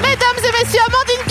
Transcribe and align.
Mesdames 0.00 0.38
et 0.38 0.52
messieurs, 0.52 0.80
Amandine 0.86 1.24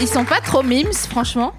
Ils 0.00 0.06
sont 0.06 0.24
pas 0.24 0.40
trop 0.40 0.62
mimes, 0.62 0.92
franchement. 0.92 1.52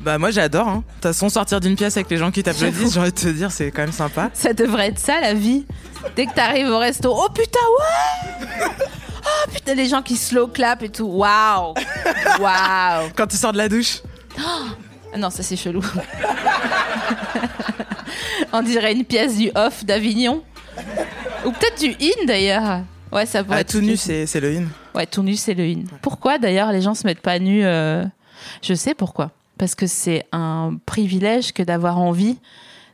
Bah 0.00 0.18
moi 0.18 0.30
j'adore. 0.30 0.68
Hein. 0.68 0.84
De 0.86 0.92
toute 0.94 1.02
façon 1.02 1.28
sortir 1.28 1.60
d'une 1.60 1.76
pièce 1.76 1.96
avec 1.96 2.10
les 2.10 2.16
gens 2.16 2.30
qui 2.30 2.42
t'applaudissent, 2.42 2.92
j'ai 2.94 3.00
envie 3.00 3.12
de 3.12 3.18
te 3.18 3.28
dire 3.28 3.52
c'est 3.52 3.70
quand 3.70 3.82
même 3.82 3.92
sympa. 3.92 4.30
Ça 4.32 4.52
devrait 4.52 4.88
être 4.88 4.98
ça 4.98 5.20
la 5.20 5.34
vie. 5.34 5.66
Dès 6.16 6.26
que 6.26 6.34
t'arrives 6.34 6.68
au 6.68 6.78
resto, 6.78 7.12
oh 7.14 7.28
putain, 7.32 7.58
ouais 7.78 8.66
Oh 9.22 9.50
putain, 9.52 9.74
les 9.74 9.86
gens 9.86 10.00
qui 10.02 10.16
slow 10.16 10.46
clap 10.46 10.82
et 10.82 10.88
tout. 10.88 11.06
Waouh 11.06 11.74
Waouh 12.40 13.10
Quand 13.14 13.26
tu 13.26 13.36
sors 13.36 13.52
de 13.52 13.58
la 13.58 13.68
douche. 13.68 14.00
Ah 14.38 15.18
non, 15.18 15.28
ça 15.28 15.42
c'est 15.42 15.56
chelou. 15.56 15.84
On 18.52 18.62
dirait 18.62 18.92
une 18.94 19.04
pièce 19.04 19.36
du 19.36 19.50
off 19.54 19.84
d'Avignon. 19.84 20.42
Ou 21.44 21.52
peut-être 21.52 21.78
du 21.80 21.90
in 22.00 22.24
d'ailleurs. 22.26 22.80
Ouais, 23.12 23.26
ça 23.26 23.44
pourrait 23.44 23.58
Ah, 23.58 23.60
être 23.60 23.72
tout 23.72 23.80
nu 23.80 23.96
c'est 23.96 24.26
c'est 24.26 24.40
le 24.40 24.56
in. 24.56 24.64
Ouais, 24.94 25.06
tout 25.06 25.22
nu, 25.22 25.36
c'est 25.36 25.54
le 25.54 25.64
in. 25.64 25.82
Pourquoi 26.00 26.38
d'ailleurs 26.38 26.72
les 26.72 26.80
gens 26.80 26.94
se 26.94 27.06
mettent 27.06 27.20
pas 27.20 27.38
nus 27.38 27.64
euh, 27.64 28.04
Je 28.62 28.74
sais 28.74 28.94
pourquoi. 28.94 29.30
Parce 29.60 29.74
que 29.74 29.86
c'est 29.86 30.24
un 30.32 30.78
privilège 30.86 31.52
que 31.52 31.62
d'avoir 31.62 31.98
envie 31.98 32.38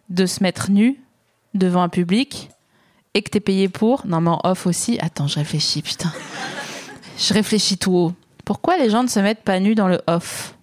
de 0.09 0.27
se 0.27 0.43
mettre 0.43 0.73
nu 0.73 1.01
devant 1.55 1.81
un 1.81 1.89
public 1.89 2.51
et 3.15 3.23
que 3.23 3.31
t'es 3.31 3.39
payé 3.39 3.69
pour. 3.69 4.05
Non, 4.05 4.21
mais 4.21 4.31
en 4.31 4.41
off 4.43 4.67
aussi. 4.67 4.99
Attends, 5.01 5.29
je 5.29 5.37
réfléchis, 5.37 5.81
putain. 5.81 6.13
Je 7.19 7.33
réfléchis 7.33 7.79
tout 7.79 7.95
haut. 7.95 8.13
Pourquoi 8.45 8.79
les 8.79 8.91
gens 8.91 9.05
ne 9.05 9.09
se 9.09 9.21
mettent 9.21 9.45
pas 9.45 9.61
nus 9.61 9.77
dans 9.77 9.87
le 9.87 10.01
off? 10.09 10.57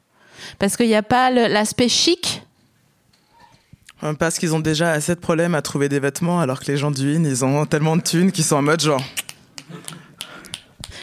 Parce 0.60 0.76
qu'il 0.76 0.88
n'y 0.88 0.96
a 0.96 1.04
pas 1.04 1.32
l'aspect 1.32 1.88
chic? 1.88 2.44
Euh, 4.04 4.14
Parce 4.14 4.40
qu'ils 4.40 4.54
ont 4.54 4.60
déjà 4.60 4.92
assez 4.92 5.16
de 5.16 5.22
problèmes 5.22 5.56
à 5.56 5.62
trouver 5.62 5.88
des 5.88 6.02
vêtements 6.02 6.42
alors 6.42 6.60
que 6.60 6.70
les 6.70 6.76
gens 6.76 6.92
du 6.92 7.16
in 7.16 7.24
ils 7.24 7.46
ont 7.46 7.66
tellement 7.66 7.96
de 7.96 8.02
thunes 8.02 8.34
qu'ils 8.34 8.44
sont 8.44 8.58
en 8.58 8.62
mode 8.62 8.82
genre. 8.82 9.02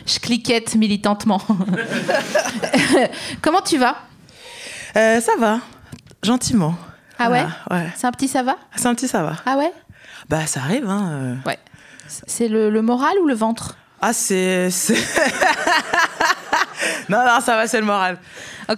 Je 0.05 0.19
cliquette 0.19 0.75
militantement. 0.75 1.41
Comment 3.41 3.63
tu 3.63 3.79
vas? 3.79 3.97
Euh, 4.97 5.21
ça 5.21 5.33
va, 5.39 5.61
gentiment. 6.23 6.75
Ah 7.19 7.31
ouais 7.31 7.47
Voilà, 7.69 7.85
Ouais. 7.85 7.91
C'est 7.97 8.07
un 8.07 8.13
petit 8.13 8.29
ça 8.29 8.43
va 8.43 8.57
C'est 8.77 8.87
un 8.87 8.95
petit 8.95 9.09
ça 9.09 9.23
va. 9.23 9.37
Ah 9.47 9.57
ouais 9.57 9.73
Bah 10.29 10.47
ça 10.47 10.61
arrive 10.61 10.87
hein. 10.89 11.09
euh. 11.13 11.35
Ouais. 11.47 11.59
C'est 12.09 12.49
le, 12.49 12.71
le 12.71 12.83
moral 12.83 13.13
ou 13.23 13.27
le 13.27 13.35
ventre? 13.35 13.77
Ah 14.03 14.13
c'est 14.13 14.69
non 17.09 17.25
non 17.25 17.41
ça 17.41 17.55
va 17.57 17.67
c'est 17.69 17.79
le 17.81 17.87
moral. 17.87 18.19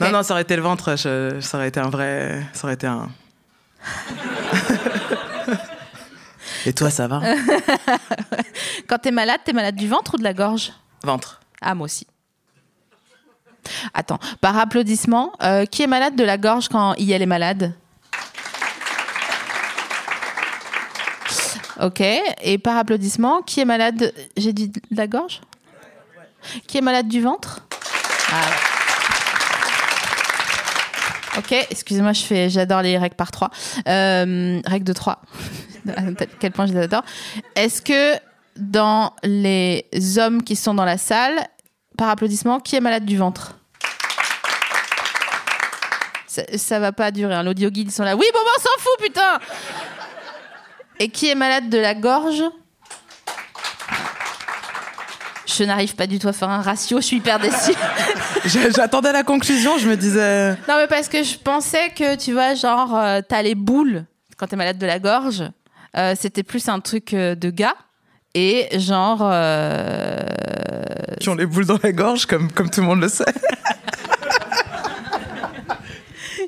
Non 0.01 0.11
non 0.11 0.23
ça 0.23 0.35
aurait 0.35 0.43
été 0.43 0.57
le 0.57 0.63
ventre, 0.63 0.97
je- 0.97 1.39
ça 1.41 1.59
aurait 1.59 1.69
été 1.69 1.81
un 1.81 1.89
vrai, 1.91 2.43
ça 2.53 2.65
aurait 2.65 2.75
été 2.75 2.87
un. 2.89 3.09
Et 6.67 6.73
toi 6.73 6.91
ça 6.91 7.07
va? 7.09 7.21
Quand 8.89 8.99
t'es 8.99 9.11
malade, 9.11 9.41
t'es 9.45 9.53
malade 9.53 9.75
du 9.77 9.89
ventre 9.89 10.15
ou 10.15 10.19
de 10.19 10.23
la 10.25 10.33
gorge? 10.35 10.73
Ventre. 11.05 11.41
Ah, 11.61 11.75
moi 11.75 11.85
aussi. 11.87 12.07
Attends, 13.95 14.19
par 14.41 14.59
applaudissement, 14.59 15.33
euh, 15.43 15.65
qui 15.67 15.83
est 15.83 15.87
malade 15.87 16.17
de 16.17 16.25
la 16.25 16.39
gorge 16.39 16.69
quand 16.69 16.95
IL 16.95 17.23
est 17.23 17.27
malade 17.27 17.75
Ok, 21.81 22.01
et 22.01 22.59
par 22.59 22.77
applaudissement, 22.77 23.43
qui 23.43 23.61
est 23.61 23.65
malade 23.65 24.13
J'ai 24.37 24.53
dit 24.53 24.69
de 24.69 24.81
la 24.93 25.07
gorge? 25.07 25.41
Qui 26.67 26.79
est 26.79 26.83
malade 26.83 27.09
du 27.09 27.21
ventre? 27.21 27.67
Ah. 28.33 28.41
Ok, 31.39 31.53
excusez-moi, 31.71 32.13
je 32.13 32.23
fais, 32.23 32.51
j'adore 32.51 32.83
les 32.83 32.99
règles 32.99 33.17
par 33.17 33.31
trois. 33.31 33.51
Euh, 33.89 34.61
règle 34.67 34.85
de 34.85 34.93
trois. 34.93 35.23
à 35.89 36.03
quel 36.39 36.53
point 36.53 36.67
je 36.67 36.73
les 36.73 36.81
adore. 36.81 37.05
Est-ce 37.57 37.81
que 37.83 38.19
dans 38.57 39.15
les 39.23 39.87
hommes 40.19 40.43
qui 40.43 40.57
sont 40.57 40.75
dans 40.75 40.85
la 40.85 40.99
salle, 40.99 41.47
par 41.97 42.09
applaudissement, 42.09 42.61
qui 42.61 42.77
est 42.77 42.81
malade 42.81 43.05
du 43.05 43.17
ventre? 43.17 43.59
Ça, 46.27 46.43
ça 46.57 46.79
va 46.79 46.93
pas 46.93 47.11
durer. 47.11 47.35
Hein. 47.35 47.43
L'audio 47.43 47.71
guide, 47.71 47.89
ils 47.89 47.93
sont 47.93 48.05
là. 48.05 48.17
Oui, 48.17 48.25
bon, 48.33 48.41
ben, 48.43 48.51
on 48.57 48.61
s'en 48.61 48.79
fout, 48.79 48.99
putain 49.03 49.39
Et 50.99 51.09
qui 51.09 51.29
est 51.29 51.35
malade 51.35 51.69
de 51.69 51.77
la 51.77 51.95
gorge? 51.95 52.43
Je 55.47 55.65
n'arrive 55.65 55.95
pas 55.95 56.07
du 56.07 56.19
tout 56.19 56.29
à 56.29 56.33
faire 56.33 56.49
un 56.49 56.63
ratio, 56.63 56.99
je 57.01 57.07
suis 57.07 57.17
hyper 57.19 57.39
déçue. 57.39 57.75
J'attendais 58.47 59.13
la 59.13 59.23
conclusion, 59.23 59.77
je 59.77 59.87
me 59.89 59.97
disais. 59.97 60.51
non, 60.69 60.77
mais 60.79 60.87
parce 60.87 61.09
que 61.09 61.23
je 61.23 61.37
pensais 61.37 61.91
que, 61.91 62.17
tu 62.17 62.33
vois, 62.33 62.55
genre, 62.55 62.97
euh, 62.97 63.21
t'as 63.27 63.43
les 63.43 63.55
boules 63.55 64.07
quand 64.39 64.47
t'es 64.47 64.57
malade 64.57 64.79
de 64.79 64.87
la 64.87 64.99
gorge. 64.99 65.45
Euh, 65.99 66.15
C'était 66.19 66.43
plus 66.43 66.69
un 66.69 66.81
truc 66.81 67.13
euh, 67.13 67.35
de 67.35 67.51
gars. 67.51 67.77
Et 68.35 68.69
genre. 68.79 69.21
Qui 71.23 71.29
ont 71.29 71.37
les 71.37 71.47
boules 71.47 71.67
dans 71.67 71.79
la 71.81 71.93
gorge, 71.93 72.27
comme, 72.27 72.51
comme 72.51 72.69
tout 72.69 72.81
le 72.81 72.87
monde 72.89 73.01
le 73.01 73.09
sait. 73.09 73.23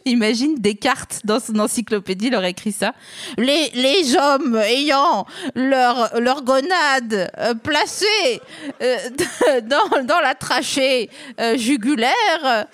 Imagine 0.04 0.56
Descartes 0.58 1.20
dans 1.22 1.38
son 1.38 1.56
encyclopédie, 1.60 2.26
il 2.26 2.34
aurait 2.34 2.50
écrit 2.50 2.72
ça. 2.72 2.92
Les, 3.38 3.70
les 3.74 4.16
hommes 4.16 4.56
ayant 4.56 5.26
leur, 5.54 6.18
leur 6.20 6.42
gonade 6.42 7.30
euh, 7.38 7.54
placée 7.54 8.40
euh, 8.82 8.96
dans, 9.62 10.02
dans 10.02 10.18
la 10.18 10.34
trachée 10.34 11.08
euh, 11.40 11.56
jugulaire, 11.56 12.66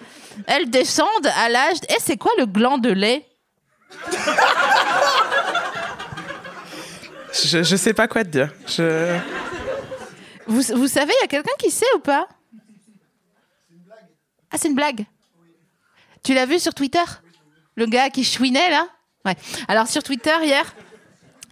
elles 0.46 0.70
descendent 0.70 1.30
à 1.36 1.50
l'âge. 1.50 1.76
Eh, 1.90 1.96
c'est 2.00 2.16
quoi 2.16 2.32
le 2.38 2.46
gland 2.46 2.78
de 2.78 2.92
lait? 2.92 3.26
Je, 7.44 7.62
je 7.62 7.76
sais 7.76 7.92
pas 7.92 8.08
quoi 8.08 8.24
te 8.24 8.30
dire. 8.30 8.48
Je... 8.66 9.18
vous, 10.50 10.62
vous 10.76 10.88
savez, 10.88 11.12
il 11.18 11.22
y 11.22 11.24
a 11.24 11.28
quelqu'un 11.28 11.56
qui 11.58 11.70
sait 11.70 11.86
ou 11.96 12.00
pas? 12.00 12.28
Ah, 14.50 14.56
c'est 14.58 14.68
une 14.68 14.74
blague. 14.74 15.06
Tu 16.22 16.34
l'as 16.34 16.46
vu 16.46 16.58
sur 16.58 16.74
Twitter? 16.74 17.04
Le 17.76 17.86
gars 17.86 18.10
qui 18.10 18.24
chouinait, 18.24 18.70
là? 18.70 18.86
Ouais. 19.24 19.36
Alors, 19.68 19.86
sur 19.86 20.02
Twitter, 20.02 20.34
hier, 20.42 20.74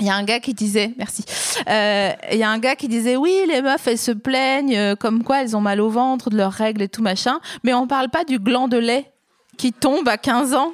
il 0.00 0.06
y 0.06 0.10
a 0.10 0.14
un 0.14 0.25
gars 0.25 0.41
qui 0.41 0.53
disait, 0.53 0.92
merci, 0.97 1.25
Euh, 1.69 2.12
il 2.32 2.38
y 2.38 2.42
a 2.42 2.50
un 2.50 2.59
gars 2.59 2.76
qui 2.76 2.88
disait, 2.88 3.16
oui, 3.16 3.34
les 3.47 3.62
meufs, 3.62 3.86
elles 3.86 3.98
se 3.98 4.12
plaignent, 4.12 4.76
euh, 4.76 4.97
comme 4.97 5.22
quoi 5.25 5.42
elles 5.42 5.56
ont 5.56 5.60
mal 5.60 5.80
au 5.80 5.88
ventre, 5.91 6.30
de 6.30 6.36
leurs 6.36 6.53
règles 6.53 6.82
et 6.82 6.88
tout 6.88 7.03
machin, 7.03 7.41
mais 7.65 7.75
on 7.75 7.86
parle 7.86 8.09
pas 8.09 8.25
du 8.25 8.38
gland 8.38 8.69
de 8.69 8.78
lait 8.78 9.12
qui 9.56 9.72
tombe 9.72 10.09
à 10.09 10.19
15 10.19 10.54
ans. 10.54 10.72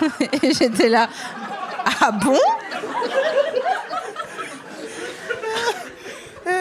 et 0.42 0.52
j'étais 0.52 0.88
là, 0.88 1.08
ah 2.00 2.12
bon? 2.12 2.38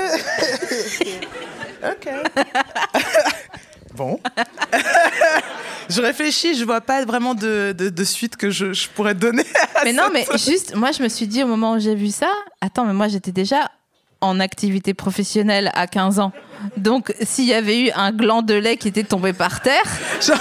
Bon. 3.96 4.20
je 5.90 6.02
réfléchis, 6.02 6.56
je 6.56 6.66
vois 6.66 6.82
pas 6.82 7.06
vraiment 7.06 7.34
de, 7.34 7.74
de, 7.78 7.90
de 7.90 8.04
suite 8.04 8.36
que 8.36 8.50
je, 8.50 8.74
je 8.74 8.90
pourrais 8.90 9.14
donner. 9.14 9.46
Mais 9.86 9.94
non, 9.94 10.10
mais 10.12 10.26
juste, 10.36 10.76
moi, 10.76 10.92
je 10.92 11.02
me 11.02 11.08
suis 11.08 11.28
dit 11.28 11.44
au 11.44 11.48
moment 11.48 11.74
où 11.74 11.80
j'ai 11.80 11.96
vu 11.96 12.10
ça, 12.10 12.28
attends, 12.60 12.84
mais 12.84 12.92
moi, 12.94 13.08
j'étais 13.08 13.32
déjà 13.32 13.72
en 14.20 14.42
activité 14.42 14.94
professionnelle 14.94 15.72
à 15.76 15.88
15 15.88 16.20
ans. 16.20 16.34
Donc, 16.76 17.14
s'il 17.22 17.46
y 17.46 17.54
avait 17.54 17.80
eu 17.80 17.92
un 17.96 18.12
gland 18.12 18.42
de 18.42 18.56
lait 18.56 18.76
qui 18.76 18.90
était 18.90 19.04
tombé 19.04 19.32
par 19.32 19.62
terre, 19.62 19.84
Genre, 20.22 20.38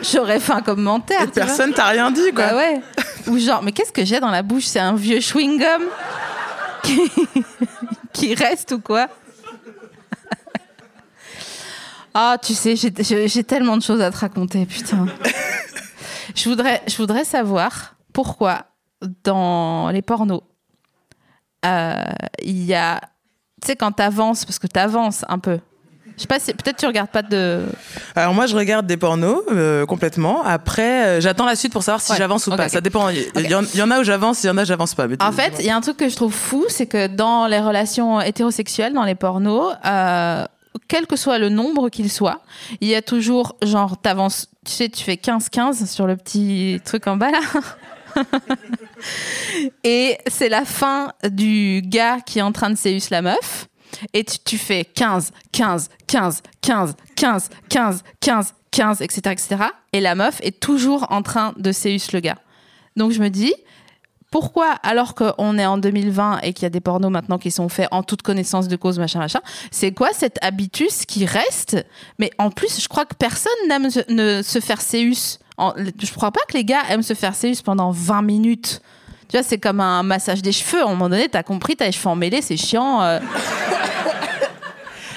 j'aurais 0.00 0.40
fait 0.40 0.52
un 0.52 0.62
commentaire. 0.62 1.18
tu 1.20 1.26
vois. 1.26 1.44
personne 1.44 1.74
t'a 1.74 1.88
rien 1.88 2.10
dit, 2.10 2.32
quoi. 2.34 2.46
Bah 2.48 2.56
ouais. 2.56 2.80
Ou 3.26 3.38
genre, 3.38 3.62
mais 3.62 3.72
qu'est-ce 3.72 3.92
que 3.92 4.04
j'ai 4.04 4.20
dans 4.20 4.30
la 4.30 4.42
bouche? 4.42 4.64
C'est 4.64 4.80
un 4.80 4.94
vieux 4.94 5.18
chewing-gum? 5.18 5.82
Qui... 8.12 8.34
reste 8.34 8.72
ou 8.72 8.80
quoi 8.80 9.08
Ah, 12.14 12.36
tu 12.42 12.54
sais, 12.54 12.74
j'ai 12.74 13.44
tellement 13.44 13.76
de 13.76 13.82
choses 13.82 14.00
à 14.00 14.10
te 14.10 14.16
raconter, 14.16 14.66
putain. 14.66 15.06
Je 16.34 16.48
voudrais, 16.48 16.82
je 16.86 16.96
voudrais 16.96 17.24
savoir 17.24 17.96
pourquoi 18.12 18.66
dans 19.24 19.90
les 19.90 20.02
pornos, 20.02 20.42
euh, 21.64 22.02
il 22.42 22.64
y 22.64 22.74
a. 22.74 23.00
Tu 23.60 23.68
sais, 23.68 23.76
quand 23.76 23.92
t'avances, 23.92 24.44
parce 24.44 24.58
que 24.58 24.66
t'avances 24.66 25.24
un 25.28 25.38
peu. 25.38 25.60
Je 26.18 26.22
sais 26.22 26.26
pas, 26.26 26.38
peut-être 26.40 26.76
tu 26.76 26.86
regardes 26.86 27.08
pas 27.10 27.22
de. 27.22 27.62
Alors 28.16 28.34
moi, 28.34 28.46
je 28.46 28.56
regarde 28.56 28.86
des 28.86 28.96
pornos 28.96 29.42
euh, 29.52 29.86
complètement. 29.86 30.42
Après, 30.44 31.06
euh, 31.06 31.20
j'attends 31.20 31.46
la 31.46 31.56
suite 31.56 31.72
pour 31.72 31.82
savoir 31.82 32.00
si 32.00 32.12
Ouais. 32.12 32.18
j'avance 32.18 32.46
ou 32.48 32.50
pas. 32.56 32.68
Ça 32.68 32.80
dépend. 32.80 33.08
Il 33.08 33.48
y, 33.48 33.54
en- 33.54 33.62
il 33.62 33.76
y 33.78 33.82
en 33.82 33.90
a 33.90 34.00
où 34.00 34.04
j'avance, 34.04 34.42
il 34.44 34.48
y 34.48 34.50
en 34.50 34.58
a 34.58 34.62
où 34.62 34.66
j'avance 34.66 34.94
pas. 34.94 35.06
En 35.20 35.32
fait, 35.32 35.54
il 35.60 35.64
y 35.66 35.70
a 35.70 35.76
un 35.76 35.80
truc 35.80 35.96
que 35.96 36.08
je 36.08 36.16
trouve 36.16 36.34
fou, 36.34 36.64
c'est 36.68 36.86
que 36.86 37.06
dans 37.06 37.46
les 37.46 37.60
relations 37.60 38.20
hétérosexuelles, 38.20 38.92
dans 38.92 39.04
les 39.04 39.14
pornos, 39.14 39.74
euh, 39.86 40.44
quel 40.88 41.06
que 41.06 41.16
soit 41.16 41.38
le 41.38 41.48
nombre 41.48 41.88
qu'il 41.88 42.10
soit, 42.10 42.40
il 42.80 42.88
y 42.88 42.94
a 42.94 43.02
toujours, 43.02 43.56
genre, 43.62 43.96
t'avances, 44.00 44.48
tu 44.64 44.72
sais, 44.72 44.88
tu 44.88 45.04
fais 45.04 45.14
15-15 45.16 45.86
sur 45.86 46.06
le 46.06 46.16
petit 46.16 46.80
truc 46.84 47.06
en 47.06 47.16
bas 47.16 47.30
là. 47.30 47.40
Et 49.84 50.18
c'est 50.26 50.48
la 50.48 50.64
fin 50.64 51.12
du 51.30 51.82
gars 51.84 52.18
qui 52.24 52.38
est 52.38 52.42
en 52.42 52.52
train 52.52 52.70
de 52.70 52.76
séus 52.76 53.10
la 53.10 53.22
meuf. 53.22 53.68
Et 54.12 54.24
tu, 54.24 54.38
tu 54.44 54.58
fais 54.58 54.84
15, 54.84 55.32
15, 55.52 55.90
15, 56.06 56.42
15, 56.60 56.94
15, 57.16 57.50
15, 57.68 58.04
15, 58.20 58.54
15, 58.70 59.00
etc., 59.00 59.20
etc. 59.26 59.56
Et 59.92 60.00
la 60.00 60.14
meuf 60.14 60.40
est 60.42 60.60
toujours 60.60 61.06
en 61.10 61.22
train 61.22 61.54
de 61.56 61.72
séus 61.72 62.12
le 62.12 62.20
gars. 62.20 62.38
Donc 62.96 63.12
je 63.12 63.20
me 63.20 63.28
dis, 63.28 63.54
pourquoi, 64.30 64.72
alors 64.82 65.14
qu'on 65.14 65.58
est 65.58 65.64
en 65.64 65.78
2020 65.78 66.40
et 66.42 66.52
qu'il 66.52 66.64
y 66.64 66.66
a 66.66 66.70
des 66.70 66.80
pornos 66.80 67.10
maintenant 67.10 67.38
qui 67.38 67.50
sont 67.50 67.68
faits 67.68 67.88
en 67.92 68.02
toute 68.02 68.22
connaissance 68.22 68.68
de 68.68 68.76
cause, 68.76 68.98
machin, 68.98 69.20
machin, 69.20 69.40
c'est 69.70 69.92
quoi 69.92 70.10
cet 70.12 70.38
habitus 70.42 71.06
qui 71.06 71.24
reste? 71.24 71.84
Mais 72.18 72.30
en 72.38 72.50
plus, 72.50 72.80
je 72.80 72.88
crois 72.88 73.06
que 73.06 73.14
personne 73.14 73.52
n'aime 73.68 73.90
se, 73.90 74.60
faire 74.60 74.80
séus. 74.80 75.38
Je 75.58 76.12
crois 76.12 76.30
pas 76.30 76.40
que 76.48 76.54
les 76.54 76.64
gars 76.64 76.82
aiment 76.90 77.02
se 77.02 77.14
faire 77.14 77.34
séus 77.34 77.62
pendant 77.62 77.90
20 77.90 78.22
minutes. 78.22 78.82
Tu 79.28 79.36
vois, 79.36 79.42
c'est 79.42 79.58
comme 79.58 79.80
un 79.80 80.02
massage 80.02 80.40
des 80.42 80.52
cheveux. 80.52 80.80
À 80.82 80.86
un 80.86 80.90
moment 80.90 81.08
donné, 81.08 81.28
t'as 81.28 81.42
compris, 81.42 81.76
t'as 81.76 81.86
les 81.86 81.92
cheveux 81.92 82.08
emmêlés, 82.08 82.40
c'est 82.42 82.56
chiant. 82.56 83.02
euh. 83.02 83.20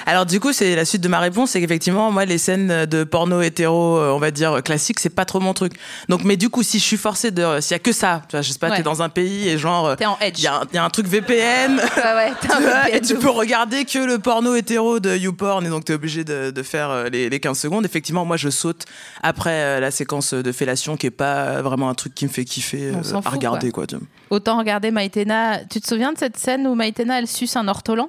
Alors 0.06 0.26
du 0.26 0.40
coup, 0.40 0.52
c'est 0.52 0.74
la 0.74 0.84
suite 0.84 1.00
de 1.02 1.08
ma 1.08 1.20
réponse, 1.20 1.50
c'est 1.50 1.60
qu'effectivement, 1.60 2.10
moi, 2.10 2.24
les 2.24 2.38
scènes 2.38 2.86
de 2.86 3.04
porno 3.04 3.40
hétéro, 3.40 3.98
euh, 3.98 4.10
on 4.12 4.18
va 4.18 4.30
dire 4.30 4.62
classique, 4.62 4.98
c'est 5.00 5.10
pas 5.14 5.24
trop 5.24 5.38
mon 5.40 5.54
truc. 5.54 5.72
Donc, 6.08 6.24
mais 6.24 6.36
du 6.36 6.48
coup, 6.50 6.62
si 6.62 6.78
je 6.78 6.84
suis 6.84 6.96
forcée 6.96 7.30
de, 7.30 7.60
s'il 7.60 7.72
y 7.72 7.74
a 7.74 7.78
que 7.78 7.92
ça, 7.92 8.22
tu 8.28 8.36
vois, 8.36 8.42
je 8.42 8.52
sais 8.52 8.58
pas, 8.58 8.70
Ouais. 8.70 8.76
t'es 8.78 8.82
dans 8.82 9.02
un 9.02 9.08
pays 9.08 9.48
et 9.48 9.58
genre, 9.58 9.86
euh, 9.88 9.96
T'es 9.96 10.06
en 10.06 10.18
edge. 10.20 10.38
il 10.38 10.44
y, 10.44 10.46
a 10.46 10.56
un- 10.56 10.62
il 10.72 10.76
y 10.76 10.78
a 10.78 10.84
un 10.84 10.90
truc 10.90 11.06
VPN. 11.06 11.76
Ouais, 11.76 11.82
un 12.30 12.34
Tu 12.40 12.46
vois, 12.48 12.58
VPN 12.84 12.94
et 12.96 13.00
tu 13.00 13.14
peux 13.16 13.30
regarder 13.30 13.84
que 13.84 13.98
le 13.98 14.18
porno 14.18 14.54
hétéro 14.54 14.98
de 15.00 15.16
YouPorn 15.16 15.64
et 15.66 15.68
donc 15.68 15.84
t'es 15.84 15.94
obligé 15.94 16.24
de, 16.24 16.50
de 16.50 16.62
faire 16.62 16.90
euh, 16.90 17.08
les, 17.08 17.28
les 17.28 17.40
15 17.40 17.58
secondes. 17.58 17.84
Effectivement, 17.84 18.24
moi 18.24 18.36
je 18.36 18.48
saute 18.50 18.84
après 19.22 19.80
la 19.80 19.90
séquence 19.90 20.34
de 20.34 20.52
fellation 20.52 20.96
qui 20.96 21.06
est 21.06 21.10
pas 21.10 21.62
vraiment 21.62 21.88
un 21.88 21.94
truc 21.94 22.14
qui 22.14 22.24
me 22.24 22.30
fait 22.30 22.44
kiffer 22.44 22.92
On 22.94 22.98
euh, 23.16 23.20
à 23.24 23.30
regarder 23.30 23.70
quoi. 23.70 23.86
tu. 23.86 23.96
Autant 24.30 24.58
regarder 24.58 24.90
Maïtena. 24.90 25.60
Tu 25.70 25.80
te 25.80 25.86
souviens 25.86 26.12
de 26.12 26.18
cette 26.18 26.36
scène 26.38 26.66
où 26.66 26.74
Maïtena, 26.74 27.18
elle 27.18 27.28
suce 27.28 27.56
un 27.56 27.68
ortolan? 27.68 28.08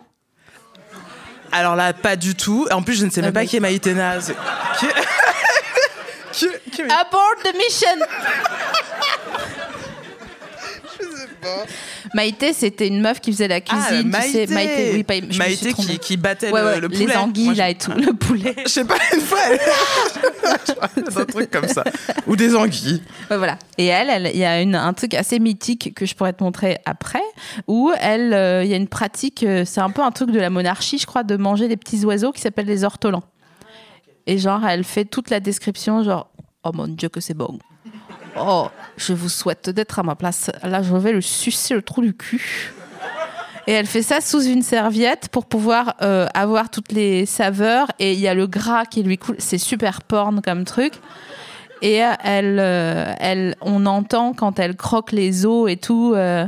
Alors 1.54 1.76
là, 1.76 1.94
pas 1.94 2.16
du 2.16 2.36
tout. 2.36 2.68
En 2.72 2.82
plus, 2.82 2.96
je 3.00 3.06
ne 3.06 3.10
sais 3.12 3.22
même 3.22 3.30
Ah, 3.30 3.34
pas 3.34 3.40
mais- 3.42 3.48
qui 3.48 3.58
est 3.58 3.60
Maïtena. 3.62 4.20
C'est- 4.20 4.36
Qui 4.80 4.86
est- 4.88 6.62
qui- 6.64 6.72
qui 6.72 6.82
est- 6.82 6.86
Abort 6.92 7.36
the 7.44 7.56
mission 7.56 7.88
Maïté, 12.14 12.54
c'était 12.54 12.88
une 12.88 13.02
meuf 13.02 13.20
qui 13.22 13.32
faisait 13.32 13.48
la 13.48 13.56
Ah, 13.56 13.62
cuisine, 13.62 14.12
tu 14.12 14.22
sais. 14.32 14.48
Maïté. 14.48 14.54
Maïté, 14.54 14.92
oui, 14.94 15.04
pas, 15.04 15.16
je 15.16 15.22
me 15.26 15.30
suis 15.32 15.40
Maïté 15.40 15.70
trompée. 15.74 15.92
qui, 15.94 16.00
qui 16.00 16.18
battait 16.18 16.52
Ouais, 16.52 16.62
le, 16.62 16.68
ouais, 16.68 16.80
le 16.82 16.90
poulet. 16.90 17.06
les 17.08 17.16
anguilles 17.16 17.44
Moi, 17.46 17.54
je- 17.54 17.60
là 17.60 17.70
et 17.70 17.76
tout, 17.76 17.92
le 17.92 18.14
poulet. 18.14 18.56
Je 18.66 18.70
sais 18.70 18.86
pas, 18.86 18.96
une 19.14 19.22
fois, 19.22 19.40
elle... 19.50 19.60
un 21.22 21.26
truc 21.26 21.52
comme 21.52 21.68
ça. 21.68 21.84
Ou 22.28 22.36
des 22.36 22.56
anguilles. 22.56 23.02
Ouais, 23.30 23.38
voilà. 23.38 23.58
Et 23.78 23.86
elle, 23.88 24.10
elle- 24.10 24.32
il 24.34 24.40
y 24.40 24.46
a 24.46 24.62
une, 24.62 24.76
un 24.76 24.94
truc 24.94 25.14
assez 25.14 25.40
mythique 25.40 25.94
que 25.96 26.06
je 26.06 26.16
pourrais 26.16 26.34
te 26.34 26.44
montrer 26.44 26.78
après, 26.86 27.22
où 27.68 27.92
elle, 28.00 28.34
euh, 28.34 28.64
il 28.64 28.70
y 28.70 28.74
a 28.74 28.78
une 28.78 28.88
pratique, 28.88 29.44
euh, 29.44 29.64
c'est 29.66 29.82
un 29.82 29.90
peu 29.90 30.02
un 30.02 30.12
truc 30.12 30.32
de 30.32 30.40
la 30.40 30.50
monarchie, 30.50 30.98
je 30.98 31.06
crois, 31.06 31.24
de 31.24 31.36
manger 31.38 31.68
des 31.68 31.78
petits 31.78 32.04
oiseaux 32.06 32.32
qui 32.32 32.42
s'appellent 32.42 32.66
les 32.68 32.84
ortolans. 32.84 33.24
Et 34.28 34.38
genre, 34.38 34.66
elle 34.66 34.84
fait 34.84 35.06
toute 35.06 35.30
la 35.30 35.40
description, 35.40 36.04
genre, 36.04 36.30
oh 36.64 36.72
mon 36.74 36.88
dieu 36.88 37.10
que 37.10 37.20
c'est 37.20 37.34
bon. 37.34 37.60
Oh, 38.38 38.68
je 38.98 39.14
vous 39.14 39.30
souhaite 39.30 39.70
d'être 39.70 40.00
à 40.00 40.04
ma 40.04 40.16
place. 40.16 40.50
Là, 40.64 40.82
je 40.82 40.96
vais 40.96 41.12
le 41.12 41.22
sucer 41.22 41.74
le 41.74 41.82
trou 41.82 42.02
du 42.02 42.14
cul. 42.14 42.74
Et 43.68 43.72
elle 43.72 43.86
fait 43.86 44.02
ça 44.02 44.20
sous 44.20 44.42
une 44.42 44.62
serviette 44.62 45.30
pour 45.30 45.46
pouvoir 45.46 45.96
euh, 46.02 46.28
avoir 46.34 46.70
toutes 46.70 46.92
les 46.92 47.26
saveurs. 47.26 47.88
Et 48.00 48.14
il 48.14 48.20
y 48.20 48.28
a 48.28 48.34
le 48.34 48.48
gras 48.48 48.86
qui 48.86 49.04
lui 49.04 49.18
coule. 49.18 49.36
C'est 49.40 49.58
super 49.58 50.02
porn 50.02 50.42
comme 50.42 50.66
truc. 50.66 50.94
Et 51.82 52.02
elle, 52.24 52.60
euh, 52.60 53.14
elle, 53.20 53.56
on 53.62 53.86
entend 53.86 54.34
quand 54.34 54.60
elle 54.60 54.76
croque 54.76 55.12
les 55.12 55.46
os 55.46 55.70
et 55.70 55.78
tout. 55.78 56.14
euh, 56.16 56.46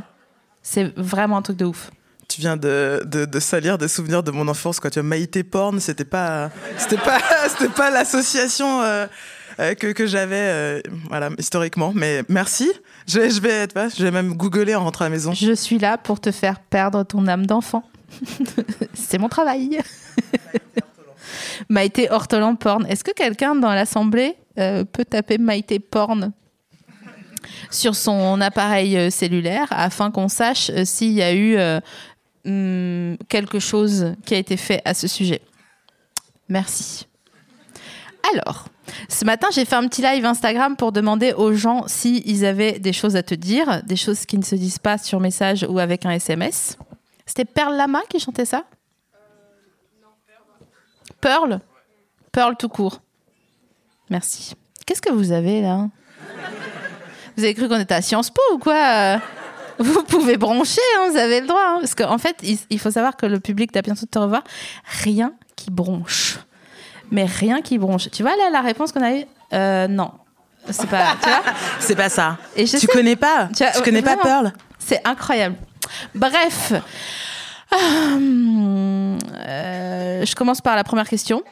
c'est 0.61 0.97
vraiment 0.97 1.37
un 1.37 1.41
truc 1.41 1.57
de 1.57 1.65
ouf. 1.65 1.91
Tu 2.27 2.41
viens 2.41 2.57
de, 2.57 3.01
salir 3.39 3.77
des 3.77 3.87
souvenirs 3.87 4.23
de 4.23 4.31
mon 4.31 4.47
enfance 4.47 4.79
quand 4.79 4.89
tu 4.89 4.99
as 4.99 5.03
Maïté 5.03 5.43
Porn, 5.43 5.79
c'était 5.79 6.05
pas 6.05 6.49
c'était 6.75 6.97
pas 6.97 7.19
c'était 7.47 7.71
pas 7.71 7.91
l'association 7.91 8.81
que, 9.57 9.91
que 9.93 10.05
j'avais 10.07 10.35
euh, 10.37 10.81
voilà 11.09 11.29
historiquement 11.37 11.91
mais 11.95 12.23
merci. 12.29 12.69
Je, 13.07 13.19
vais- 13.39 13.67
vois, 13.73 13.87
je 13.89 14.03
vais 14.03 14.11
même 14.11 14.33
googler 14.35 14.75
en 14.75 14.83
rentrant 14.83 15.05
à 15.05 15.09
la 15.09 15.11
maison. 15.15 15.33
Je 15.33 15.53
suis 15.53 15.77
là 15.79 15.97
pour 15.97 16.19
te 16.19 16.31
faire 16.31 16.59
perdre 16.59 17.03
ton 17.03 17.27
âme 17.27 17.45
d'enfant. 17.45 17.83
c'est 18.93 19.17
mon 19.17 19.29
travail. 19.29 19.79
Maïté 21.69 22.09
Ortolan 22.11 22.55
Porn. 22.55 22.85
Est-ce 22.87 23.03
que 23.03 23.11
quelqu'un 23.11 23.55
dans 23.55 23.73
l'assemblée 23.73 24.35
euh, 24.59 24.83
peut 24.83 25.05
taper 25.05 25.37
Maïté 25.37 25.79
Porn 25.79 26.31
sur 27.71 27.95
son 27.95 28.41
appareil 28.41 28.97
euh, 28.97 29.09
cellulaire 29.09 29.67
afin 29.71 30.11
qu'on 30.11 30.27
sache 30.27 30.69
euh, 30.69 30.85
s'il 30.85 31.11
y 31.13 31.21
a 31.21 31.33
eu 31.33 31.55
euh, 31.57 31.79
hum, 32.45 33.17
quelque 33.29 33.59
chose 33.59 34.13
qui 34.25 34.35
a 34.35 34.37
été 34.37 34.57
fait 34.57 34.81
à 34.85 34.93
ce 34.93 35.07
sujet? 35.07 35.41
Merci. 36.49 37.07
Alors, 38.33 38.67
ce 39.09 39.25
matin, 39.25 39.47
j'ai 39.51 39.65
fait 39.65 39.75
un 39.75 39.87
petit 39.87 40.01
live 40.01 40.25
Instagram 40.25 40.75
pour 40.75 40.91
demander 40.91 41.33
aux 41.33 41.53
gens 41.53 41.87
s'ils 41.87 42.45
avaient 42.45 42.79
des 42.79 42.93
choses 42.93 43.15
à 43.15 43.23
te 43.23 43.33
dire, 43.33 43.81
des 43.83 43.95
choses 43.95 44.25
qui 44.25 44.37
ne 44.37 44.43
se 44.43 44.55
disent 44.55 44.79
pas 44.79 44.97
sur 44.97 45.19
message 45.19 45.65
ou 45.69 45.79
avec 45.79 46.05
un 46.05 46.11
SMS. 46.11 46.77
C'était 47.25 47.45
Pearl 47.45 47.75
Lama 47.75 48.01
qui 48.09 48.19
chantait 48.19 48.45
ça? 48.45 48.63
Pearl? 51.21 51.59
Pearl 52.31 52.55
tout 52.57 52.69
court. 52.69 53.01
Merci. 54.09 54.53
Qu'est-ce 54.85 55.01
que 55.01 55.11
vous 55.11 55.31
avez 55.31 55.61
là? 55.61 55.89
Vous 57.37 57.43
avez 57.43 57.53
cru 57.53 57.67
qu'on 57.67 57.79
était 57.79 57.95
à 57.95 58.01
Sciences 58.01 58.29
Po 58.29 58.41
ou 58.53 58.59
quoi? 58.59 59.19
Vous 59.77 60.03
pouvez 60.03 60.37
broncher, 60.37 60.79
hein, 60.97 61.09
vous 61.09 61.17
avez 61.17 61.41
le 61.41 61.47
droit. 61.47 61.61
hein. 61.65 61.77
parce 61.79 61.95
qu'en 61.95 62.17
fait, 62.17 62.37
il, 62.69 62.79
faut 62.79 62.91
savoir 62.91 63.17
que 63.17 63.25
le 63.25 63.39
public 63.39 63.71
t'a 63.71 63.81
bientôt 63.81 64.05
te 64.05 64.17
revoir. 64.17 64.43
Rien 65.03 65.33
qui 65.55 65.69
bronche. 65.69 66.39
Mais 67.11 67.25
rien 67.25 67.61
qui 67.61 67.77
bronche. 67.77 68.09
Tu 68.11 68.23
vois 68.23 68.35
là 68.35 68.49
la 68.51 68.61
réponse 68.61 68.91
qu'on 68.91 69.03
a 69.03 69.13
eue 69.13 69.25
Euh, 69.53 69.87
Non. 69.87 70.11
C'est 70.69 70.89
pas. 70.89 71.15
Tu 71.21 71.29
vois 71.29 71.43
C'est 71.79 71.95
pas 71.95 72.09
ça. 72.09 72.37
Et 72.55 72.65
je 72.65 72.71
tu 72.71 72.79
sais- 72.79 72.87
connais 72.87 73.15
pas 73.15 73.49
Tu 73.55 73.63
as- 73.63 73.71
Tu 73.71 73.81
connais 73.83 74.01
pas. 74.01 74.17
Pearl 74.17 74.51
C'est 74.79 75.05
incroyable. 75.07 75.55
Bref. 76.15 76.73
Hum, 77.71 79.17
euh, 79.35 80.25
je 80.25 80.35
commence 80.35 80.61
par 80.61 80.75
la 80.75 80.83
première 80.83 81.07
question. 81.07 81.43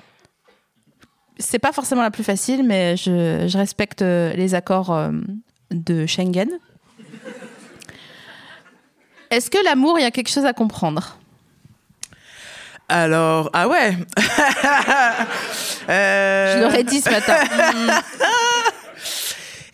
C'est 1.37 1.59
pas 1.59 1.71
forcément 1.71 2.01
la 2.01 2.11
plus 2.11 2.23
facile, 2.23 2.63
mais 2.63 2.95
je, 2.97 3.45
je 3.47 3.57
respecte 3.57 4.01
euh, 4.01 4.33
les 4.33 4.55
accords 4.55 4.95
de 5.71 6.05
Schengen. 6.05 6.49
Est-ce 9.31 9.49
que 9.49 9.57
l'amour, 9.65 9.97
il 9.99 10.03
y 10.03 10.05
a 10.05 10.11
quelque 10.11 10.29
chose 10.29 10.45
à 10.45 10.53
comprendre? 10.53 11.17
Alors 12.93 13.49
ah 13.53 13.67
ouais. 13.67 13.97
Euh, 15.89 16.55
Je 16.57 16.61
l'aurais 16.63 16.83
dit 16.85 17.01
ce 17.01 17.09
matin. 17.09 17.35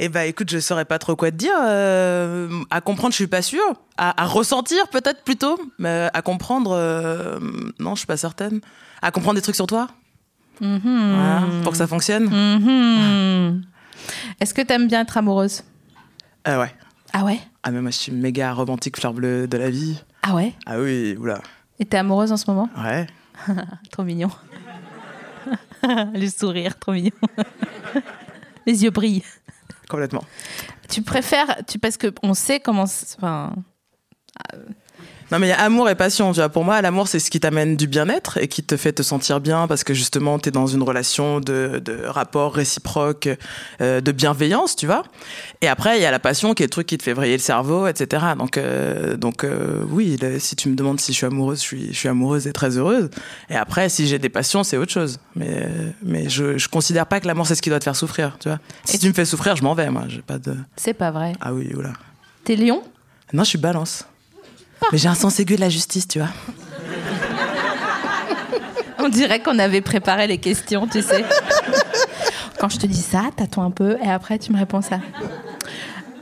Eh 0.01 0.07
ben 0.07 0.21
écoute, 0.21 0.49
je 0.49 0.59
saurais 0.59 0.85
pas 0.85 0.97
trop 0.97 1.17
quoi 1.17 1.29
te 1.29 1.35
dire. 1.35 1.51
Euh, 1.61 2.47
à 2.69 2.79
comprendre, 2.79 3.11
je 3.11 3.17
suis 3.17 3.27
pas 3.27 3.41
sûre. 3.41 3.73
À, 3.97 4.23
à 4.23 4.25
ressentir 4.27 4.87
peut-être 4.87 5.23
plutôt, 5.25 5.59
mais 5.77 6.07
à 6.13 6.21
comprendre, 6.21 6.71
euh, 6.73 7.37
non, 7.79 7.95
je 7.95 7.99
suis 7.99 8.07
pas 8.07 8.15
certaine. 8.15 8.61
À 9.01 9.11
comprendre 9.11 9.35
des 9.35 9.41
trucs 9.41 9.57
sur 9.57 9.67
toi, 9.67 9.89
Voilà, 10.61 11.41
pour 11.63 11.73
que 11.73 11.77
ça 11.77 11.85
fonctionne. 11.85 12.29
Mhm. 12.29 13.61
Est-ce 14.39 14.53
que 14.53 14.61
t'aimes 14.61 14.87
bien 14.87 15.01
être 15.01 15.17
amoureuse? 15.17 15.63
Euh, 16.47 16.61
ouais. 16.61 16.73
Ah 17.11 17.25
ouais? 17.25 17.39
Ah 17.63 17.71
mais 17.71 17.81
moi 17.81 17.91
je 17.91 17.97
suis 17.97 18.11
méga 18.13 18.53
romantique 18.53 18.97
fleur 18.97 19.11
bleue 19.13 19.47
de 19.49 19.57
la 19.57 19.69
vie. 19.69 20.01
Ah 20.23 20.33
ouais? 20.33 20.53
Ah 20.65 20.79
oui, 20.79 21.17
oula. 21.19 21.41
Et 21.79 21.85
t'es 21.85 21.97
amoureuse 21.97 22.31
en 22.31 22.37
ce 22.37 22.49
moment 22.49 22.69
Ouais. 22.77 23.07
Trop 23.91 24.03
mignon. 24.03 24.29
Le 25.83 26.27
sourire, 26.27 26.77
trop 26.77 26.91
mignon. 26.91 27.11
Les 28.65 28.83
yeux 28.83 28.91
brillent. 28.91 29.23
Complètement. 29.89 30.23
Tu 30.89 31.01
préfères, 31.01 31.63
tu, 31.65 31.79
parce 31.79 31.97
que 31.97 32.13
on 32.21 32.33
sait 32.33 32.59
comment. 32.59 32.83
Enfin, 32.83 33.53
euh, 34.53 34.65
Non, 35.31 35.37
mais 35.37 35.45
il 35.47 35.49
y 35.49 35.53
a 35.53 35.59
amour 35.61 35.87
et 35.89 35.95
passion. 35.95 36.31
Tu 36.31 36.39
vois. 36.39 36.49
Pour 36.49 36.63
moi, 36.63 36.81
l'amour, 36.81 37.07
c'est 37.07 37.19
ce 37.19 37.29
qui 37.29 37.39
t'amène 37.39 37.75
du 37.77 37.85
bien-être 37.87 38.37
et 38.37 38.47
qui 38.47 38.63
te 38.63 38.75
fait 38.77 38.93
te 38.93 39.03
sentir 39.03 39.39
bien 39.39 39.67
parce 39.67 39.83
que 39.83 39.93
justement, 39.93 40.39
tu 40.39 40.49
es 40.49 40.51
dans 40.51 40.65
une 40.65 40.81
relation 40.81 41.39
de, 41.39 41.79
de 41.83 42.03
rapport 42.05 42.53
réciproque, 42.53 43.29
euh, 43.81 44.01
de 44.01 44.11
bienveillance, 44.11 44.75
tu 44.75 44.87
vois. 44.87 45.03
Et 45.61 45.67
après, 45.67 45.97
il 45.99 46.01
y 46.01 46.05
a 46.05 46.11
la 46.11 46.17
passion 46.19 46.53
qui 46.55 46.63
est 46.63 46.65
le 46.65 46.71
truc 46.71 46.87
qui 46.87 46.97
te 46.97 47.03
fait 47.03 47.13
vriller 47.13 47.33
le 47.37 47.41
cerveau, 47.43 47.85
etc. 47.85 48.25
Donc, 48.37 48.57
euh, 48.57 49.17
donc 49.17 49.43
euh, 49.43 49.83
oui, 49.91 50.17
le- 50.21 50.39
si 50.39 50.55
tu 50.55 50.67
me 50.69 50.75
demandes 50.75 50.99
si 50.99 51.11
je 51.11 51.17
suis 51.17 51.25
amoureuse, 51.27 51.59
je 51.59 51.63
suis, 51.63 51.87
je 51.93 51.97
suis 51.97 52.09
amoureuse 52.09 52.47
et 52.47 52.53
très 52.53 52.77
heureuse. 52.77 53.09
Et 53.51 53.55
après, 53.55 53.89
si 53.89 54.07
j'ai 54.07 54.17
des 54.17 54.29
passions, 54.29 54.63
c'est 54.63 54.77
autre 54.77 54.91
chose. 54.91 55.19
Mais, 55.35 55.67
mais 56.01 56.27
je, 56.29 56.57
je 56.57 56.67
considère 56.69 57.05
pas 57.05 57.19
que 57.19 57.27
l'amour, 57.27 57.45
c'est 57.45 57.55
ce 57.55 57.61
qui 57.61 57.69
doit 57.69 57.79
te 57.79 57.83
faire 57.83 57.95
souffrir, 57.95 58.37
tu 58.39 58.49
vois. 58.49 58.57
Si 58.83 58.95
Et 58.95 58.99
tu 58.99 59.07
me 59.07 59.13
fais 59.13 59.25
souffrir, 59.25 59.55
je 59.55 59.63
m'en 59.63 59.75
vais, 59.75 59.89
moi. 59.91 60.05
J'ai 60.07 60.21
pas 60.23 60.39
de. 60.39 60.55
C'est 60.75 60.93
pas 60.95 61.11
vrai. 61.11 61.33
Ah 61.39 61.53
oui, 61.53 61.69
oula. 61.75 61.93
T'es 62.45 62.55
lion? 62.55 62.81
Non, 63.31 63.43
je 63.43 63.49
suis 63.49 63.57
balance. 63.59 64.05
Mais 64.91 64.97
j'ai 64.97 65.07
un 65.07 65.15
sens 65.15 65.39
aigu 65.39 65.55
de 65.55 65.61
la 65.61 65.69
justice, 65.69 66.07
tu 66.07 66.19
vois. 66.19 66.29
On 68.99 69.09
dirait 69.09 69.41
qu'on 69.41 69.57
avait 69.59 69.81
préparé 69.81 70.27
les 70.27 70.37
questions, 70.37 70.87
tu 70.87 71.01
sais. 71.01 71.23
Quand 72.59 72.69
je 72.69 72.77
te 72.77 72.85
dis 72.85 73.01
ça, 73.01 73.23
t'attends 73.35 73.63
un 73.63 73.71
peu 73.71 73.97
et 74.03 74.11
après 74.11 74.37
tu 74.37 74.51
me 74.51 74.57
réponds 74.57 74.81
ça. 74.81 74.99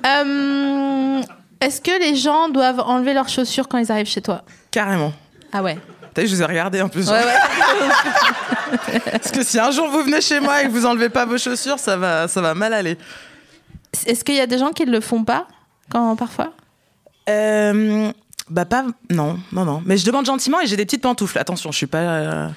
Euh, 0.05 1.21
Est-ce 1.59 1.81
que 1.81 1.99
les 1.99 2.15
gens 2.15 2.49
doivent 2.49 2.81
enlever 2.81 3.13
leurs 3.13 3.29
chaussures 3.29 3.67
quand 3.67 3.79
ils 3.79 3.91
arrivent 3.91 4.07
chez 4.07 4.21
toi? 4.21 4.43
Carrément. 4.69 5.11
Ah 5.51 5.63
ouais. 5.63 5.79
T'as 6.13 6.21
vu, 6.21 6.27
je 6.27 6.35
vous 6.35 6.41
ai 6.41 6.45
regardé 6.45 6.81
en 6.81 6.89
plus. 6.89 7.09
Ouais, 7.09 7.23
ouais. 7.23 8.99
Parce 9.11 9.31
que 9.31 9.43
si 9.43 9.59
un 9.59 9.71
jour 9.71 9.89
vous 9.89 10.03
venez 10.03 10.21
chez 10.21 10.39
moi 10.39 10.61
et 10.61 10.65
que 10.65 10.71
vous 10.71 10.85
enlevez 10.85 11.09
pas 11.09 11.25
vos 11.25 11.37
chaussures, 11.37 11.79
ça 11.79 11.97
va, 11.97 12.27
ça 12.27 12.41
va 12.41 12.53
mal 12.53 12.73
aller. 12.73 12.97
Est-ce 14.05 14.23
qu'il 14.23 14.35
y 14.35 14.39
a 14.39 14.47
des 14.47 14.59
gens 14.59 14.71
qui 14.71 14.85
ne 14.85 14.91
le 14.91 15.01
font 15.01 15.23
pas 15.23 15.47
quand 15.89 16.15
parfois? 16.15 16.53
Euh, 17.29 18.11
bah 18.49 18.65
pas, 18.65 18.85
non, 19.09 19.37
non, 19.51 19.65
non. 19.65 19.81
Mais 19.85 19.97
je 19.97 20.05
demande 20.05 20.25
gentiment 20.25 20.59
et 20.61 20.67
j'ai 20.67 20.75
des 20.77 20.85
petites 20.85 21.01
pantoufles. 21.01 21.37
Attention, 21.37 21.71
je 21.71 21.77
suis 21.77 21.87
pas. 21.87 21.97
euh, 21.97 22.47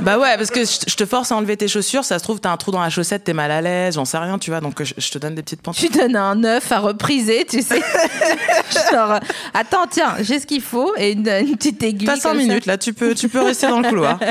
Bah 0.00 0.18
ouais, 0.18 0.36
parce 0.36 0.50
que 0.50 0.60
je 0.64 0.94
te 0.94 1.04
force 1.06 1.32
à 1.32 1.36
enlever 1.36 1.56
tes 1.56 1.68
chaussures, 1.68 2.04
ça 2.04 2.18
se 2.18 2.24
trouve 2.24 2.40
t'as 2.40 2.50
un 2.50 2.56
trou 2.56 2.70
dans 2.70 2.80
la 2.80 2.90
chaussette, 2.90 3.24
t'es 3.24 3.32
mal 3.32 3.50
à 3.50 3.60
l'aise, 3.60 3.94
j'en 3.94 4.04
sais 4.04 4.18
rien, 4.18 4.38
tu 4.38 4.50
vois. 4.50 4.60
Donc 4.60 4.82
je, 4.82 5.10
te 5.10 5.18
donne 5.18 5.34
des 5.34 5.42
petites 5.42 5.62
pantoufles. 5.62 5.86
Tu 5.86 5.98
donnes 5.98 6.16
un 6.16 6.42
œuf 6.44 6.70
à 6.72 6.78
repriser, 6.80 7.44
tu 7.48 7.62
sais. 7.62 7.80
Genre, 8.92 9.18
attends, 9.52 9.86
tiens, 9.90 10.14
j'ai 10.20 10.38
ce 10.38 10.46
qu'il 10.46 10.62
faut 10.62 10.92
et 10.96 11.12
une, 11.12 11.28
une 11.28 11.56
petite 11.56 11.82
aiguille. 11.82 12.06
T'as 12.06 12.16
5 12.16 12.22
comme 12.30 12.38
ça. 12.40 12.46
minutes 12.46 12.66
là, 12.66 12.78
tu 12.78 12.92
peux, 12.92 13.14
tu 13.14 13.28
peux 13.28 13.42
rester 13.42 13.66
dans 13.68 13.80
le 13.80 13.88
couloir. 13.88 14.18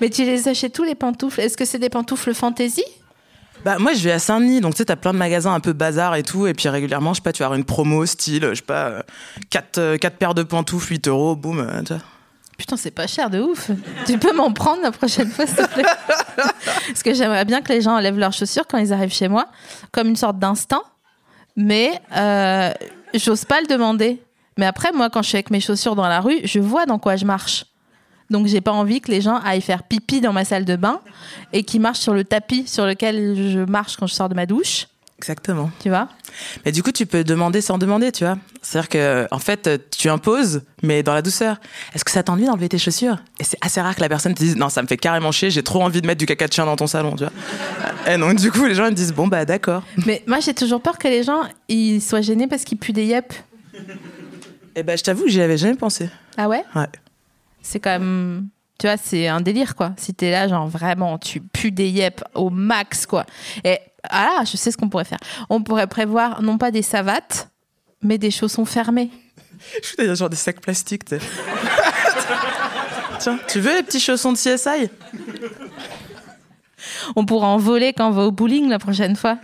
Mais 0.00 0.10
tu 0.10 0.24
les 0.24 0.48
achètes 0.48 0.72
tous 0.72 0.82
les 0.84 0.94
pantoufles? 0.94 1.40
Est-ce 1.40 1.56
que 1.56 1.64
c'est 1.64 1.78
des 1.78 1.88
pantoufles 1.88 2.34
fantaisie 2.34 2.84
Bah 3.64 3.78
moi 3.78 3.94
je 3.94 4.04
vais 4.04 4.12
à 4.12 4.18
Saint-Denis, 4.18 4.60
donc 4.60 4.74
tu 4.74 4.78
sais 4.78 4.84
t'as 4.84 4.96
plein 4.96 5.12
de 5.12 5.18
magasins 5.18 5.54
un 5.54 5.60
peu 5.60 5.72
bazar 5.72 6.16
et 6.16 6.22
tout, 6.22 6.46
et 6.46 6.52
puis 6.52 6.68
régulièrement 6.68 7.14
je 7.14 7.20
sais 7.20 7.22
pas, 7.22 7.32
tu 7.32 7.40
vas 7.40 7.46
avoir 7.46 7.58
une 7.58 7.64
promo 7.64 8.04
style, 8.04 8.48
je 8.50 8.56
sais 8.56 8.62
pas, 8.62 9.04
4, 9.50 9.96
quatre 9.96 10.16
paires 10.16 10.34
de 10.34 10.42
pantoufles, 10.42 10.92
8 10.92 11.08
euros, 11.08 11.34
boum, 11.34 11.60
euh, 11.60 11.82
tu 11.82 11.94
vois. 11.94 12.02
Putain, 12.56 12.76
c'est 12.76 12.90
pas 12.90 13.06
cher 13.06 13.30
de 13.30 13.40
ouf. 13.40 13.70
Tu 14.06 14.18
peux 14.18 14.32
m'en 14.32 14.52
prendre 14.52 14.82
la 14.82 14.92
prochaine 14.92 15.28
fois, 15.28 15.46
s'il 15.46 15.56
te 15.56 15.74
plaît 15.74 15.82
Parce 16.86 17.02
que 17.02 17.14
j'aimerais 17.14 17.44
bien 17.44 17.60
que 17.62 17.72
les 17.72 17.80
gens 17.80 17.96
enlèvent 17.96 18.18
leurs 18.18 18.32
chaussures 18.32 18.66
quand 18.68 18.78
ils 18.78 18.92
arrivent 18.92 19.12
chez 19.12 19.28
moi, 19.28 19.48
comme 19.92 20.08
une 20.08 20.16
sorte 20.16 20.38
d'instinct. 20.38 20.82
Mais 21.56 22.00
euh, 22.16 22.72
j'ose 23.14 23.44
pas 23.44 23.60
le 23.60 23.66
demander. 23.66 24.22
Mais 24.56 24.66
après, 24.66 24.92
moi, 24.92 25.10
quand 25.10 25.22
je 25.22 25.28
suis 25.28 25.36
avec 25.36 25.50
mes 25.50 25.60
chaussures 25.60 25.96
dans 25.96 26.06
la 26.06 26.20
rue, 26.20 26.40
je 26.44 26.60
vois 26.60 26.86
dans 26.86 26.98
quoi 26.98 27.16
je 27.16 27.24
marche. 27.24 27.64
Donc, 28.34 28.48
j'ai 28.48 28.60
pas 28.60 28.72
envie 28.72 29.00
que 29.00 29.12
les 29.12 29.20
gens 29.20 29.38
aillent 29.44 29.60
faire 29.60 29.84
pipi 29.84 30.20
dans 30.20 30.32
ma 30.32 30.44
salle 30.44 30.64
de 30.64 30.74
bain 30.74 30.98
et 31.52 31.62
qu'ils 31.62 31.80
marchent 31.80 32.00
sur 32.00 32.14
le 32.14 32.24
tapis 32.24 32.66
sur 32.66 32.84
lequel 32.84 33.36
je 33.36 33.60
marche 33.60 33.96
quand 33.96 34.08
je 34.08 34.14
sors 34.14 34.28
de 34.28 34.34
ma 34.34 34.44
douche. 34.44 34.88
Exactement. 35.18 35.70
Tu 35.78 35.88
vois? 35.88 36.08
Mais 36.64 36.72
du 36.72 36.82
coup, 36.82 36.90
tu 36.90 37.06
peux 37.06 37.22
demander 37.22 37.60
sans 37.60 37.78
demander, 37.78 38.10
tu 38.10 38.24
vois. 38.24 38.36
C'est-à-dire 38.60 38.88
que, 38.88 39.28
en 39.30 39.38
fait, 39.38 39.88
tu 39.96 40.08
imposes, 40.08 40.62
mais 40.82 41.04
dans 41.04 41.14
la 41.14 41.22
douceur. 41.22 41.60
Est-ce 41.94 42.04
que 42.04 42.10
ça 42.10 42.24
t'ennuie 42.24 42.46
d'enlever 42.46 42.68
tes 42.68 42.76
chaussures? 42.76 43.18
Et 43.38 43.44
c'est 43.44 43.58
assez 43.60 43.80
rare 43.80 43.94
que 43.94 44.00
la 44.00 44.08
personne 44.08 44.34
te 44.34 44.40
dise 44.40 44.56
non, 44.56 44.68
ça 44.68 44.82
me 44.82 44.88
fait 44.88 44.96
carrément 44.96 45.30
chier, 45.30 45.52
j'ai 45.52 45.62
trop 45.62 45.80
envie 45.84 46.02
de 46.02 46.06
mettre 46.08 46.18
du 46.18 46.26
caca 46.26 46.48
de 46.48 46.52
chien 46.52 46.66
dans 46.66 46.74
ton 46.74 46.88
salon, 46.88 47.14
tu 47.14 47.22
vois. 47.22 47.32
Et 48.12 48.18
donc, 48.18 48.34
du 48.34 48.50
coup, 48.50 48.64
les 48.64 48.74
gens 48.74 48.86
ils 48.86 48.94
disent 48.94 49.14
bon 49.14 49.28
bah 49.28 49.44
d'accord. 49.44 49.84
Mais 50.06 50.24
moi, 50.26 50.40
j'ai 50.40 50.54
toujours 50.54 50.80
peur 50.80 50.98
que 50.98 51.06
les 51.06 51.22
gens 51.22 51.42
ils 51.68 52.02
soient 52.02 52.20
gênés 52.20 52.48
parce 52.48 52.64
qu'ils 52.64 52.78
puent 52.78 52.92
des 52.92 53.04
yep. 53.04 53.32
Et 54.74 54.82
ben, 54.82 54.98
je 54.98 55.04
t'avoue 55.04 55.22
que 55.22 55.30
j'y 55.30 55.40
avais 55.40 55.56
jamais 55.56 55.76
pensé. 55.76 56.10
Ah 56.36 56.48
ouais? 56.48 56.64
Ouais. 56.74 56.88
C'est 57.64 57.80
quand 57.80 57.90
même 57.90 58.48
tu 58.78 58.86
vois 58.86 58.96
c'est 58.96 59.28
un 59.28 59.40
délire 59.40 59.74
quoi. 59.74 59.92
Si 59.96 60.14
t'es 60.14 60.30
là 60.30 60.46
genre 60.48 60.68
vraiment 60.68 61.18
tu 61.18 61.40
pues 61.40 61.72
des 61.72 61.88
yep 61.88 62.22
au 62.34 62.50
max 62.50 63.06
quoi. 63.06 63.26
Et 63.64 63.78
ah 64.10 64.42
je 64.44 64.56
sais 64.56 64.70
ce 64.70 64.76
qu'on 64.76 64.88
pourrait 64.88 65.04
faire. 65.04 65.18
On 65.50 65.62
pourrait 65.62 65.86
prévoir 65.86 66.42
non 66.42 66.58
pas 66.58 66.70
des 66.70 66.82
savates 66.82 67.50
mais 68.02 68.18
des 68.18 68.30
chaussons 68.30 68.64
fermés. 68.64 69.10
Je 69.82 69.86
suis 69.86 69.96
d'ailleurs 69.96 70.14
genre 70.14 70.28
des 70.28 70.36
sacs 70.36 70.60
plastiques. 70.60 71.04
Tiens, 73.18 73.38
tu 73.48 73.60
veux 73.60 73.74
les 73.74 73.82
petits 73.82 74.00
chaussons 74.00 74.32
de 74.32 74.36
CSI 74.36 74.90
on 77.16 77.24
pourra 77.24 77.48
en 77.48 77.56
voler 77.56 77.92
quand 77.92 78.08
on 78.08 78.12
va 78.12 78.22
au 78.22 78.30
bowling 78.30 78.68
la 78.68 78.78
prochaine 78.78 79.16
fois 79.16 79.38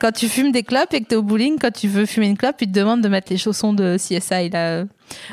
quand 0.00 0.12
tu 0.12 0.28
fumes 0.28 0.52
des 0.52 0.62
clopes 0.62 0.92
et 0.94 1.00
que 1.00 1.06
t'es 1.06 1.16
au 1.16 1.22
bowling 1.22 1.58
quand 1.60 1.72
tu 1.72 1.88
veux 1.88 2.06
fumer 2.06 2.26
une 2.26 2.36
clope 2.36 2.56
ils 2.60 2.68
te 2.70 2.78
demandent 2.78 3.00
de 3.02 3.08
mettre 3.08 3.30
les 3.30 3.38
chaussons 3.38 3.72
de 3.72 3.96
CSI 3.96 4.50
là. 4.50 4.84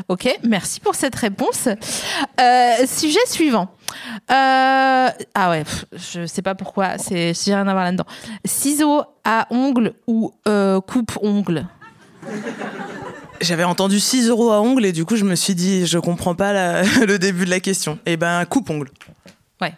Ok 0.07 0.27
merci 0.43 0.79
pour 0.79 0.95
cette 0.95 1.15
réponse. 1.15 1.67
Euh, 1.67 2.71
sujet 2.87 3.19
suivant. 3.27 3.69
Euh, 4.31 5.07
ah 5.33 5.49
ouais 5.49 5.63
pff, 5.63 5.85
je 5.93 6.25
sais 6.25 6.41
pas 6.41 6.55
pourquoi 6.55 6.97
c'est 6.97 7.33
j'ai 7.33 7.53
rien 7.53 7.67
à 7.67 7.71
voir 7.73 7.83
là-dedans. 7.85 8.05
Ciseaux 8.45 9.03
à 9.23 9.47
ongles 9.51 9.93
ou 10.07 10.31
euh, 10.47 10.81
coupe 10.81 11.17
ongles? 11.21 11.65
J'avais 13.41 13.65
entendu 13.65 13.99
6 13.99 14.29
euros 14.29 14.51
à 14.51 14.61
ongles 14.61 14.85
et 14.85 14.91
du 14.93 15.03
coup, 15.05 15.17
je 15.17 15.25
me 15.25 15.35
suis 15.35 15.55
dit, 15.55 15.85
je 15.85 15.99
comprends 15.99 16.35
pas 16.35 16.53
la- 16.53 16.83
le 17.05 17.19
début 17.19 17.45
de 17.45 17.49
la 17.49 17.59
question. 17.59 17.99
Et 18.05 18.15
ben, 18.17 18.45
coupe-ongle. 18.45 18.89
ouais 19.61 19.73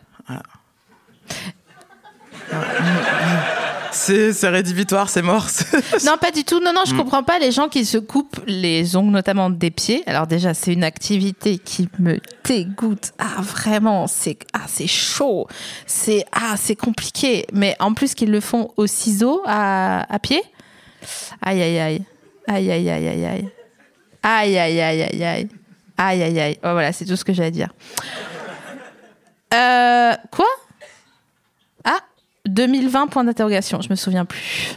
C'est 3.91 4.47
rédhibitoire, 4.49 5.09
c'est 5.09 5.21
mort. 5.21 5.47
Non, 6.05 6.17
pas 6.19 6.31
du 6.31 6.43
tout. 6.43 6.59
Non, 6.59 6.71
non, 6.73 6.81
Mm. 6.85 6.89
je 6.89 6.95
comprends 6.95 7.23
pas 7.23 7.39
les 7.39 7.51
gens 7.51 7.67
qui 7.67 7.83
se 7.85 7.97
coupent 7.97 8.39
les 8.45 8.95
ongles, 8.95 9.11
notamment 9.11 9.49
des 9.49 9.71
pieds. 9.71 10.03
Alors 10.05 10.27
déjà, 10.27 10.53
c'est 10.53 10.73
une 10.73 10.83
activité 10.83 11.57
qui 11.57 11.89
me 11.99 12.19
dégoûte. 12.43 13.11
Ah, 13.17 13.41
vraiment, 13.41 14.05
c'est 14.07 14.37
ah, 14.53 14.61
c'est 14.67 14.87
chaud. 14.87 15.47
C'est 15.87 16.25
ah, 16.31 16.55
c'est 16.57 16.75
compliqué. 16.75 17.45
Mais 17.53 17.75
en 17.79 17.93
plus 17.93 18.13
qu'ils 18.13 18.29
le 18.31 18.39
font 18.41 18.71
au 18.77 18.85
ciseau 18.87 19.41
à, 19.45 20.05
à 20.13 20.19
pied. 20.19 20.41
Aïe, 21.41 21.61
aïe, 21.61 21.79
aïe. 21.79 22.03
Aïe, 22.47 22.71
aïe, 22.71 22.89
aïe, 22.89 23.07
aïe, 23.07 23.25
aïe. 23.25 23.49
Aïe, 24.23 24.57
aïe, 24.57 24.81
aïe, 24.81 25.01
aïe, 25.03 25.23
aïe. 25.23 25.49
Aïe, 25.97 26.23
aïe, 26.23 26.39
aïe. 26.39 26.57
Oh, 26.63 26.71
voilà, 26.73 26.91
c'est 26.93 27.05
tout 27.05 27.15
ce 27.15 27.25
que 27.25 27.33
j'ai 27.33 27.45
à 27.45 27.51
dire. 27.51 27.69
Euh, 29.53 30.13
quoi? 30.31 30.45
2020, 32.57 33.07
point 33.07 33.23
d'interrogation. 33.23 33.81
Je 33.81 33.89
me 33.89 33.95
souviens 33.95 34.25
plus. 34.25 34.75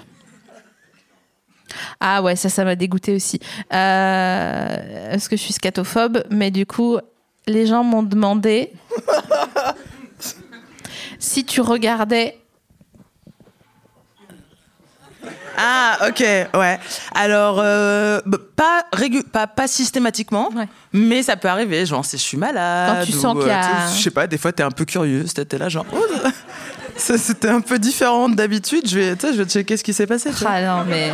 Ah 1.98 2.22
ouais, 2.22 2.36
ça, 2.36 2.48
ça 2.48 2.64
m'a 2.64 2.76
dégoûté 2.76 3.14
aussi. 3.14 3.40
Euh, 3.72 5.10
parce 5.12 5.28
que 5.28 5.36
je 5.36 5.42
suis 5.42 5.52
scatophobe, 5.54 6.24
mais 6.30 6.50
du 6.50 6.66
coup, 6.66 6.98
les 7.46 7.66
gens 7.66 7.84
m'ont 7.84 8.02
demandé 8.02 8.72
si 11.18 11.44
tu 11.44 11.60
regardais. 11.60 12.36
Ah, 15.62 16.08
ok, 16.08 16.20
ouais. 16.54 16.78
Alors, 17.14 17.58
euh, 17.60 18.20
bah, 18.24 18.38
pas, 18.56 18.84
régu- 18.94 19.22
pas, 19.28 19.46
pas 19.46 19.68
systématiquement, 19.68 20.48
Ouais. 20.54 20.66
mais 20.94 21.22
ça 21.22 21.36
peut 21.36 21.48
arriver. 21.48 21.84
Genre, 21.84 22.02
si 22.04 22.16
je 22.16 22.22
suis 22.22 22.38
malade. 22.38 23.00
Quand 23.00 23.04
tu 23.12 23.16
ou, 23.16 23.20
sens 23.20 23.38
qu'il 23.38 23.48
y 23.48 23.50
a- 23.50 23.62
tu 23.62 23.90
sais, 23.92 23.98
Je 23.98 24.02
sais 24.04 24.10
pas, 24.10 24.26
des 24.26 24.38
fois, 24.38 24.52
t'es 24.52 24.62
un 24.62 24.70
peu 24.70 24.86
curieux. 24.86 25.24
T'es 25.24 25.58
là, 25.58 25.68
genre, 25.68 25.84
oh, 25.92 25.98
c'était 27.00 27.48
un 27.48 27.60
peu 27.60 27.78
différent 27.78 28.28
d'habitude. 28.28 28.88
Je 28.88 28.98
vais, 28.98 29.16
tu 29.16 29.26
sais, 29.26 29.32
je 29.32 29.42
vais 29.42 29.48
checker 29.48 29.76
ce 29.76 29.84
qui 29.84 29.92
s'est 29.92 30.06
passé. 30.06 30.30
Ah 30.46 30.62
non, 30.62 30.84
mais. 30.88 31.10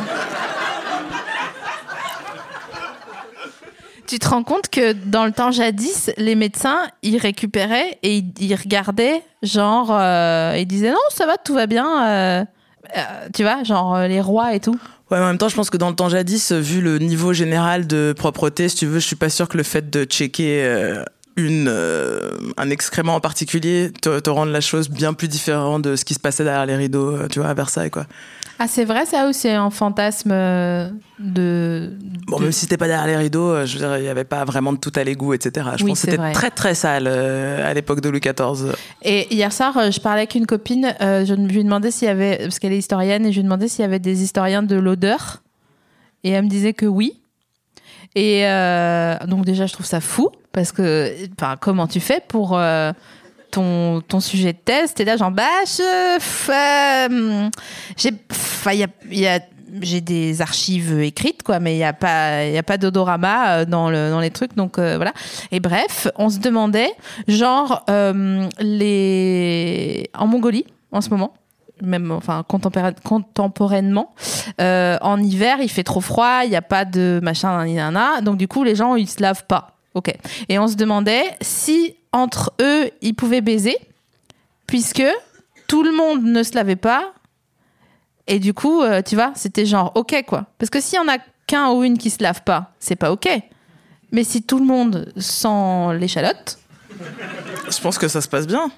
Tu 4.06 4.20
te 4.20 4.28
rends 4.28 4.44
compte 4.44 4.68
que 4.68 4.92
dans 4.92 5.24
le 5.26 5.32
temps 5.32 5.50
jadis, 5.50 6.12
les 6.16 6.36
médecins, 6.36 6.78
ils 7.02 7.16
récupéraient 7.16 7.98
et 8.04 8.18
ils, 8.18 8.32
ils 8.38 8.54
regardaient, 8.54 9.20
genre, 9.42 9.88
euh, 9.90 10.54
ils 10.56 10.66
disaient 10.66 10.92
non, 10.92 10.96
ça 11.12 11.26
va, 11.26 11.36
tout 11.38 11.54
va 11.54 11.66
bien. 11.66 12.06
euh, 12.06 12.44
euh, 12.96 13.00
tu 13.34 13.42
vois, 13.42 13.64
genre 13.64 13.96
euh, 13.96 14.06
les 14.06 14.20
rois 14.20 14.54
et 14.54 14.60
tout. 14.60 14.78
Ouais, 15.10 15.18
mais 15.18 15.24
en 15.24 15.26
même 15.28 15.38
temps, 15.38 15.48
je 15.48 15.56
pense 15.56 15.70
que 15.70 15.76
dans 15.76 15.88
le 15.88 15.96
temps 15.96 16.08
jadis, 16.08 16.52
vu 16.52 16.80
le 16.80 16.98
niveau 16.98 17.32
général 17.32 17.88
de 17.88 18.14
propreté, 18.16 18.68
si 18.68 18.76
tu 18.76 18.86
veux, 18.86 19.00
je 19.00 19.06
suis 19.06 19.16
pas 19.16 19.28
sûr 19.28 19.48
que 19.48 19.56
le 19.56 19.64
fait 19.64 19.90
de 19.90 20.04
checker 20.04 20.62
euh, 20.62 21.02
une, 21.36 21.68
euh, 21.68 22.30
un 22.56 22.70
excrément 22.70 23.14
en 23.14 23.20
particulier 23.20 23.90
te, 24.00 24.20
te 24.20 24.30
rende 24.30 24.48
la 24.50 24.60
chose 24.60 24.88
bien 24.88 25.12
plus 25.14 25.28
différente 25.28 25.82
de 25.82 25.94
ce 25.96 26.04
qui 26.04 26.14
se 26.14 26.20
passait 26.20 26.44
derrière 26.44 26.66
les 26.66 26.76
rideaux, 26.76 27.10
euh, 27.14 27.28
tu 27.28 27.40
vois, 27.40 27.48
à 27.48 27.54
Versailles, 27.54 27.90
quoi. 27.90 28.06
Ah, 28.58 28.66
c'est 28.66 28.86
vrai 28.86 29.04
ça 29.04 29.28
ou 29.28 29.34
c'est 29.34 29.52
un 29.52 29.68
fantasme 29.68 30.30
euh, 30.32 30.88
de. 31.18 31.92
Bon, 32.26 32.40
même 32.40 32.52
si 32.52 32.60
c'était 32.60 32.78
pas 32.78 32.86
derrière 32.86 33.06
les 33.06 33.16
rideaux, 33.18 33.66
je 33.66 33.74
veux 33.74 33.78
dire, 33.86 33.98
il 33.98 34.04
y 34.04 34.08
avait 34.08 34.24
pas 34.24 34.46
vraiment 34.46 34.72
de 34.72 34.78
tout 34.78 34.92
à 34.96 35.04
l'égout, 35.04 35.34
etc. 35.34 35.68
Je 35.76 35.84
Oui, 35.84 35.90
pense 35.90 36.00
que 36.00 36.06
c'était 36.06 36.16
vrai. 36.16 36.32
très 36.32 36.50
très 36.50 36.74
sale 36.74 37.06
à 37.06 37.74
l'époque 37.74 38.00
de 38.00 38.08
Louis 38.08 38.20
XIV. 38.20 38.72
Et 39.02 39.32
hier 39.34 39.52
soir, 39.52 39.74
je 39.92 40.00
parlais 40.00 40.20
avec 40.20 40.34
une 40.36 40.46
copine, 40.46 40.94
je 41.00 41.34
lui 41.34 41.60
ai 41.60 41.64
demandé 41.64 41.90
s'il 41.90 42.08
y 42.08 42.10
avait, 42.10 42.38
parce 42.38 42.58
qu'elle 42.58 42.72
est 42.72 42.78
historienne, 42.78 43.26
et 43.26 43.30
je 43.30 43.34
lui 43.36 43.40
ai 43.40 43.44
demandé 43.44 43.68
s'il 43.68 43.82
y 43.82 43.84
avait 43.84 43.98
des 43.98 44.22
historiens 44.22 44.62
de 44.62 44.76
l'odeur. 44.76 45.42
Et 46.24 46.30
elle 46.30 46.44
me 46.44 46.48
disait 46.48 46.72
que 46.72 46.86
oui. 46.86 47.20
Et 48.14 48.46
euh, 48.46 49.16
donc 49.26 49.44
déjà, 49.44 49.66
je 49.66 49.74
trouve 49.74 49.84
ça 49.84 50.00
fou 50.00 50.30
parce 50.56 50.72
que, 50.72 51.14
comment 51.60 51.86
tu 51.86 52.00
fais 52.00 52.22
pour 52.26 52.56
euh, 52.56 52.90
ton, 53.50 54.02
sujet 54.20 54.54
de 54.54 54.58
thèse? 54.58 54.94
T'es 54.94 55.04
là, 55.04 55.18
genre, 55.18 55.30
f- 55.30 56.50
euh, 56.50 57.50
j'ai, 57.98 58.12
des 60.00 60.40
archives 60.40 60.98
écrites, 61.02 61.42
quoi, 61.42 61.60
mais 61.60 61.74
il 61.74 61.76
n'y 61.76 61.84
a 61.84 61.92
pas, 61.92 62.40
pas 62.62 62.78
d'odorama 62.78 63.48
euh, 63.50 63.64
dans, 63.66 63.90
le, 63.90 64.08
dans 64.08 64.20
les 64.20 64.30
trucs, 64.30 64.56
donc 64.56 64.78
euh, 64.78 64.96
voilà. 64.96 65.12
Et 65.52 65.60
bref, 65.60 66.08
on 66.16 66.30
se 66.30 66.38
demandait, 66.38 66.90
genre, 67.28 67.84
les, 68.58 70.08
en 70.18 70.26
Mongolie, 70.26 70.64
en 70.90 71.02
ce 71.02 71.10
moment, 71.10 71.34
même 71.82 72.10
enfin 72.12 72.46
contemporainement. 72.48 74.14
En 74.58 75.22
hiver, 75.22 75.58
il 75.60 75.68
fait 75.68 75.84
trop 75.84 76.00
froid, 76.00 76.40
il 76.44 76.48
n'y 76.48 76.56
a 76.56 76.62
pas 76.62 76.86
de 76.86 77.20
machin, 77.22 77.62
donc 78.22 78.38
du 78.38 78.48
coup, 78.48 78.64
les 78.64 78.74
gens, 78.74 78.94
ils 78.94 79.10
se 79.10 79.20
lavent 79.20 79.44
pas. 79.44 79.75
Ok. 79.96 80.14
Et 80.50 80.58
on 80.58 80.68
se 80.68 80.74
demandait 80.76 81.24
si 81.40 81.96
entre 82.12 82.52
eux, 82.60 82.90
ils 83.00 83.14
pouvaient 83.14 83.40
baiser, 83.40 83.78
puisque 84.66 85.02
tout 85.68 85.82
le 85.82 85.90
monde 85.90 86.22
ne 86.22 86.42
se 86.42 86.54
lavait 86.54 86.76
pas. 86.76 87.14
Et 88.26 88.38
du 88.38 88.52
coup, 88.52 88.82
euh, 88.82 89.00
tu 89.00 89.14
vois, 89.14 89.32
c'était 89.36 89.64
genre 89.64 89.92
ok 89.94 90.22
quoi. 90.26 90.44
Parce 90.58 90.68
que 90.68 90.80
s'il 90.82 90.96
y 90.96 91.00
en 91.00 91.08
a 91.08 91.16
qu'un 91.46 91.70
ou 91.70 91.82
une 91.82 91.96
qui 91.96 92.10
se 92.10 92.22
lave 92.22 92.42
pas, 92.42 92.74
c'est 92.78 92.94
pas 92.96 93.10
ok. 93.10 93.26
Mais 94.12 94.22
si 94.22 94.42
tout 94.42 94.58
le 94.58 94.66
monde 94.66 95.10
sent 95.16 95.96
l'échalote, 95.98 96.58
Je 97.70 97.80
pense 97.80 97.96
que 97.96 98.06
ça 98.08 98.20
se 98.20 98.28
passe 98.28 98.46
bien. 98.46 98.70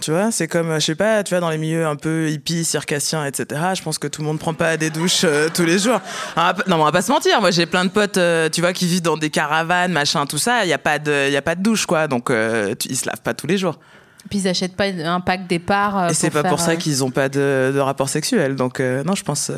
Tu 0.00 0.10
vois, 0.12 0.30
c'est 0.30 0.48
comme, 0.48 0.70
euh, 0.70 0.80
je 0.80 0.86
sais 0.86 0.94
pas, 0.94 1.22
tu 1.22 1.30
vois, 1.34 1.40
dans 1.40 1.50
les 1.50 1.58
milieux 1.58 1.86
un 1.86 1.96
peu 1.96 2.30
hippies, 2.30 2.64
circassiens, 2.64 3.24
etc. 3.26 3.60
Je 3.74 3.82
pense 3.82 3.98
que 3.98 4.06
tout 4.08 4.22
le 4.22 4.26
monde 4.28 4.38
prend 4.38 4.54
pas 4.54 4.76
des 4.76 4.88
douches 4.90 5.22
euh, 5.24 5.48
tous 5.52 5.64
les 5.64 5.78
jours. 5.78 6.00
Non, 6.36 6.52
mais 6.66 6.72
on 6.74 6.84
va 6.84 6.92
pas 6.92 7.02
se 7.02 7.12
mentir. 7.12 7.40
Moi, 7.40 7.50
j'ai 7.50 7.66
plein 7.66 7.84
de 7.84 7.90
potes, 7.90 8.16
euh, 8.16 8.48
tu 8.48 8.60
vois, 8.62 8.72
qui 8.72 8.86
vivent 8.86 9.02
dans 9.02 9.16
des 9.18 9.30
caravanes, 9.30 9.92
machin, 9.92 10.24
tout 10.26 10.38
ça. 10.38 10.64
Il 10.64 10.68
y 10.68 10.72
a 10.72 10.78
pas 10.78 10.98
de, 10.98 11.26
il 11.28 11.32
y 11.32 11.36
a 11.36 11.42
pas 11.42 11.54
de 11.54 11.62
douche, 11.62 11.84
quoi. 11.86 12.08
Donc, 12.08 12.30
euh, 12.30 12.74
tu- 12.74 12.88
ils 12.88 12.96
se 12.96 13.06
lavent 13.06 13.20
pas 13.22 13.34
tous 13.34 13.46
les 13.46 13.58
jours. 13.58 13.78
puis 14.28 14.38
ils 14.40 14.48
achètent 14.48 14.76
pas 14.76 14.84
un 14.86 15.20
pack 15.20 15.46
départ. 15.46 16.10
Et 16.10 16.14
c'est 16.14 16.30
pas 16.30 16.42
faire, 16.42 16.50
pour 16.50 16.60
ça 16.60 16.76
qu'ils 16.76 17.02
ont 17.04 17.10
pas 17.10 17.28
de, 17.28 17.70
de 17.74 17.78
rapport 17.80 18.08
sexuel. 18.08 18.54
Donc, 18.56 18.80
non, 18.80 19.14
je 19.14 19.22
pense, 19.24 19.50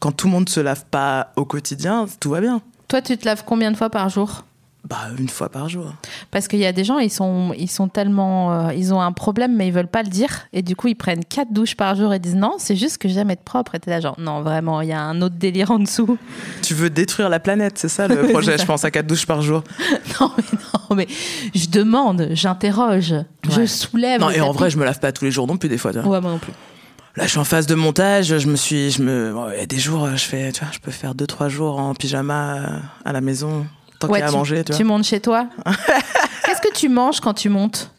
quand 0.00 0.12
tout 0.12 0.26
le 0.26 0.32
monde 0.32 0.48
se 0.48 0.60
lave 0.60 0.84
pas 0.90 1.32
au 1.36 1.44
quotidien, 1.44 2.06
tout 2.20 2.30
va 2.30 2.40
bien. 2.40 2.60
Toi, 2.88 3.00
tu 3.02 3.16
te 3.18 3.24
laves 3.26 3.44
combien 3.46 3.70
de 3.70 3.76
fois 3.76 3.90
par 3.90 4.08
jour? 4.08 4.44
Bah, 4.84 4.96
une 5.18 5.28
fois 5.28 5.50
par 5.50 5.68
jour. 5.68 5.92
Parce 6.30 6.48
qu'il 6.48 6.60
y 6.60 6.66
a 6.66 6.72
des 6.72 6.84
gens, 6.84 6.98
ils 6.98 7.10
sont, 7.10 7.52
ils 7.58 7.70
sont 7.70 7.88
tellement, 7.88 8.52
euh, 8.52 8.72
ils 8.72 8.94
ont 8.94 9.00
un 9.00 9.12
problème, 9.12 9.54
mais 9.54 9.66
ils 9.66 9.72
veulent 9.72 9.88
pas 9.88 10.02
le 10.02 10.08
dire, 10.08 10.46
et 10.52 10.62
du 10.62 10.76
coup, 10.76 10.88
ils 10.88 10.94
prennent 10.94 11.24
quatre 11.24 11.52
douches 11.52 11.74
par 11.74 11.94
jour 11.94 12.14
et 12.14 12.18
disent 12.18 12.36
non, 12.36 12.54
c'est 12.58 12.76
juste 12.76 12.98
que 12.98 13.08
j'aime 13.08 13.30
être 13.30 13.42
propre. 13.42 13.74
Et 13.74 13.80
t'es 13.80 13.90
là 13.90 14.00
genre 14.00 14.18
non, 14.18 14.40
vraiment, 14.40 14.80
il 14.80 14.88
y 14.88 14.92
a 14.92 15.02
un 15.02 15.20
autre 15.20 15.34
délire 15.34 15.72
en 15.72 15.78
dessous. 15.78 16.16
Tu 16.62 16.74
veux 16.74 16.90
détruire 16.90 17.28
la 17.28 17.40
planète, 17.40 17.76
c'est 17.76 17.88
ça 17.88 18.08
le 18.08 18.28
projet, 18.32 18.56
je 18.56 18.64
pense, 18.64 18.84
à 18.84 18.90
quatre 18.90 19.06
douches 19.06 19.26
par 19.26 19.42
jour. 19.42 19.62
non 20.20 20.30
mais 20.36 20.44
non, 20.62 20.96
mais 20.96 21.06
je 21.54 21.68
demande, 21.68 22.28
j'interroge, 22.32 23.14
je 23.50 23.66
soulève. 23.66 24.20
Non, 24.20 24.30
et 24.30 24.40
en 24.40 24.52
vrai, 24.52 24.70
je 24.70 24.78
me 24.78 24.84
lave 24.84 25.00
pas 25.00 25.12
tous 25.12 25.24
les 25.24 25.30
jours 25.30 25.46
non 25.46 25.56
plus, 25.56 25.68
des 25.68 25.78
fois. 25.78 25.92
tu 25.92 25.98
vois. 25.98 26.08
Ouais, 26.08 26.20
moi 26.20 26.30
non 26.30 26.38
plus. 26.38 26.52
Là, 27.16 27.24
je 27.24 27.30
suis 27.30 27.38
en 27.38 27.44
phase 27.44 27.66
de 27.66 27.74
montage. 27.74 28.38
Je 28.38 28.46
me 28.48 28.54
suis, 28.54 28.92
je 28.92 29.02
me, 29.02 29.32
bon, 29.32 29.50
il 29.52 29.58
y 29.58 29.62
a 29.62 29.66
des 29.66 29.78
jours, 29.78 30.08
je 30.14 30.24
fais, 30.24 30.52
tu 30.52 30.60
vois, 30.60 30.72
je 30.72 30.78
peux 30.78 30.92
faire 30.92 31.16
deux 31.16 31.26
trois 31.26 31.48
jours 31.48 31.78
en 31.80 31.92
pyjama 31.94 32.56
euh, 32.58 32.78
à 33.04 33.12
la 33.12 33.20
maison, 33.20 33.66
tant 33.98 34.08
qu'il 34.08 34.18
y 34.18 34.22
a 34.22 34.26
à 34.26 34.30
tu, 34.30 34.36
manger, 34.36 34.64
tu 34.64 34.84
montes 34.84 35.04
chez 35.04 35.20
toi. 35.20 35.46
Qu'est-ce 36.44 36.60
que 36.60 36.72
tu 36.74 36.88
manges 36.88 37.20
quand 37.20 37.34
tu 37.34 37.48
montes 37.48 37.90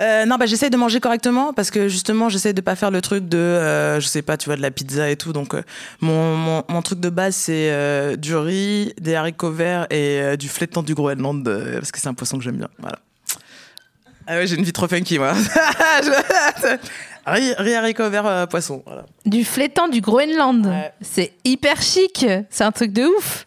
Euh, 0.00 0.24
non, 0.26 0.36
bah 0.36 0.46
j'essaye 0.46 0.70
de 0.70 0.76
manger 0.76 0.98
correctement 1.00 1.52
parce 1.52 1.70
que 1.70 1.88
justement, 1.88 2.28
j'essaye 2.28 2.52
de 2.54 2.60
pas 2.60 2.74
faire 2.76 2.90
le 2.90 3.00
truc 3.00 3.28
de, 3.28 3.38
euh, 3.38 4.00
je 4.00 4.06
sais 4.08 4.22
pas, 4.22 4.36
tu 4.36 4.46
vois, 4.46 4.56
de 4.56 4.62
la 4.62 4.70
pizza 4.70 5.08
et 5.08 5.16
tout. 5.16 5.32
Donc, 5.32 5.54
euh, 5.54 5.62
mon, 6.00 6.36
mon, 6.36 6.64
mon 6.68 6.82
truc 6.82 6.98
de 7.00 7.10
base, 7.10 7.34
c'est 7.36 7.70
euh, 7.70 8.16
du 8.16 8.34
riz, 8.36 8.92
des 9.00 9.14
haricots 9.14 9.52
verts 9.52 9.86
et 9.90 10.36
du 10.36 10.48
flétan 10.48 10.82
du 10.82 10.94
Groenland 10.94 11.44
parce 11.74 11.92
que 11.92 12.00
c'est 12.00 12.08
un 12.08 12.14
poisson 12.14 12.38
que 12.38 12.44
j'aime 12.44 12.56
bien. 12.56 12.68
Voilà. 12.78 12.98
Ah 14.26 14.36
ouais, 14.36 14.46
j'ai 14.46 14.56
une 14.56 14.64
vie 14.64 14.72
trop 14.72 14.88
funky, 14.88 15.18
moi. 15.18 15.34
Riz, 17.26 17.54
riz, 17.56 17.74
haricots 17.74 18.10
verts, 18.10 18.46
poisson. 18.48 18.82
Voilà. 18.84 19.06
Du 19.24 19.44
flétan 19.44 19.88
du 19.88 20.00
Groenland. 20.02 20.66
Ouais. 20.66 20.92
C'est 21.00 21.32
hyper 21.44 21.80
chic. 21.80 22.26
C'est 22.50 22.64
un 22.64 22.72
truc 22.72 22.92
de 22.92 23.04
ouf. 23.04 23.46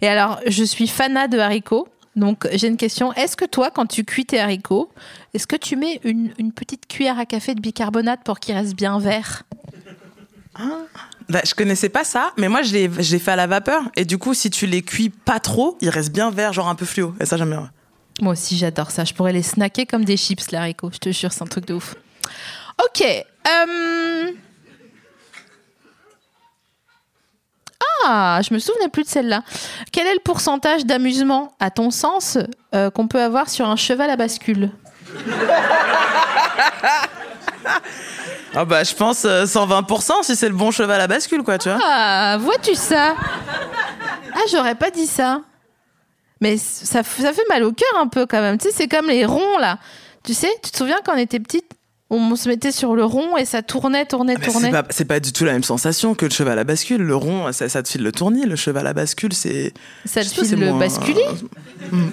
Et 0.00 0.08
alors, 0.08 0.40
je 0.46 0.64
suis 0.64 0.86
fanat 0.86 1.28
de 1.28 1.38
haricots. 1.38 1.88
Donc, 2.14 2.48
j'ai 2.52 2.68
une 2.68 2.78
question. 2.78 3.12
Est-ce 3.12 3.36
que 3.36 3.44
toi, 3.44 3.70
quand 3.70 3.86
tu 3.86 4.04
cuis 4.04 4.24
tes 4.24 4.40
haricots, 4.40 4.90
est-ce 5.34 5.46
que 5.46 5.56
tu 5.56 5.76
mets 5.76 6.00
une, 6.02 6.32
une 6.38 6.52
petite 6.52 6.86
cuillère 6.88 7.18
à 7.18 7.26
café 7.26 7.54
de 7.54 7.60
bicarbonate 7.60 8.20
pour 8.24 8.40
qu'ils 8.40 8.54
restent 8.54 8.74
bien 8.76 8.98
verts 8.98 9.42
Bah, 11.28 11.40
je 11.44 11.54
connaissais 11.54 11.88
pas 11.90 12.04
ça, 12.04 12.32
mais 12.38 12.48
moi 12.48 12.62
je 12.62 12.72
l'ai 12.72 12.90
je 13.02 13.12
l'ai 13.12 13.18
fait 13.18 13.32
à 13.32 13.36
la 13.36 13.46
vapeur. 13.46 13.82
Et 13.96 14.04
du 14.04 14.16
coup, 14.16 14.32
si 14.32 14.48
tu 14.48 14.66
les 14.66 14.80
cuis 14.82 15.10
pas 15.10 15.40
trop, 15.40 15.76
ils 15.80 15.90
restent 15.90 16.12
bien 16.12 16.30
verts, 16.30 16.52
genre 16.54 16.68
un 16.68 16.74
peu 16.74 16.86
fluo. 16.86 17.14
Et 17.20 17.26
ça, 17.26 17.36
j'aime 17.36 17.50
bien. 17.50 17.70
Moi 18.22 18.32
aussi, 18.32 18.56
j'adore 18.56 18.90
ça. 18.90 19.04
Je 19.04 19.12
pourrais 19.12 19.32
les 19.34 19.42
snacker 19.42 19.84
comme 19.86 20.04
des 20.06 20.16
chips, 20.16 20.50
les 20.50 20.56
haricots. 20.56 20.90
Je 20.92 20.98
te 20.98 21.12
jure, 21.12 21.32
c'est 21.32 21.42
un 21.42 21.46
truc 21.46 21.66
de 21.66 21.74
ouf. 21.74 21.94
Ok. 22.82 23.02
euh, 23.02 24.30
Ah, 28.04 28.40
je 28.46 28.52
me 28.52 28.58
souvenais 28.58 28.88
plus 28.88 29.04
de 29.04 29.08
celle-là. 29.08 29.42
Quel 29.92 30.06
est 30.06 30.14
le 30.14 30.20
pourcentage 30.20 30.84
d'amusement, 30.84 31.52
à 31.60 31.70
ton 31.70 31.90
sens, 31.90 32.38
euh, 32.74 32.90
qu'on 32.90 33.08
peut 33.08 33.20
avoir 33.20 33.48
sur 33.48 33.68
un 33.68 33.76
cheval 33.76 34.10
à 34.10 34.16
bascule? 34.16 34.70
Ah 38.54 38.64
bah, 38.64 38.84
je 38.84 38.94
pense 38.94 39.24
euh, 39.26 39.44
120% 39.44 40.22
si 40.22 40.34
c'est 40.34 40.48
le 40.48 40.54
bon 40.54 40.70
cheval 40.70 40.98
à 41.00 41.06
bascule, 41.06 41.42
quoi, 41.42 41.58
tu 41.58 41.68
vois. 41.68 41.78
Ah, 41.84 42.38
vois-tu 42.40 42.74
ça? 42.74 43.14
Ah, 44.34 44.40
j'aurais 44.50 44.74
pas 44.74 44.90
dit 44.90 45.06
ça. 45.06 45.42
Mais 46.40 46.56
ça, 46.56 47.02
ça 47.02 47.32
fait 47.32 47.48
mal 47.48 47.64
au 47.64 47.72
cœur 47.72 48.00
un 48.00 48.08
peu 48.08 48.26
quand 48.26 48.40
même. 48.40 48.58
Tu 48.58 48.68
sais, 48.68 48.74
c'est 48.74 48.88
comme 48.88 49.08
les 49.08 49.24
ronds 49.26 49.58
là. 49.58 49.78
Tu 50.24 50.34
sais, 50.34 50.50
tu 50.62 50.70
te 50.70 50.76
souviens 50.76 50.98
quand 51.04 51.14
on 51.14 51.18
était 51.18 51.40
petite, 51.40 51.70
on 52.10 52.36
se 52.36 52.48
mettait 52.48 52.70
sur 52.72 52.94
le 52.94 53.04
rond 53.04 53.36
et 53.36 53.44
ça 53.44 53.62
tournait, 53.62 54.06
tournait, 54.06 54.36
Ah, 54.40 54.44
tournait. 54.44 54.70
c'est 54.90 55.04
pas, 55.04 55.18
du 55.20 55.32
tout 55.32 55.44
la 55.44 55.52
même 55.52 55.64
sensation 55.64 56.14
que 56.14 56.24
le 56.26 56.30
cheval 56.30 56.58
à 56.58 56.64
bascule. 56.64 57.02
Le 57.02 57.16
rond, 57.16 57.52
ça, 57.52 57.68
ça 57.68 57.82
te 57.82 57.88
file 57.88 58.02
le 58.04 58.12
tournis. 58.12 58.46
Le 58.46 58.54
cheval 58.56 58.86
à 58.86 58.92
bascule, 58.92 59.32
c'est. 59.32 59.74
Ça 60.04 60.22
te 60.22 60.28
file 60.28 60.58
le 60.58 60.70
moins- 60.70 60.78
basculer 60.78 61.24
Hmm. 61.90 62.08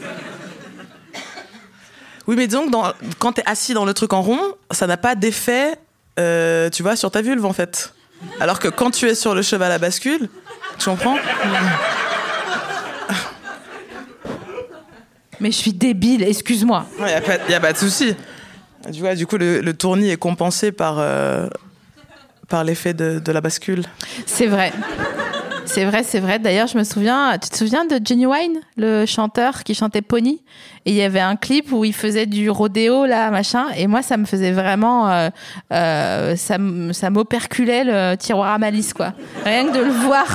Oui, 2.28 2.36
mais 2.38 2.48
donc, 2.48 2.72
dans, 2.72 2.94
quand 3.20 3.34
t'es 3.34 3.44
assis 3.46 3.74
dans 3.74 3.84
le 3.86 3.94
truc 3.94 4.14
en 4.14 4.22
rond, 4.22 4.40
ça 4.72 4.88
n'a 4.88 4.96
pas 4.98 5.14
d'effet, 5.16 5.76
euh, 6.20 6.70
tu 6.70 6.82
vois, 6.82 6.96
sur 6.96 7.12
ta 7.12 7.22
vulve, 7.22 7.46
en 7.46 7.52
fait. 7.54 7.94
Alors 8.40 8.60
que 8.60 8.70
quand 8.70 8.92
tu 8.92 9.08
es 9.08 9.16
sur 9.16 9.36
le 9.36 9.42
cheval 9.42 9.72
à 9.74 9.78
bascule, 9.78 10.30
tu 10.80 10.86
comprends? 10.90 11.18
Mais 15.40 15.52
je 15.52 15.58
suis 15.58 15.74
débile, 15.74 16.24
excuse-moi. 16.24 16.86
Il 17.00 17.06
n'y 17.50 17.54
a 17.56 17.60
pas 17.60 17.74
de 17.74 17.78
souci. 17.78 18.16
Du 18.90 19.26
coup, 19.26 19.38
le, 19.38 19.62
le 19.62 19.74
tournis 19.74 20.10
est 20.10 20.18
compensé 20.18 20.72
par, 20.72 20.98
euh, 21.00 21.48
par 22.50 22.64
l'effet 22.64 22.94
de, 22.94 23.32
la 23.32 23.42
bascule. 23.42 23.84
C'est 24.26 24.48
vrai. 24.48 24.72
C'est 25.66 25.86
vrai, 25.86 26.04
c'est 26.04 26.20
vrai. 26.20 26.40
D'ailleurs, 26.40 26.68
je 26.68 26.78
me 26.78 26.84
souviens, 26.84 27.38
tu 27.42 27.50
te 27.50 27.56
souviens 27.56 27.86
de 27.86 28.00
Genuine, 28.06 28.60
le 28.76 29.06
chanteur 29.06 29.64
qui 29.64 29.74
chantait 29.74 30.02
Pony? 30.02 30.42
Et 30.86 30.92
il 30.92 30.96
y 30.96 31.02
avait 31.02 31.22
un 31.22 31.38
clip 31.38 31.72
où 31.72 31.86
il 31.86 31.94
faisait 31.94 32.26
du 32.26 32.50
rodéo, 32.50 33.06
là, 33.06 33.32
machin. 33.32 33.68
Et 33.78 33.88
moi, 33.88 34.02
ça 34.02 34.18
me 34.18 34.26
faisait 34.26 34.52
vraiment. 34.52 35.10
euh, 35.10 35.30
euh, 35.72 36.36
ça 36.36 37.10
m'operculait 37.10 37.86
le 37.86 38.16
tiroir 38.18 38.52
à 38.52 38.58
malice, 38.58 38.94
quoi. 38.94 39.14
Rien 39.46 39.68
que 39.68 39.78
de 39.78 39.84
le 39.84 39.92
voir. 39.92 40.28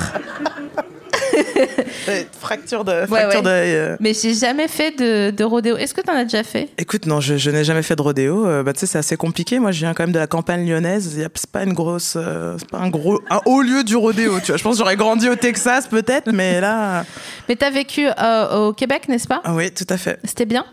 Fracture 2.39 2.85
de. 2.85 3.07
Fracture 3.07 3.43
ouais. 3.45 3.75
euh. 3.75 3.97
Mais 4.01 4.15
j'ai 4.15 4.35
jamais 4.35 4.69
fait 4.69 4.99
de, 4.99 5.31
de 5.31 5.45
rodéo. 5.45 5.77
Est-ce 5.77 5.95
que 5.95 6.01
tu 6.01 6.11
en 6.11 6.15
as 6.15 6.25
déjà 6.25 6.43
fait? 6.43 6.69
Écoute, 6.79 7.07
non, 7.07 7.21
je, 7.21 7.37
je 7.37 7.51
n'ai 7.51 7.65
jamais 7.65 7.83
fait 7.83 7.97
de 7.97 8.03
rodéo. 8.03 8.47
Euh, 8.47 8.63
bah, 8.63 8.73
tu 8.73 8.81
sais, 8.81 8.87
c'est 8.87 8.99
assez 8.99 9.17
compliqué. 9.17 9.59
Moi, 9.59 9.73
je 9.73 9.81
viens 9.81 9.95
quand 9.95 10.05
même 10.05 10.13
de 10.13 10.19
la 10.19 10.27
campagne 10.27 10.69
lyonnaise. 10.69 11.17
C'est 11.35 11.51
pas 11.51 11.65
une 11.65 11.73
grosse, 11.73 12.15
euh, 12.17 12.57
c'est 12.59 12.71
pas 12.71 12.79
un 12.79 12.91
gros, 12.91 13.21
un 13.31 13.41
haut 13.47 13.63
lieu 13.63 13.85
du 13.85 13.97
rodéo. 13.97 14.41
Tu 14.41 14.47
vois, 14.49 14.57
je 14.57 14.63
pense 14.63 14.75
que 14.75 14.79
j'aurais 14.79 14.97
grandi 14.97 15.29
au 15.29 15.37
Texas 15.37 15.87
peut-être, 15.87 16.33
mais 16.33 16.61
là, 16.61 17.05
Mais 17.49 17.57
t'as 17.57 17.71
vécu 17.71 18.07
euh, 18.07 18.69
au 18.69 18.73
Québec, 18.73 19.09
n'est-ce 19.09 19.29
pas? 19.29 19.41
Ah 19.45 19.55
oui, 19.55 19.71
tout 19.71 19.87
à 19.89 19.97
fait. 19.97 20.19
C'était 20.25 20.47
bien? 20.47 20.65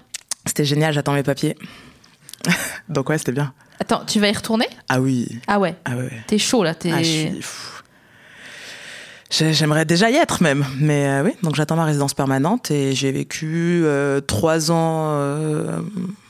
C'était 0.45 0.65
génial. 0.65 0.93
J'attends 0.93 1.13
mes 1.13 1.23
papiers. 1.23 1.56
Donc 2.89 3.10
ouais, 3.10 3.17
c'était 3.17 3.32
bien. 3.32 3.54
Attends, 3.80 4.04
tu 4.06 4.19
vas 4.19 4.30
y 4.30 4.32
retourner? 4.34 4.67
Ah 4.89 5.01
oui. 5.01 5.28
Ah 5.47 5.60
ouais. 5.60 5.75
Ah 5.86 5.95
ouais. 5.95 6.12
T'es 6.28 6.38
chaud 6.38 6.63
là. 6.63 6.73
T'es... 6.73 6.91
Ah, 6.93 7.04
je 7.04 7.04
suis 7.04 7.41
J'aimerais 9.38 9.86
déjà 9.86 10.10
y 10.10 10.15
être 10.15 10.41
même, 10.41 10.65
mais 10.80 11.08
euh, 11.08 11.24
oui. 11.24 11.32
Donc 11.43 11.56
j'attends 11.56 11.76
ma 11.76 11.86
résidence 11.86 12.13
permanente 12.13 12.71
et 12.71 12.93
j'ai 12.93 13.12
vécu 13.12 13.82
euh, 13.84 14.21
trois 14.21 14.71
ans. 14.71 15.10
euh, 15.10 15.80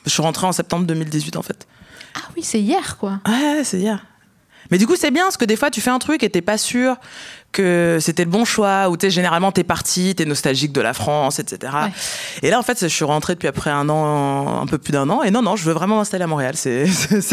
je 0.04 0.10
suis 0.10 0.22
rentrée 0.22 0.46
en 0.46 0.52
septembre 0.52 0.86
2018 0.86 1.36
en 1.36 1.42
fait. 1.42 1.66
Ah 2.16 2.28
oui, 2.36 2.42
c'est 2.42 2.60
hier 2.60 2.96
quoi. 2.98 3.20
Ouais, 3.26 3.62
c'est 3.62 3.78
hier. 3.78 4.04
Mais 4.70 4.78
du 4.78 4.86
coup, 4.86 4.96
c'est 4.96 5.12
bien 5.12 5.22
parce 5.24 5.36
que 5.36 5.44
des 5.44 5.56
fois, 5.56 5.70
tu 5.70 5.80
fais 5.80 5.90
un 5.90 6.00
truc 6.00 6.22
et 6.24 6.30
t'es 6.30 6.40
pas 6.42 6.58
sûr 6.58 6.96
que 7.56 7.96
c'était 8.00 8.24
le 8.24 8.30
bon 8.30 8.44
choix, 8.44 8.90
ou 8.90 8.96
tu 8.96 9.06
sais, 9.06 9.10
généralement, 9.10 9.50
t'es 9.50 9.64
parti, 9.64 10.14
t'es 10.14 10.26
nostalgique 10.26 10.72
de 10.72 10.82
la 10.82 10.92
France, 10.92 11.38
etc. 11.38 11.72
Ouais. 11.72 11.92
Et 12.42 12.50
là, 12.50 12.58
en 12.58 12.62
fait, 12.62 12.78
je 12.80 12.86
suis 12.86 13.04
rentrée 13.04 13.34
depuis 13.34 13.48
après 13.48 13.70
un 13.70 13.88
an, 13.88 14.60
un 14.60 14.66
peu 14.66 14.76
plus 14.76 14.92
d'un 14.92 15.08
an, 15.08 15.22
et 15.22 15.30
non, 15.30 15.40
non, 15.40 15.56
je 15.56 15.64
veux 15.64 15.72
vraiment 15.72 15.96
m'installer 15.96 16.24
à 16.24 16.26
Montréal, 16.26 16.54
c'est 16.56 16.86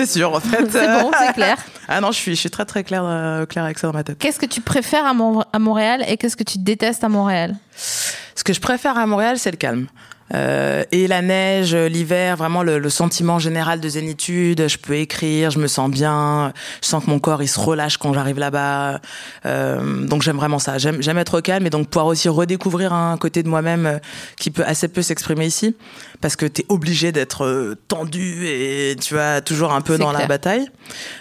sûr, 0.05 0.33
en 0.33 0.39
fait. 0.39 0.71
C'est 0.71 1.01
bon, 1.01 1.11
c'est 1.19 1.33
clair. 1.33 1.57
Ah 1.89 1.99
non, 1.99 2.11
je 2.11 2.17
suis, 2.17 2.33
je 2.33 2.39
suis 2.39 2.49
très, 2.49 2.63
très 2.63 2.85
clair, 2.85 3.03
euh, 3.05 3.45
clair 3.45 3.65
avec 3.65 3.77
ça 3.77 3.87
dans 3.87 3.93
ma 3.93 4.05
tête. 4.05 4.17
Qu'est-ce 4.17 4.39
que 4.39 4.45
tu 4.45 4.61
préfères 4.61 5.05
à 5.05 5.13
Montréal 5.59 6.03
et 6.07 6.15
qu'est-ce 6.15 6.37
que 6.37 6.43
tu 6.43 6.57
détestes 6.57 7.03
à 7.03 7.09
Montréal? 7.09 7.55
Ce 7.75 8.43
que 8.43 8.53
je 8.53 8.61
préfère 8.61 8.97
à 8.97 9.05
Montréal, 9.05 9.37
c'est 9.37 9.51
le 9.51 9.57
calme. 9.57 9.87
Euh, 10.33 10.83
et 10.91 11.07
la 11.07 11.21
neige, 11.21 11.75
l'hiver, 11.75 12.37
vraiment 12.37 12.63
le, 12.63 12.79
le 12.79 12.89
sentiment 12.89 13.39
général 13.39 13.79
de 13.79 13.89
zénitude. 13.89 14.67
Je 14.67 14.77
peux 14.77 14.95
écrire, 14.95 15.51
je 15.51 15.59
me 15.59 15.67
sens 15.67 15.89
bien. 15.91 16.53
Je 16.81 16.87
sens 16.87 17.03
que 17.03 17.09
mon 17.09 17.19
corps 17.19 17.43
il 17.43 17.47
se 17.47 17.59
relâche 17.59 17.97
quand 17.97 18.13
j'arrive 18.13 18.39
là-bas. 18.39 18.99
Euh, 19.45 20.05
donc 20.05 20.21
j'aime 20.23 20.37
vraiment 20.37 20.59
ça. 20.59 20.77
J'aime, 20.77 21.01
j'aime 21.01 21.17
être 21.17 21.37
au 21.39 21.41
calme 21.41 21.65
et 21.67 21.69
donc 21.69 21.89
pouvoir 21.89 22.07
aussi 22.07 22.29
redécouvrir 22.29 22.93
un 22.93 23.17
côté 23.17 23.43
de 23.43 23.49
moi-même 23.49 23.85
euh, 23.85 23.97
qui 24.39 24.49
peut 24.51 24.63
assez 24.65 24.87
peu 24.87 25.01
s'exprimer 25.01 25.45
ici, 25.45 25.75
parce 26.21 26.35
que 26.35 26.45
t'es 26.45 26.65
obligé 26.69 27.11
d'être 27.11 27.45
euh, 27.45 27.75
tendu 27.87 28.47
et 28.47 28.95
tu 28.99 29.13
vois 29.13 29.41
toujours 29.41 29.73
un 29.73 29.81
peu 29.81 29.93
C'est 29.97 30.01
dans 30.01 30.11
la 30.11 30.25
bataille. 30.25 30.67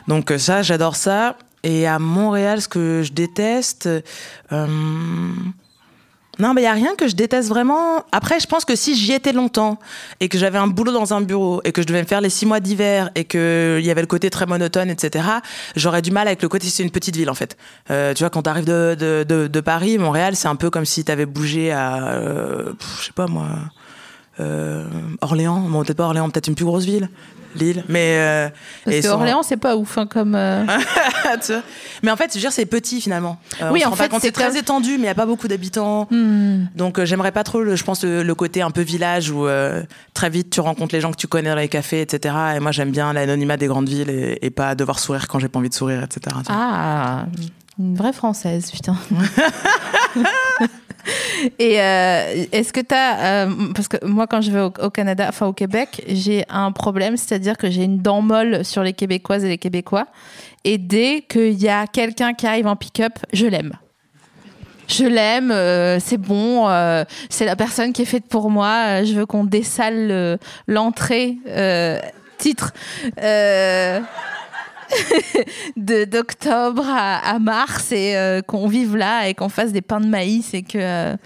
Donc 0.09 0.33
ça, 0.38 0.62
j'adore 0.62 0.96
ça. 0.96 1.37
Et 1.64 1.87
à 1.87 1.98
Montréal, 1.98 2.61
ce 2.61 2.68
que 2.68 3.03
je 3.05 3.12
déteste. 3.12 3.88
euh, 4.53 4.66
non, 6.38 6.55
mais 6.55 6.62
il 6.62 6.64
y 6.64 6.68
a 6.68 6.73
rien 6.73 6.95
que 6.97 7.09
je 7.09 7.14
déteste 7.14 7.49
vraiment. 7.49 8.05
Après, 8.11 8.40
je 8.40 8.47
pense 8.47 8.64
que 8.64 8.75
si 8.75 8.97
j'y 8.97 9.12
étais 9.12 9.33
longtemps 9.33 9.79
et 10.21 10.31
que 10.31 10.38
j'avais 10.38 10.57
un 10.57 10.66
boulot 10.66 10.92
dans 10.92 11.12
un 11.12 11.21
bureau 11.21 11.61
et 11.64 11.73
que 11.73 11.83
je 11.83 11.87
devais 11.87 12.01
me 12.01 12.07
faire 12.07 12.23
les 12.23 12.31
six 12.31 12.47
mois 12.47 12.59
d'hiver 12.59 13.11
et 13.14 13.25
que 13.25 13.77
il 13.79 13.85
y 13.85 13.90
avait 13.90 14.01
le 14.01 14.07
côté 14.07 14.31
très 14.31 14.47
monotone, 14.47 14.88
etc., 14.88 15.25
j'aurais 15.77 16.01
du 16.01 16.11
mal 16.11 16.27
avec 16.27 16.40
le 16.40 16.49
côté 16.49 16.68
c'est 16.68 16.83
une 16.83 16.90
petite 16.90 17.16
ville 17.16 17.29
en 17.29 17.35
fait. 17.35 17.59
Euh, 17.90 18.14
tu 18.14 18.23
vois, 18.23 18.31
quand 18.31 18.42
t'arrives 18.42 18.64
de, 18.64 18.97
de, 18.99 19.47
de, 19.47 19.61
Paris, 19.61 19.99
Montréal, 19.99 20.35
c'est 20.35 20.49
un 20.49 20.57
peu 20.57 20.71
comme 20.71 20.87
si 20.87 21.05
t'avais 21.05 21.27
bougé 21.27 21.71
à, 21.71 22.14
euh, 22.14 22.73
je 22.99 23.07
sais 23.07 23.12
pas 23.12 23.27
moi, 23.27 23.49
euh, 24.40 24.85
Orléans. 25.21 25.61
Bon, 25.61 25.83
peut-être 25.83 25.97
pas 25.97 26.05
Orléans, 26.05 26.29
peut-être 26.31 26.49
une 26.49 26.55
plus 26.55 26.64
grosse 26.64 26.85
ville, 26.85 27.09
Lille. 27.55 27.85
Mais 27.88 28.16
euh, 28.18 28.49
Parce 28.85 28.97
et 28.97 29.01
que 29.03 29.09
Orléans, 29.09 29.42
c'est 29.42 29.57
pas 29.59 29.77
ouf 29.77 29.99
hein, 29.99 30.07
comme. 30.07 30.35
euh, 30.35 30.64
mais 32.03 32.11
en 32.11 32.16
fait, 32.16 32.31
je 32.31 32.35
veux 32.35 32.40
dire, 32.40 32.53
c'est 32.53 32.66
petit 32.66 33.01
finalement. 33.01 33.38
Euh, 33.61 33.71
Oui, 33.71 33.85
en 33.85 33.92
fait, 33.92 34.11
c'est 34.21 34.33
très 34.33 34.57
étendu, 34.57 34.92
mais 34.92 35.05
il 35.05 35.07
y 35.07 35.09
a 35.09 35.14
pas 35.14 35.27
beaucoup 35.27 35.49
d'habitants. 35.49 36.09
hmm. 36.11 36.66
Donc 36.75 36.99
euh, 36.99 37.05
j'aimerais 37.05 37.33
pas 37.33 37.45
trop, 37.45 37.61
le, 37.62 37.77
je 37.77 37.85
pense, 37.85 38.05
le, 38.05 38.23
le 38.23 38.35
côté 38.35 38.62
un 38.62 38.71
peu 38.71 38.81
village 38.81 39.31
où 39.31 39.47
euh, 39.47 39.83
très 40.14 40.31
vite 40.31 40.51
tu 40.51 40.61
rencontres 40.61 40.95
les 40.95 41.01
gens 41.01 41.11
que 41.11 41.16
tu 41.16 41.27
connais 41.27 41.51
dans 41.51 41.57
les 41.57 41.68
cafés, 41.68 42.01
etc. 42.01 42.35
Et 42.57 42.61
moi 42.61 42.73
j'aime 42.73 42.90
bien 42.90 43.12
l'anonymat 43.12 43.57
des 43.57 43.66
grandes 43.66 43.88
villes 43.88 44.11
et, 44.11 44.38
et 44.40 44.51
pas 44.51 44.75
devoir 44.75 44.99
sourire 44.99 45.29
quand 45.29 45.38
j'ai 45.38 45.49
pas 45.49 45.59
envie 45.59 45.68
de 45.68 45.75
sourire, 45.75 46.03
etc. 46.03 46.37
Ah, 46.49 47.27
une 47.79 47.97
vraie 47.97 48.12
française, 48.12 48.71
putain. 48.71 48.97
Et 51.59 51.81
euh, 51.81 52.44
est-ce 52.53 52.72
que 52.72 52.81
tu 52.81 52.94
as. 52.94 53.48
parce 53.75 53.88
que 53.88 54.05
moi, 54.07 54.27
quand 54.29 54.40
je 54.40 54.53
vais 54.53 54.61
au, 54.61 54.90
Canada, 54.90 55.27
enfin 55.29 55.46
au 55.46 55.53
Québec, 55.53 56.03
j'ai 56.07 56.44
un 56.48 56.70
problème, 56.70 57.16
c'est-à-dire 57.16 57.57
que 57.57 57.70
j'ai 57.70 57.83
une 57.85 57.98
dent 57.98 58.22
molle 58.22 58.64
sur 58.64 58.83
les 58.85 58.92
Québécoises 58.92 59.44
et 59.44 59.48
les 59.48 59.59
Québécois. 59.59 60.07
Et 60.64 60.79
dès 60.79 61.25
qu'il 61.29 61.61
y 61.61 61.68
a 61.68 61.87
quelqu'un 61.88 62.35
qui 62.35 62.46
arrive 62.46 62.68
en 62.68 62.77
pick-up, 62.77 63.14
je 63.33 63.46
l'aime. 63.46 63.72
Je 64.88 65.05
l'aime, 65.05 65.51
euh, 65.51 65.98
c'est 65.98 66.18
bon, 66.18 66.68
euh, 66.68 67.05
c'est 67.31 67.46
la 67.46 67.57
personne 67.57 67.92
qui 67.92 68.03
est 68.03 68.07
faite 68.07 68.27
pour 68.29 68.51
moi. 68.51 69.01
euh, 69.01 69.05
je 69.05 69.14
veux 69.14 69.27
qu'on 69.27 69.44
dessale 69.44 70.07
le- 70.07 70.38
l'entrée, 70.68 71.37
euh, 71.48 71.98
titre. 72.38 72.72
De 75.77 76.05
d'octobre 76.05 76.85
à, 76.89 77.19
à 77.19 77.39
mars 77.39 77.93
et 77.93 78.17
euh, 78.17 78.43
qu'on 78.43 78.67
vive 78.69 78.97
là 78.97 79.29
et 79.29 79.35
qu'on 79.35 79.49
fasse 79.49 79.73
des 79.73 79.83
pains 79.83 80.01
de 80.01 80.07
maïs 80.07 80.55
et 80.55 80.63
que 80.63 80.79
euh, 80.79 81.17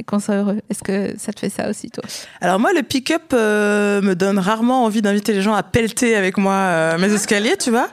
et 0.00 0.02
qu'on 0.02 0.18
soit 0.18 0.36
heureux. 0.36 0.60
Est-ce 0.70 0.82
que 0.82 1.14
ça 1.18 1.32
te 1.32 1.40
fait 1.40 1.50
ça 1.50 1.68
aussi 1.68 1.90
toi? 1.90 2.02
Alors 2.40 2.58
moi 2.58 2.72
le 2.72 2.82
pick-up 2.82 3.34
euh, 3.34 4.00
me 4.00 4.14
donne 4.14 4.38
rarement 4.38 4.84
envie 4.84 5.02
d'inviter 5.02 5.34
les 5.34 5.42
gens 5.42 5.52
à 5.52 5.62
pelleter 5.62 6.16
avec 6.16 6.38
moi 6.38 6.54
euh, 6.54 6.98
mes 6.98 7.12
escaliers, 7.12 7.56
tu 7.58 7.70
vois. 7.70 7.88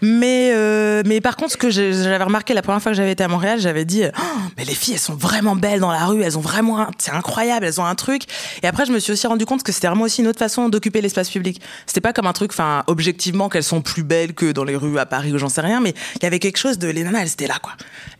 Mais 0.00 0.52
euh, 0.54 1.02
mais 1.04 1.20
par 1.20 1.36
contre 1.36 1.52
ce 1.52 1.56
que 1.58 1.68
j'avais 1.68 2.16
remarqué 2.16 2.54
la 2.54 2.62
première 2.62 2.80
fois 2.80 2.92
que 2.92 2.96
j'avais 2.96 3.12
été 3.12 3.22
à 3.22 3.28
Montréal, 3.28 3.60
j'avais 3.60 3.84
dit 3.84 4.04
Oh, 4.06 4.38
mais 4.56 4.64
les 4.64 4.74
filles 4.74 4.94
elles 4.94 5.00
sont 5.00 5.14
vraiment 5.14 5.54
belles 5.54 5.80
dans 5.80 5.92
la 5.92 6.06
rue, 6.06 6.22
elles 6.22 6.38
ont 6.38 6.42
vraiment 6.42 6.86
c'est 6.98 7.12
incroyable, 7.12 7.66
elles 7.66 7.78
ont 7.78 7.84
un 7.84 7.94
truc. 7.94 8.22
Et 8.62 8.66
après 8.66 8.86
je 8.86 8.92
me 8.92 8.98
suis 8.98 9.12
aussi 9.12 9.26
rendu 9.26 9.44
compte 9.44 9.62
que 9.62 9.70
c'était 9.70 9.88
vraiment 9.88 10.04
aussi 10.04 10.22
une 10.22 10.28
autre 10.28 10.38
façon 10.38 10.70
d'occuper 10.70 11.02
l'espace 11.02 11.28
public. 11.28 11.60
C'était 11.84 12.00
pas 12.00 12.14
comme 12.14 12.26
un 12.26 12.32
truc 12.32 12.52
enfin 12.52 12.84
objectivement 12.86 13.50
qu'elles 13.50 13.64
sont 13.64 13.82
plus 13.82 14.02
belles 14.02 14.32
que 14.32 14.50
dans 14.50 14.64
les 14.64 14.76
rues 14.76 14.98
à 14.98 15.04
Paris 15.04 15.34
ou 15.34 15.38
j'en 15.38 15.50
sais 15.50 15.60
rien, 15.60 15.80
mais 15.80 15.92
il 16.16 16.22
y 16.22 16.26
avait 16.26 16.38
quelque 16.38 16.58
chose 16.58 16.78
de 16.78 16.88
les 16.88 17.04
nanas 17.04 17.20
elles 17.20 17.32
étaient 17.32 17.48
là 17.48 17.58
quoi. 17.60 17.72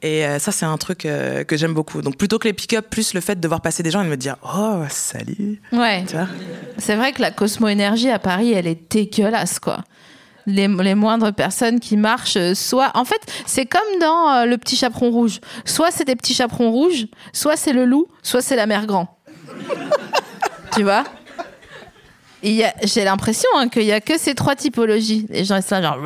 Et 0.03 0.24
ça 0.38 0.53
c'est 0.53 0.66
un 0.66 0.76
truc 0.76 0.98
que 0.98 1.57
j'aime 1.57 1.72
beaucoup. 1.72 2.03
Donc 2.03 2.18
plutôt 2.18 2.38
que 2.38 2.46
les 2.46 2.53
pick-up 2.53 2.87
plus 2.90 3.14
le 3.14 3.20
fait 3.20 3.29
de 3.38 3.46
voir 3.46 3.60
passer 3.60 3.82
des 3.82 3.90
gens 3.90 4.00
et 4.00 4.04
de 4.06 4.10
me 4.10 4.16
dire 4.16 4.36
"Oh, 4.42 4.82
salut." 4.88 5.60
Ouais. 5.72 6.04
Tu 6.08 6.16
vois 6.16 6.26
C'est 6.78 6.96
vrai 6.96 7.12
que 7.12 7.22
la 7.22 7.30
Cosmo 7.30 7.68
Énergie 7.68 8.10
à 8.10 8.18
Paris, 8.18 8.52
elle 8.52 8.66
est 8.66 8.90
dégueulasse, 8.90 9.58
quoi. 9.60 9.84
Les, 10.46 10.66
les 10.66 10.94
moindres 10.94 11.32
personnes 11.32 11.78
qui 11.78 11.96
marchent, 11.96 12.36
euh, 12.38 12.54
soit. 12.54 12.90
En 12.94 13.04
fait, 13.04 13.20
c'est 13.46 13.66
comme 13.66 14.00
dans 14.00 14.30
euh, 14.30 14.44
Le 14.46 14.56
Petit 14.58 14.74
Chaperon 14.74 15.10
Rouge. 15.10 15.38
Soit 15.64 15.90
c'est 15.90 16.04
des 16.06 16.16
petits 16.16 16.34
chaperons 16.34 16.70
rouges, 16.72 17.06
soit 17.32 17.56
c'est 17.56 17.74
le 17.74 17.84
loup, 17.84 18.08
soit 18.22 18.40
c'est 18.40 18.56
la 18.56 18.66
mère 18.66 18.86
grand. 18.86 19.18
tu 20.74 20.82
vois 20.82 21.04
J'ai 22.42 23.05
l'impression 23.05 23.48
hein, 23.57 23.68
qu'il 23.68 23.83
y 23.85 23.92
a 23.92 24.00
que 24.00 24.18
ces 24.18 24.35
trois 24.35 24.57
typologies. 24.57 25.26
Les 25.31 25.44
gens, 25.44 25.57
ils 25.57 25.62
sont 25.62 25.81
genre. 25.83 25.98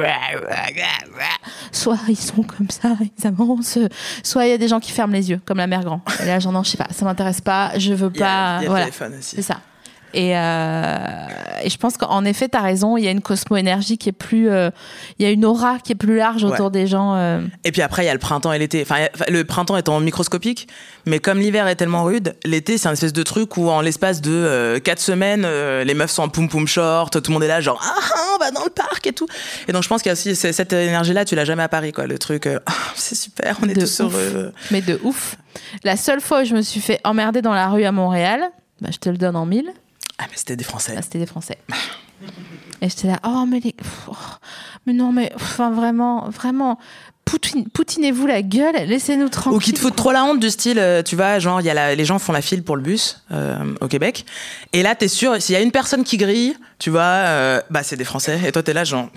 Soit 1.72 1.98
ils 2.08 2.16
sont 2.16 2.42
comme 2.42 2.70
ça, 2.70 2.90
ils 3.18 3.26
avancent. 3.26 3.78
Soit 4.22 4.46
il 4.46 4.50
y 4.50 4.52
a 4.54 4.58
des 4.58 4.68
gens 4.68 4.80
qui 4.80 4.90
ferment 4.92 5.12
les 5.12 5.30
yeux, 5.30 5.40
comme 5.44 5.58
la 5.58 5.66
mère 5.66 5.82
grand. 5.84 6.00
Et 6.22 6.26
là, 6.26 6.38
genre, 6.40 6.52
non, 6.52 6.62
je 6.62 6.70
sais 6.70 6.76
pas, 6.76 6.88
ça 6.90 7.04
m'intéresse 7.04 7.40
pas, 7.40 7.72
je 7.78 7.92
veux 7.92 8.10
Il 8.14 8.20
y 8.20 8.22
a- 8.22 8.26
pas. 8.26 8.58
il 8.60 8.64
y 8.64 8.66
a 8.66 8.70
voilà. 8.70 8.86
C'est 9.36 9.42
ça. 9.42 9.60
Et, 10.16 10.38
euh, 10.38 10.96
et 11.64 11.68
je 11.70 11.76
pense 11.76 11.96
qu'en 11.96 12.24
effet, 12.24 12.48
tu 12.48 12.56
as 12.56 12.60
raison, 12.62 12.96
il 12.96 13.04
y 13.04 13.08
a 13.08 13.10
une 13.10 13.20
cosmo-énergie 13.20 13.98
qui 13.98 14.08
est 14.10 14.12
plus. 14.12 14.48
euh, 14.48 14.70
Il 15.18 15.24
y 15.24 15.28
a 15.28 15.32
une 15.32 15.44
aura 15.44 15.78
qui 15.80 15.90
est 15.92 15.96
plus 15.96 16.16
large 16.16 16.44
autour 16.44 16.66
Ouais. 16.66 16.70
des 16.70 16.86
gens. 16.86 17.16
euh. 17.16 17.40
Et 17.64 17.72
puis 17.72 17.82
après, 17.82 18.04
il 18.04 18.06
y 18.06 18.08
a 18.10 18.12
le 18.12 18.20
printemps 18.20 18.52
et 18.52 18.58
l'été. 18.60 18.82
Enfin, 18.82 19.06
le 19.28 19.42
printemps 19.44 19.76
étant 19.76 19.98
microscopique, 19.98 20.68
mais 21.04 21.18
comme 21.18 21.38
l'hiver 21.40 21.66
est 21.66 21.74
tellement 21.74 22.04
rude, 22.04 22.36
l'été, 22.44 22.78
c'est 22.78 22.86
un 22.88 22.92
espèce 22.92 23.12
de 23.12 23.22
truc 23.24 23.56
où 23.56 23.68
en 23.70 23.80
l'espace 23.80 24.20
de 24.20 24.30
euh, 24.32 24.78
quatre 24.78 25.00
semaines, 25.00 25.44
les 25.82 25.94
meufs 25.94 26.12
sont 26.12 26.22
en 26.22 26.28
poum 26.28 26.48
poum 26.48 26.68
short, 26.68 27.20
tout 27.20 27.30
le 27.30 27.34
monde 27.34 27.42
est 27.42 27.48
là, 27.48 27.60
genre, 27.60 27.80
ah, 27.84 27.94
ah, 28.00 28.18
on 28.36 28.38
va 28.38 28.50
dans 28.52 28.64
le 28.64 28.70
parc 28.70 29.04
et 29.08 29.12
tout. 29.12 29.26
Et 29.66 29.72
donc, 29.72 29.82
je 29.82 29.88
pense 29.88 30.00
qu'il 30.02 30.10
y 30.10 30.10
a 30.10 30.14
aussi 30.14 30.36
cette 30.36 30.72
énergie-là, 30.72 31.24
tu 31.24 31.34
l'as 31.34 31.44
jamais 31.44 31.64
à 31.64 31.68
Paris, 31.68 31.90
quoi. 31.92 32.06
Le 32.06 32.18
truc, 32.18 32.48
Ah, 32.66 32.72
c'est 32.94 33.16
super, 33.16 33.56
on 33.62 33.68
est 33.68 33.74
De 33.74 33.80
tous 33.80 34.00
ouf. 34.00 34.14
heureux. 34.14 34.52
Mais 34.70 34.80
de 34.80 35.00
ouf. 35.02 35.36
La 35.82 35.96
seule 35.96 36.20
fois 36.20 36.42
où 36.42 36.44
je 36.44 36.54
me 36.54 36.62
suis 36.62 36.80
fait 36.80 37.00
emmerder 37.04 37.42
dans 37.42 37.52
la 37.54 37.68
rue 37.68 37.84
à 37.84 37.90
Montréal, 37.92 38.40
bah, 38.80 38.90
je 38.92 38.98
te 38.98 39.08
le 39.08 39.16
donne 39.16 39.36
en 39.36 39.46
mille, 39.46 39.70
Ah, 40.18 40.24
mais 40.30 40.36
c'était 40.36 40.56
des 40.56 40.64
Français. 40.64 40.94
bah, 40.94 41.02
c'était 41.02 41.18
des 41.18 41.26
Français. 41.26 41.58
Et 42.80 42.88
j'étais 42.88 43.08
là, 43.08 43.18
oh, 43.26 43.44
mais 43.48 43.60
les. 43.60 43.74
oh, 44.08 44.12
mais 44.86 44.92
non, 44.92 45.12
mais. 45.12 45.32
Enfin, 45.34 45.70
vraiment, 45.70 46.28
vraiment. 46.30 46.78
Poutine, 47.24 47.66
poutinez-vous 47.70 48.26
la 48.26 48.42
gueule, 48.42 48.74
laissez-nous 48.86 49.30
tranquille. 49.30 49.56
Ou 49.56 49.58
qui 49.58 49.72
te 49.72 49.78
foutent 49.78 49.96
trop 49.96 50.12
la 50.12 50.24
honte 50.24 50.40
du 50.40 50.50
style, 50.50 50.78
euh, 50.78 51.02
tu 51.02 51.16
vois, 51.16 51.38
genre, 51.38 51.62
y 51.62 51.70
a 51.70 51.74
la- 51.74 51.94
les 51.94 52.04
gens 52.04 52.18
font 52.18 52.32
la 52.32 52.42
file 52.42 52.62
pour 52.62 52.76
le 52.76 52.82
bus 52.82 53.24
euh, 53.32 53.56
au 53.80 53.88
Québec. 53.88 54.26
Et 54.74 54.82
là, 54.82 54.94
t'es 54.94 55.08
sûr, 55.08 55.40
s'il 55.40 55.54
y 55.54 55.56
a 55.56 55.62
une 55.62 55.70
personne 55.72 56.04
qui 56.04 56.18
grille, 56.18 56.54
tu 56.78 56.90
vois, 56.90 57.00
euh, 57.00 57.62
bah, 57.70 57.82
c'est 57.82 57.96
des 57.96 58.04
Français. 58.04 58.38
Et 58.46 58.52
toi, 58.52 58.62
t'es 58.62 58.74
là, 58.74 58.84
genre, 58.84 59.08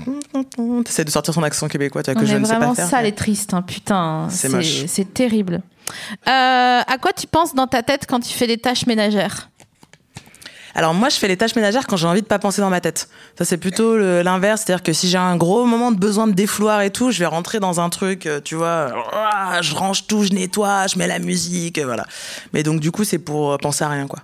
t'essaies 0.85 1.03
de 1.03 1.09
sortir 1.09 1.33
son 1.33 1.43
accent 1.43 1.67
québécois, 1.67 2.01
tu 2.01 2.11
vois, 2.11 2.19
On 2.19 2.23
que 2.23 2.31
je 2.31 2.37
ne 2.37 2.45
sais 2.45 2.53
vraiment 2.53 2.69
pas 2.69 2.75
faire. 2.75 2.87
sale 2.89 3.05
et 3.07 3.11
triste, 3.11 3.53
hein, 3.53 3.61
putain. 3.61 4.27
C'est 4.31 4.47
moche. 4.49 4.85
C'est 4.87 5.13
terrible. 5.13 5.61
Euh, 6.29 6.81
à 6.87 6.97
quoi 7.01 7.11
tu 7.11 7.27
penses 7.27 7.53
dans 7.55 7.67
ta 7.67 7.83
tête 7.83 8.05
quand 8.07 8.21
tu 8.21 8.33
fais 8.33 8.47
des 8.47 8.57
tâches 8.57 8.85
ménagères? 8.85 9.49
Alors 10.77 10.93
moi, 10.93 11.09
je 11.09 11.17
fais 11.17 11.27
les 11.27 11.35
tâches 11.35 11.55
ménagères 11.55 11.87
quand 11.87 11.97
j'ai 11.97 12.05
envie 12.05 12.21
de 12.21 12.27
pas 12.27 12.37
penser 12.37 12.61
dans 12.61 12.69
ma 12.69 12.79
tête. 12.79 13.09
Ça, 13.37 13.45
c'est 13.45 13.57
plutôt 13.57 13.97
l'inverse, 13.97 14.61
c'est-à-dire 14.63 14.83
que 14.83 14.93
si 14.93 15.09
j'ai 15.09 15.17
un 15.17 15.35
gros 15.35 15.65
moment 15.65 15.91
de 15.91 15.97
besoin 15.97 16.27
de 16.27 16.33
défouloir 16.33 16.81
et 16.81 16.91
tout, 16.91 17.09
je 17.09 17.17
vais 17.17 17.25
rentrer 17.25 17.59
dans 17.59 17.81
un 17.81 17.89
truc, 17.89 18.27
euh, 18.27 18.39
tu 18.39 18.53
vois, 18.53 18.93
ah, 19.11 19.59
je 19.61 19.73
range 19.73 20.05
tout, 20.05 20.23
je 20.23 20.33
nettoie, 20.33 20.85
je 20.85 20.99
mets 20.99 21.07
la 21.07 21.17
musique, 21.17 21.79
euh, 21.79 21.85
voilà. 21.85 22.05
Mais 22.53 22.61
donc 22.61 22.79
du 22.79 22.91
coup, 22.91 23.03
c'est 23.03 23.17
pour 23.17 23.53
euh, 23.53 23.57
penser 23.57 23.83
à 23.83 23.89
rien, 23.89 24.05
quoi. 24.05 24.19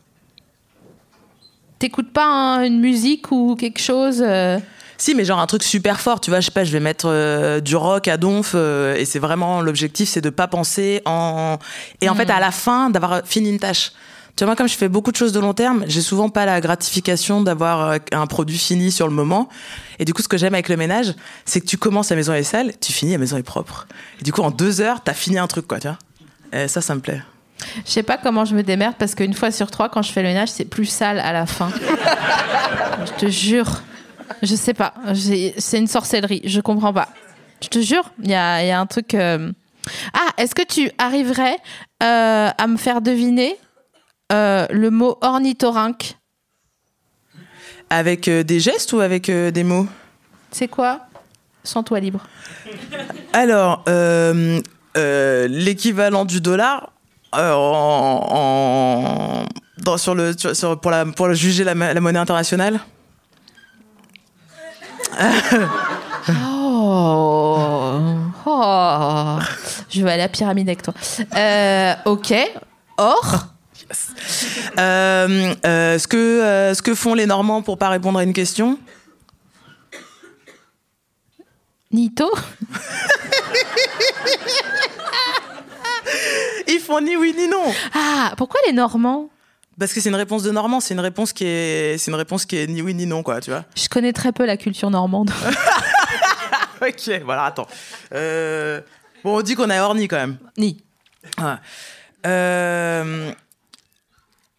T'écoutes 1.84 2.14
pas 2.14 2.28
hein, 2.28 2.64
une 2.64 2.80
musique 2.80 3.32
ou 3.32 3.58
quelque 3.58 3.82
chose 3.82 4.24
euh, 4.26 4.58
Si, 4.98 5.16
mais 5.16 5.26
genre 5.26 5.40
un 5.40 5.48
truc 5.48 5.64
super 5.64 6.00
fort, 6.00 6.22
tu 6.22 6.30
vois, 6.30 6.40
je 6.40 6.46
sais 6.46 6.52
pas, 6.52 6.64
je 6.64 6.72
vais 6.72 6.80
mettre 6.80 7.08
euh, 7.10 7.60
du 7.60 7.76
rock 7.76 8.08
à 8.08 8.16
donf, 8.16 8.52
euh, 8.56 8.96
et 8.96 9.04
c'est 9.04 9.20
vraiment 9.20 9.60
l'objectif, 9.60 10.08
c'est 10.08 10.22
de 10.22 10.30
pas 10.30 10.48
penser 10.48 11.02
en. 11.06 11.58
Et 12.00 12.08
en 12.08 12.16
fait, 12.16 12.30
à 12.30 12.40
la 12.40 12.52
fin, 12.52 12.90
d'avoir 12.90 13.24
fini 13.26 13.50
une 13.50 13.60
tâche. 13.60 13.92
Tu 14.36 14.44
vois, 14.44 14.48
moi, 14.48 14.56
comme 14.56 14.68
je 14.68 14.74
fais 14.76 14.90
beaucoup 14.90 15.12
de 15.12 15.16
choses 15.16 15.32
de 15.32 15.40
long 15.40 15.54
terme, 15.54 15.84
j'ai 15.88 16.02
souvent 16.02 16.30
pas 16.30 16.46
la 16.46 16.60
gratification 16.60 17.42
d'avoir 17.42 17.90
euh, 17.92 17.98
un 18.14 18.26
produit 18.26 18.58
fini 18.58 18.92
sur 18.92 19.08
le 19.08 19.14
moment. 19.14 19.48
Et 20.00 20.06
du 20.06 20.14
coup, 20.14 20.24
ce 20.24 20.28
que 20.28 20.38
j'aime 20.38 20.56
avec 20.56 20.70
le 20.70 20.78
ménage, 20.78 21.14
c'est 21.46 21.62
que 21.62 21.68
tu 21.68 21.78
commences, 21.78 22.10
la 22.10 22.16
maison 22.16 22.34
est 22.34 22.42
sale, 22.44 22.74
tu 22.82 22.92
finis, 22.92 23.12
la 23.12 23.20
maison 23.20 23.38
est 23.38 23.44
propre. 23.44 23.88
Et 24.20 24.24
du 24.24 24.32
coup, 24.32 24.42
en 24.42 24.50
deux 24.50 24.82
heures, 24.82 25.02
t'as 25.04 25.14
fini 25.14 25.38
un 25.38 25.46
truc, 25.48 25.68
quoi, 25.68 25.80
tu 25.80 25.88
vois. 25.88 26.00
Et 26.52 26.68
ça, 26.68 26.82
ça 26.82 26.96
me 26.96 27.00
plaît. 27.00 27.22
Je 27.86 27.92
sais 27.92 28.04
pas 28.04 28.18
comment 28.18 28.44
je 28.44 28.56
me 28.56 28.64
démerde 28.64 28.96
parce 28.98 29.14
qu'une 29.16 29.34
fois 29.36 29.52
sur 29.52 29.70
trois, 29.72 29.88
quand 29.88 30.02
je 30.02 30.12
fais 30.12 30.22
le 30.24 30.30
ménage, 30.30 30.50
c'est 30.50 30.66
plus 30.66 30.86
sale 30.86 31.20
à 31.20 31.32
la 31.32 31.46
fin. 31.46 31.70
je 33.06 33.12
te 33.26 33.30
jure. 33.30 33.82
Je 34.42 34.56
sais 34.56 34.74
pas. 34.74 34.94
C'est 35.58 35.78
une 35.78 35.88
sorcellerie. 35.88 36.42
Je 36.46 36.60
comprends 36.60 36.92
pas. 36.92 37.10
Je 37.62 37.68
te 37.70 37.80
jure. 37.80 38.04
Il 38.22 38.30
y 38.30 38.36
a, 38.36 38.64
il 38.64 38.68
y 38.68 38.72
a 38.72 38.80
un 38.80 38.86
truc. 38.86 39.14
euh, 39.14 39.52
Ah, 40.14 40.30
est-ce 40.38 40.56
que 40.56 40.64
tu 40.64 40.92
arriverais 40.98 41.56
euh, 42.02 42.50
à 42.58 42.68
me 42.68 42.78
faire 42.78 43.02
deviner 43.02 43.56
euh, 44.34 44.66
le 44.72 44.90
mot 44.90 45.18
ornithorynque 45.22 46.18
Avec 47.90 48.28
euh, 48.28 48.44
des 48.44 48.60
gestes 48.60 48.92
ou 48.94 49.00
avec 49.00 49.30
euh, 49.30 49.52
des 49.52 49.64
mots? 49.64 49.88
C'est 50.52 50.68
quoi? 50.68 51.02
Sens-toi 51.64 52.00
libre. 52.02 52.20
Alors, 53.32 53.84
l'équivalent 55.48 56.26
du 56.26 56.42
dollar 56.42 56.92
en, 57.32 58.20
en- 58.32 59.46
dans- 59.82 59.98
sur 59.98 60.14
le, 60.14 60.34
sur- 60.38 60.80
pour, 60.80 60.92
la, 60.92 61.06
pour 61.06 61.28
juger 61.34 61.64
la, 61.64 61.74
monnaie 62.02 62.20
internationale? 62.20 62.80
Oh. 66.30 67.58
Oh. 68.46 69.40
Je 69.90 70.04
vais 70.04 70.12
aller 70.12 70.22
à 70.24 70.26
la 70.26 70.30
pyramide 70.30 70.68
avec 70.70 70.82
toi. 70.82 70.94
Ok. 72.06 72.34
Or. 72.98 73.48
Euh, 74.78 75.54
euh, 75.66 76.00
ce, 76.00 76.08
que, 76.08 76.18
euh, 76.18 76.74
ce 76.74 76.82
que 76.82 76.96
font 76.96 77.14
les 77.14 77.26
Normands 77.26 77.62
pour 77.62 77.78
pas 77.78 77.90
répondre 77.90 78.20
à 78.20 78.24
une 78.24 78.34
question? 78.34 78.78
Nito? 81.92 82.32
Ils 86.68 86.80
font 86.80 87.02
ni 87.02 87.16
oui 87.16 87.36
ni 87.38 87.48
non 87.48 87.74
Ah, 87.94 88.34
pourquoi 88.38 88.60
les 88.68 88.74
Normands? 88.74 89.30
Parce 89.80 89.94
que 89.94 90.02
c'est 90.02 90.10
une 90.10 90.16
réponse 90.16 90.44
de 90.44 90.52
Normand, 90.52 90.80
c'est 90.80 90.94
une 90.94 91.00
réponse 91.00 91.34
qui 91.34 91.46
est, 91.46 91.98
c'est 91.98 92.12
une 92.12 92.18
réponse 92.18 92.46
qui 92.46 92.58
est 92.58 92.68
ni 92.68 92.82
oui 92.82 92.94
ni 92.94 93.06
non, 93.06 93.24
quoi, 93.24 93.42
tu 93.42 93.50
vois. 93.52 93.66
Je 93.76 93.88
connais 93.90 94.14
très 94.14 94.32
peu 94.32 94.46
la 94.46 94.58
culture 94.58 94.90
normande. 94.92 95.32
ok, 96.82 97.22
voilà, 97.26 97.46
attends. 97.46 97.68
Bon, 99.24 99.38
on 99.38 99.42
dit 99.42 99.56
qu'on 99.56 99.70
a 99.70 99.82
orni 99.82 100.08
quand 100.08 100.18
même. 100.18 100.38
Ni. 100.58 100.78
Ouais. 101.40 101.56
Euh, 102.26 103.32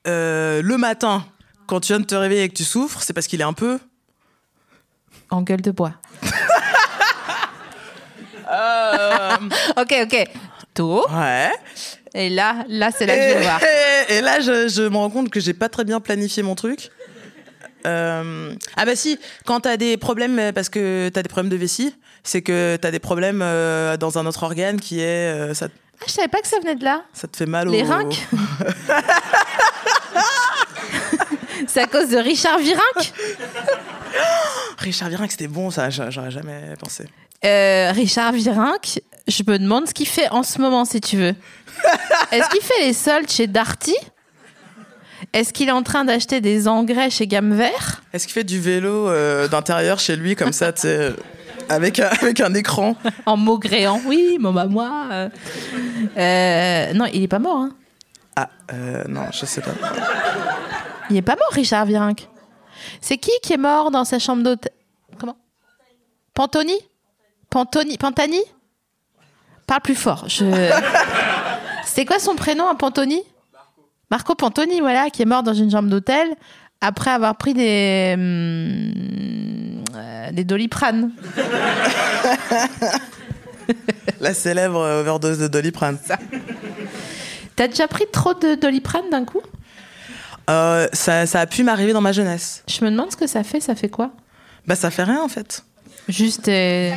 euh, 0.07 0.63
le 0.63 0.77
matin, 0.79 1.25
quand 1.67 1.81
tu 1.81 1.89
viens 1.93 2.01
de 2.01 2.05
te 2.07 2.15
réveiller 2.15 2.45
et 2.45 2.49
que 2.49 2.55
tu 2.55 2.65
souffres, 2.65 3.03
c'est 3.03 3.13
parce 3.13 3.27
qu'il 3.27 3.41
est 3.41 3.45
un 3.45 3.53
peu. 3.53 3.79
En 5.31 5.43
gueule 5.43 5.63
de 5.63 5.71
bois. 5.71 5.93
Euh, 8.51 9.37
Ok, 9.77 9.95
ok. 10.03 10.29
Tôt. 10.75 11.07
ouais. 11.11 11.51
Et 12.15 12.31
là, 12.31 12.65
là, 12.69 12.91
c'est 12.97 13.07
là 13.07 13.17
que 13.17 13.23
je 13.23 13.35
vais 13.35 13.43
voir. 13.43 13.61
Et, 13.63 14.15
et 14.17 14.21
là, 14.21 14.41
je, 14.41 14.69
je 14.69 14.83
me 14.83 14.97
rends 14.97 15.11
compte 15.11 15.31
que 15.31 15.41
j'ai 15.41 15.55
pas 15.55 15.69
très 15.69 15.85
bien 15.85 16.01
planifié 16.01 16.43
mon 16.43 16.55
truc. 16.55 16.91
Euh, 17.87 18.55
Ah 18.77 18.85
bah 18.87 18.97
si, 18.97 19.19
quand 19.45 19.61
t'as 19.61 19.77
des 19.77 19.97
problèmes, 19.97 20.53
parce 20.55 20.69
que 20.69 21.11
t'as 21.13 21.23
des 21.23 21.29
problèmes 21.29 21.51
de 21.51 21.57
vessie, 21.57 21.95
c'est 22.23 22.41
que 22.43 22.77
t'as 22.81 22.91
des 22.91 22.99
problèmes 22.99 23.41
euh, 23.43 23.97
dans 23.97 24.19
un 24.19 24.27
autre 24.27 24.43
organe 24.43 24.81
qui 24.81 25.01
est... 25.01 25.33
euh, 25.33 25.55
ça, 25.55 25.67
Ah, 26.01 26.05
je 26.07 26.13
savais 26.13 26.29
pas 26.29 26.41
que 26.41 26.47
ça 26.49 26.59
venait 26.61 26.77
de 26.77 26.85
là. 26.85 27.03
ça 27.13 27.29
te 27.29 27.37
fait 27.37 27.47
mal 27.47 27.69
Les 27.69 27.83
au... 27.83 27.87
rinques 27.87 28.27
C'est 31.67 31.81
à 31.83 31.87
cause 31.87 32.09
de 32.11 32.17
Richard 32.19 32.59
Virenque 32.59 33.13
Richard 34.79 35.09
Virenque, 35.09 35.31
c'était 35.31 35.49
bon 35.49 35.71
ça, 35.71 35.91
j'a- 35.91 36.11
j'aurais 36.11 36.31
jamais 36.31 36.75
pensé. 36.79 37.05
Euh, 37.45 37.91
Richard 37.93 38.33
Virenque, 38.33 39.01
je 39.29 39.43
me 39.47 39.59
demande 39.59 39.89
ce 39.89 39.95
qu'il 39.95 40.07
fait 40.09 40.29
en 40.31 40.43
ce 40.43 40.61
moment, 40.61 40.85
si 40.85 41.01
tu 41.01 41.17
veux. 41.17 41.35
Est-ce 42.33 42.49
qu'il 42.51 42.61
fait 42.63 42.81
les 42.87 42.93
soldes 42.93 43.31
chez 43.31 43.47
Darty? 43.47 43.95
Est-ce 45.33 45.53
qu'il 45.53 45.69
est 45.69 45.73
en 45.73 45.83
train 45.83 46.05
d'acheter 46.05 46.41
des 46.41 46.69
engrais 46.69 47.11
chez 47.11 47.27
Gamme 47.27 47.55
Vert? 47.55 48.03
Est-ce 48.13 48.27
qu'il 48.27 48.35
fait 48.35 48.45
du 48.45 48.61
vélo 48.61 49.09
euh, 49.09 49.49
d'intérieur 49.49 49.99
chez 49.99 50.17
lui 50.17 50.37
comme 50.37 50.53
ça, 50.53 50.73
tu 50.73 50.83
sais, 50.83 50.97
euh, 50.97 51.11
avec, 51.69 51.99
un- 51.99 52.11
avec 52.21 52.41
un 52.41 52.55
écran? 52.55 52.97
En 53.27 53.37
maugréant 53.37 54.01
Oui, 54.07 54.39
bah 54.41 54.67
moi... 54.69 55.29
euh, 56.17 56.93
non, 56.93 57.07
il 57.13 57.23
est 57.23 57.29
pas 57.29 57.39
mort, 57.39 57.57
hein. 57.59 57.71
Ah, 58.37 58.49
euh, 58.73 59.05
non, 59.09 59.27
je 59.33 59.47
sais 59.47 59.61
pas. 59.61 59.71
Il 61.11 61.17
est 61.17 61.23
pas 61.23 61.37
mort, 61.37 61.53
Richard 61.53 61.87
Virenque. 61.87 62.29
C'est 63.01 63.19
qui 63.19 63.31
qui 63.43 63.53
est 63.53 63.59
mort 63.59 63.91
dans 63.91 64.05
sa 64.05 64.19
chambre 64.19 64.43
d'hôtel 64.43 64.73
Comment? 65.19 65.37
Pantoni? 66.35 66.77
Pantoni 67.51 67.97
Pantani? 67.99 68.41
Parle 69.67 69.83
plus 69.83 69.95
fort. 69.95 70.25
Je... 70.29 70.45
C'était 71.85 72.05
quoi 72.05 72.19
son 72.19 72.35
prénom 72.35 72.67
à 72.69 72.75
Pantoni? 72.75 73.23
Marco 74.11 74.35
Pantoni, 74.35 74.81
voilà, 74.81 75.11
qui 75.11 75.23
est 75.23 75.27
mort 75.27 75.43
dans 75.43 75.55
une 75.55 75.71
chambre 75.71 75.89
d'hôtel 75.89 76.35
après 76.81 77.11
avoir 77.11 77.37
pris 77.37 77.55
des 77.55 78.15
hum, 78.15 79.85
euh, 79.97 80.33
des 80.33 80.45
doliprane. 80.45 81.13
La 84.21 84.35
célèbre 84.35 84.79
overdose 85.01 85.39
de 85.39 85.49
Doliprane. 85.49 85.99
T'as 87.57 87.69
déjà 87.69 87.87
pris 87.89 88.05
trop 88.13 88.35
de 88.35 88.55
doliprane 88.57 89.09
d'un 89.11 89.25
coup? 89.25 89.41
Euh, 90.51 90.89
ça, 90.93 91.27
ça 91.27 91.41
a 91.41 91.47
pu 91.47 91.63
m'arriver 91.63 91.93
dans 91.93 92.01
ma 92.01 92.13
jeunesse. 92.13 92.63
Je 92.69 92.85
me 92.85 92.91
demande 92.91 93.11
ce 93.13 93.17
que 93.17 93.27
ça 93.27 93.43
fait. 93.45 93.61
Ça 93.61 93.75
fait 93.75 93.89
quoi? 93.89 94.11
Bah 94.67 94.75
ça 94.77 94.91
fait 94.91 95.05
rien 95.05 95.23
en 95.23 95.29
fait. 95.29 95.65
Juste. 96.09 96.49
euh, 96.49 96.93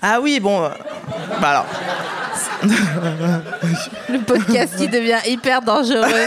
Ah 0.00 0.20
oui, 0.20 0.38
bon. 0.40 0.62
euh, 0.64 0.68
Bah 1.40 1.50
alors. 1.50 1.66
Le 4.08 4.18
podcast 4.20 4.76
qui 4.76 4.88
devient 4.88 5.18
hyper 5.26 5.60
dangereux. 5.62 6.26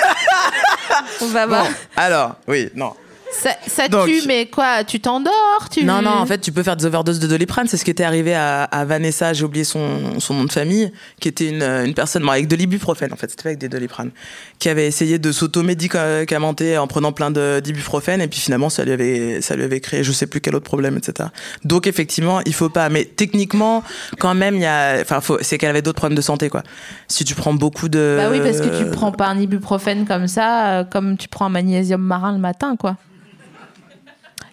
On 1.22 1.28
va 1.28 1.46
voir. 1.46 1.64
Bon, 1.66 1.70
alors, 1.96 2.36
oui, 2.48 2.70
non. 2.76 2.94
Ça, 3.32 3.52
ça 3.66 3.88
Donc- 3.88 4.08
tue, 4.08 4.22
mais 4.28 4.46
quoi 4.48 4.84
Tu 4.84 5.00
t'endors 5.00 5.32
tu... 5.72 5.84
Non, 5.86 6.02
non, 6.02 6.12
en 6.12 6.26
fait, 6.26 6.40
tu 6.40 6.52
peux 6.52 6.64
faire 6.64 6.76
des 6.76 6.86
overdoses 6.86 7.20
de 7.20 7.28
doliprane. 7.28 7.68
C'est 7.68 7.78
ce 7.78 7.86
qui 7.86 7.92
était 7.92 8.04
arrivé 8.04 8.34
à, 8.34 8.64
à 8.64 8.84
Vanessa, 8.86 9.34
j'ai 9.34 9.46
oublié 9.46 9.64
son, 9.64 10.20
son 10.20 10.34
nom 10.34 10.44
de 10.44 10.52
famille, 10.52 10.92
qui 11.20 11.28
était 11.30 11.48
une, 11.50 11.64
une 11.64 11.94
personne, 11.94 12.24
bon, 12.24 12.30
avec 12.32 12.48
de 12.48 12.56
l'ibuprofène, 12.56 13.14
en 13.14 13.16
fait, 13.16 13.30
c'était 13.32 13.44
pas 13.44 13.50
avec 13.50 13.60
des 13.60 13.70
doliprane, 13.70 14.12
qui 14.60 14.68
avait 14.70 14.86
essayé 14.86 15.18
de 15.18 15.32
s'automédicamenter 15.32 16.78
en 16.78 16.88
prenant 16.88 17.12
plein 17.12 17.32
de- 17.32 17.60
d'ibuprofène, 17.64 18.22
et 18.22 18.28
puis 18.28 18.40
finalement, 18.40 18.70
ça 18.70 18.84
lui 18.84 18.92
avait, 18.92 19.42
ça 19.42 19.56
lui 19.56 19.64
avait 19.64 19.80
créé 19.80 20.04
je 20.04 20.12
sais 20.12 20.28
plus 20.28 20.42
quel 20.42 20.56
autre 20.56 20.66
problème, 20.66 20.98
etc. 20.98 21.30
Donc, 21.64 21.88
effectivement, 21.88 22.42
il 22.46 22.54
faut 22.54 22.70
pas. 22.70 22.90
Mais 22.90 23.06
techniquement, 23.06 23.84
quand 24.20 24.36
même, 24.36 24.56
il 24.56 24.62
y 24.62 24.66
a, 24.66 24.98
enfin, 25.02 25.22
faut- 25.22 25.38
c'est 25.42 25.58
qu'elle 25.58 25.70
avait 25.70 25.82
d'autres 25.82 25.98
problèmes 25.98 26.18
de 26.18 26.22
santé, 26.22 26.50
quoi. 26.50 26.64
Si 27.08 27.24
tu 27.24 27.36
prends 27.36 27.54
beaucoup 27.54 27.90
de. 27.90 28.18
Bah 28.20 28.30
oui, 28.32 28.40
parce 28.42 28.60
que 28.60 28.78
tu 28.84 28.90
prends 28.92 29.12
pas 29.12 29.28
un 29.28 29.40
ibuprofène 29.40 30.06
comme 30.06 30.28
ça, 30.28 30.80
euh, 30.80 30.84
comme 30.84 31.18
tu 31.18 31.28
prends 31.28 31.46
un 31.46 31.50
magnésium 31.50 32.02
marin 32.02 32.32
le 32.34 32.40
matin, 32.40 32.76
quoi. 32.78 32.98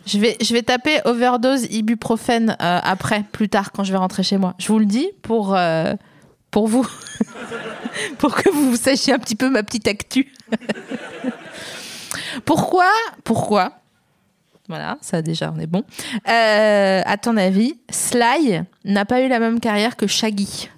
Je 0.09 0.19
vais, 0.19 0.39
je 0.41 0.55
vais 0.55 0.63
taper 0.63 1.01
overdose 1.05 1.67
ibuprofène 1.71 2.57
euh, 2.63 2.81
après, 2.83 3.25
plus 3.31 3.51
tard, 3.51 3.73
quand 3.73 3.85
je 3.85 3.93
vais 3.93 3.99
rentrer 3.99 4.23
chez 4.23 4.39
moi. 4.39 4.55
Je 4.59 4.69
vous 4.69 4.79
le 4.79 4.87
dis 4.87 5.11
pour, 5.21 5.55
euh, 5.55 5.95
pour 6.51 6.67
vous. 6.67 6.89
pour 8.19 8.35
que 8.35 8.49
vous 8.49 8.75
sachiez 8.77 9.13
un 9.13 9.19
petit 9.19 9.37
peu 9.37 9.51
ma 9.51 9.63
petite 9.63 9.87
actu. 9.87 10.33
pourquoi 12.47 12.89
Pourquoi 13.23 13.73
Voilà, 14.67 14.97
ça 15.03 15.21
déjà, 15.21 15.53
on 15.55 15.61
est 15.61 15.67
bon. 15.67 15.85
Euh, 16.27 17.03
à 17.05 17.17
ton 17.19 17.37
avis, 17.37 17.75
Sly 17.91 18.63
n'a 18.87 19.05
pas 19.05 19.21
eu 19.21 19.29
la 19.29 19.39
même 19.39 19.61
carrière 19.61 19.95
que 19.95 20.07
Shaggy? 20.07 20.71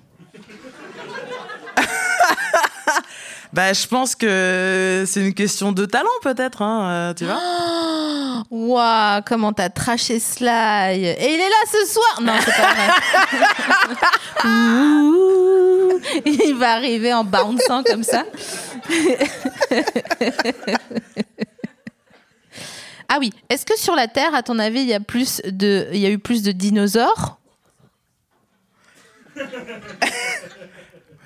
Bah, 3.53 3.73
je 3.73 3.87
pense 3.87 4.15
que 4.15 5.05
c'est 5.07 5.21
une 5.21 5.35
question 5.35 5.73
de 5.73 5.85
talent, 5.85 6.09
peut-être, 6.23 6.63
hein, 6.63 6.91
euh, 6.91 7.15
tu 7.15 7.25
vois. 7.25 7.41
Waouh, 8.51 9.23
comment 9.27 9.53
t'as 9.53 9.71
traché 9.71 10.21
Sly 10.21 11.05
Et 11.05 11.35
il 11.35 11.41
est 11.41 11.49
là 11.49 11.65
ce 11.71 11.85
soir 11.93 12.21
Non, 12.23 12.33
c'est 12.45 12.55
pas 12.57 12.75
vrai. 12.75 12.89
Il 16.25 16.55
va 16.57 16.73
arriver 16.73 17.13
en 17.13 17.25
bounçant 17.25 17.83
comme 17.83 18.03
ça. 18.03 18.25
ah 23.09 23.19
oui, 23.19 23.33
est-ce 23.49 23.67
que 23.67 23.79
sur 23.79 23.95
la 23.95 24.09
Terre, 24.09 24.35
à 24.35 24.43
ton 24.43 24.59
avis, 24.59 24.81
il 24.81 24.89
y 24.89 24.95
a 24.95 25.01
plus 25.01 25.43
de, 25.45 25.89
il 25.93 25.99
y 25.99 26.07
a 26.07 26.11
eu 26.11 26.19
plus 26.19 26.43
de 26.43 26.53
dinosaures? 26.53 27.39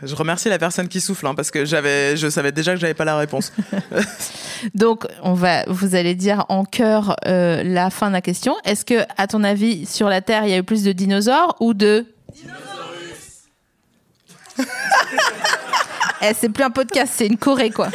Je 0.05 0.15
remercie 0.15 0.49
la 0.49 0.59
personne 0.59 0.89
qui 0.89 1.01
souffle, 1.01 1.27
hein, 1.27 1.35
parce 1.35 1.51
que 1.51 1.65
j'avais, 1.65 2.17
je 2.17 2.29
savais 2.29 2.53
déjà 2.53 2.75
que 2.75 2.81
j'avais 2.81 2.95
pas 2.95 3.05
la 3.05 3.17
réponse. 3.17 3.53
Donc, 4.75 5.07
on 5.23 5.35
va, 5.35 5.65
vous 5.67 5.95
allez 5.95 6.15
dire 6.15 6.45
en 6.49 6.65
chœur 6.65 7.17
euh, 7.27 7.63
la 7.63 7.91
fin 7.91 8.09
de 8.09 8.13
la 8.13 8.21
question. 8.21 8.57
Est-ce 8.65 8.85
que, 8.85 9.05
à 9.17 9.27
ton 9.27 9.45
avis, 9.45 9.87
sur 9.87 10.09
la 10.09 10.21
Terre, 10.21 10.45
il 10.45 10.51
y 10.51 10.55
a 10.55 10.59
eu 10.59 10.63
plus 10.63 10.85
de 10.85 10.93
dinosaures 10.93 11.57
ou 11.61 11.75
de 11.75 12.07
Eh, 16.23 16.33
c'est 16.33 16.49
plus 16.49 16.65
un 16.65 16.71
podcast, 16.71 17.13
c'est 17.15 17.27
une 17.27 17.37
Corée, 17.37 17.71
quoi. 17.71 17.89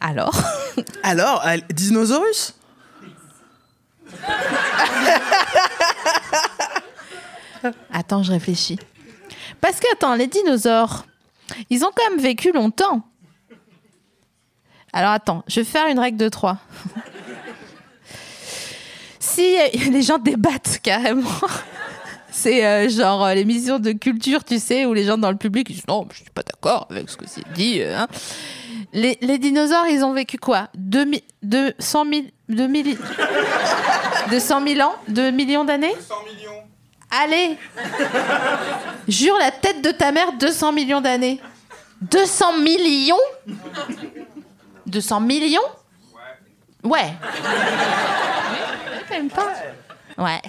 Alors 0.00 0.40
Alors, 1.02 1.42
euh, 1.46 1.56
Dinosaurus? 1.70 2.54
Attends, 7.92 8.22
je 8.22 8.32
réfléchis. 8.32 8.78
Parce 9.60 9.80
que, 9.80 9.90
attends, 9.92 10.14
les 10.14 10.26
dinosaures, 10.26 11.06
ils 11.70 11.84
ont 11.84 11.90
quand 11.94 12.10
même 12.10 12.20
vécu 12.20 12.52
longtemps. 12.52 13.02
Alors, 14.92 15.12
attends, 15.12 15.42
je 15.48 15.60
vais 15.60 15.64
faire 15.64 15.86
une 15.88 15.98
règle 15.98 16.18
de 16.18 16.28
3. 16.28 16.58
si 19.18 19.56
les 19.90 20.02
gens 20.02 20.18
débattent 20.18 20.80
carrément, 20.82 21.30
c'est 22.30 22.66
euh, 22.66 22.88
genre 22.88 23.24
euh, 23.24 23.34
l'émission 23.34 23.78
de 23.78 23.92
culture, 23.92 24.44
tu 24.44 24.58
sais, 24.58 24.84
où 24.84 24.92
les 24.92 25.04
gens 25.04 25.16
dans 25.16 25.30
le 25.30 25.38
public 25.38 25.68
disent 25.68 25.86
non, 25.88 26.06
je 26.10 26.16
suis 26.16 26.30
pas 26.30 26.42
d'accord 26.42 26.86
avec 26.90 27.08
ce 27.08 27.16
que 27.16 27.24
c'est 27.26 27.46
dit. 27.54 27.80
euh, 27.80 27.96
hein. 27.98 28.08
Les, 28.92 29.16
les 29.22 29.38
dinosaures, 29.38 29.86
ils 29.86 30.04
ont 30.04 30.12
vécu 30.12 30.36
quoi? 30.36 30.68
200 30.74 32.04
000, 32.12 32.22
2 32.50 32.68
000, 32.68 32.88
200 34.30 34.66
000 34.66 34.80
ans? 34.86 34.94
2 35.08 35.30
millions 35.30 35.64
d'années? 35.64 35.94
100 35.98 36.14
millions. 36.24 36.61
Allez 37.12 37.58
Jure 39.06 39.36
la 39.38 39.50
tête 39.50 39.82
de 39.82 39.90
ta 39.90 40.12
mère 40.12 40.32
200 40.32 40.72
millions 40.72 41.00
d'années. 41.00 41.40
200 42.00 42.58
millions? 42.58 43.16
200 44.86 45.20
millions? 45.20 45.60
Ouais. 46.82 47.12
Ouais. 50.18 50.40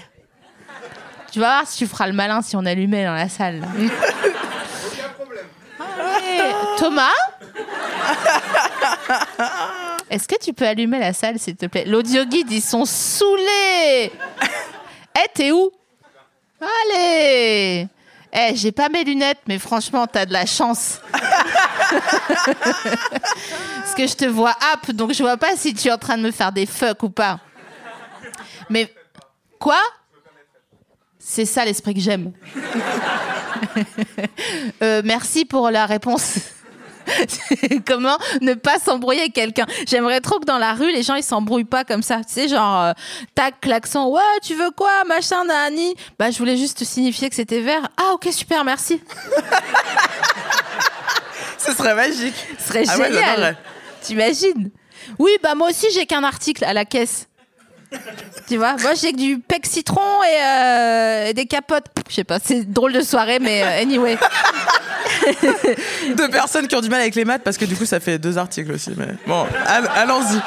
Tu 1.32 1.39
vas 1.39 1.47
voir 1.47 1.67
si 1.67 1.78
tu 1.80 1.88
feras 1.88 2.08
le 2.08 2.13
malin 2.13 2.41
si 2.41 2.56
on 2.56 2.65
allumait 2.65 3.06
dans 3.06 3.13
la 3.13 3.28
salle. 3.30 3.62
Aucun 3.63 5.10
problème. 5.17 5.45
Allez, 5.80 6.54
Thomas? 6.78 7.10
Est-ce 10.10 10.28
que 10.28 10.39
tu 10.39 10.54
peux 10.54 10.65
allumer 10.67 10.99
la 10.99 11.13
salle, 11.13 11.39
s'il 11.39 11.56
te 11.56 11.65
plaît? 11.65 11.86
L'audio 11.86 12.23
guide, 12.26 12.52
ils 12.52 12.62
sont 12.62 12.86
saoulés 12.86 14.12
Eh, 15.17 15.28
t'es 15.34 15.52
où? 15.52 15.71
Allez 16.63 17.88
Eh, 18.32 18.56
j'ai 18.56 18.71
pas 18.71 18.89
mes 18.89 19.04
lunettes, 19.04 19.41
mais 19.47 19.60
franchement, 19.60 20.08
t'as 20.08 20.26
de 20.26 20.34
la 20.34 20.45
chance. 20.45 20.99
Parce 21.93 23.95
que 23.95 24.08
je 24.08 24.15
te 24.15 24.26
vois 24.26 24.56
up, 24.73 24.91
donc 24.91 25.13
je 25.13 25.21
vois 25.21 25.38
pas 25.38 25.56
si 25.56 25.73
tu 25.73 25.88
es 25.88 25.91
en 25.91 25.97
train 25.97 26.17
de 26.17 26.23
me 26.23 26.32
faire 26.32 26.52
des 26.52 26.65
fuck 26.65 27.04
ou 27.04 27.10
pas. 27.10 27.39
Mais 28.69 28.93
quoi? 29.60 29.80
C'est 31.19 31.45
ça 31.45 31.63
l'esprit 31.65 31.93
que 31.93 32.02
j'aime. 32.02 32.32
Euh, 34.82 35.02
merci 35.06 35.45
pour 35.45 35.71
la 35.71 35.86
réponse. 35.86 36.38
Comment 37.88 38.17
ne 38.41 38.54
pas 38.54 38.80
s'embrouiller 38.80 39.21
avec 39.21 39.34
quelqu'un? 39.34 39.65
J'aimerais 39.88 40.21
trop 40.21 40.39
que 40.39 40.45
dans 40.45 40.58
la 40.58 40.73
rue, 40.73 40.91
les 40.91 41.04
gens 41.04 41.15
ils 41.15 41.23
s'embrouillent 41.23 41.63
pas 41.63 41.84
comme 41.84 42.04
ça. 42.04 42.17
Tu 42.17 42.34
sais, 42.34 42.47
genre, 42.47 42.82
euh, 42.82 42.91
tac, 43.36 43.60
klaxon, 43.62 44.08
ouais, 44.10 44.21
tu 44.41 44.56
veux 44.56 44.71
quoi, 44.71 45.04
machin, 45.08 45.43
nani? 45.45 45.95
Bah, 46.19 46.32
je 46.32 46.38
voulais 46.38 46.58
juste 46.58 46.80
te 46.80 46.84
signifier 46.84 47.30
que 47.30 47.36
c'était 47.36 47.60
vert. 47.62 47.88
Ah, 47.97 48.12
ok, 48.13 48.28
super, 48.32 48.63
merci. 48.63 49.02
Ce 51.58 51.71
serait 51.73 51.95
magique. 51.95 52.36
Ce 52.60 52.67
serait 52.67 52.84
Ah 52.88 52.97
ouais, 52.97 53.06
génial. 53.08 53.23
j'adorerais. 53.26 53.58
T'imagines? 54.02 54.69
Oui, 55.19 55.32
bah 55.41 55.56
moi 55.56 55.69
aussi 55.69 55.88
j'ai 55.93 56.06
qu'un 56.06 56.23
article 56.23 56.63
à 56.65 56.73
la 56.73 56.86
caisse. 56.86 57.28
Tu 58.47 58.58
vois, 58.58 58.75
moi 58.82 58.93
j'ai 58.95 59.12
que 59.12 59.17
du 59.17 59.39
pec 59.39 59.65
citron 59.65 60.01
et, 60.23 60.43
euh, 60.43 61.27
et 61.29 61.34
des 61.34 61.45
capotes. 61.45 61.86
Je 62.10 62.15
sais 62.15 62.23
pas, 62.23 62.39
c'est 62.43 62.71
drôle 62.71 62.93
de 62.93 63.01
soirée, 63.01 63.39
mais 63.39 63.63
euh, 63.63 63.82
anyway. 63.82 64.17
Deux 66.15 66.29
personnes 66.29 66.67
qui 66.67 66.75
ont 66.75 66.82
du 66.82 66.89
mal 66.89 67.01
avec 67.01 67.15
les 67.15 67.25
maths 67.25 67.43
parce 67.43 67.58
que 67.58 67.65
du 67.65 67.75
coup 67.75 67.86
ça 67.86 67.99
fait 67.99 68.17
deux 68.19 68.38
articles 68.38 68.71
aussi. 68.71 68.91
Mais 68.97 69.08
bon, 69.27 69.45
all- 69.65 69.89
allons-y. 69.95 70.39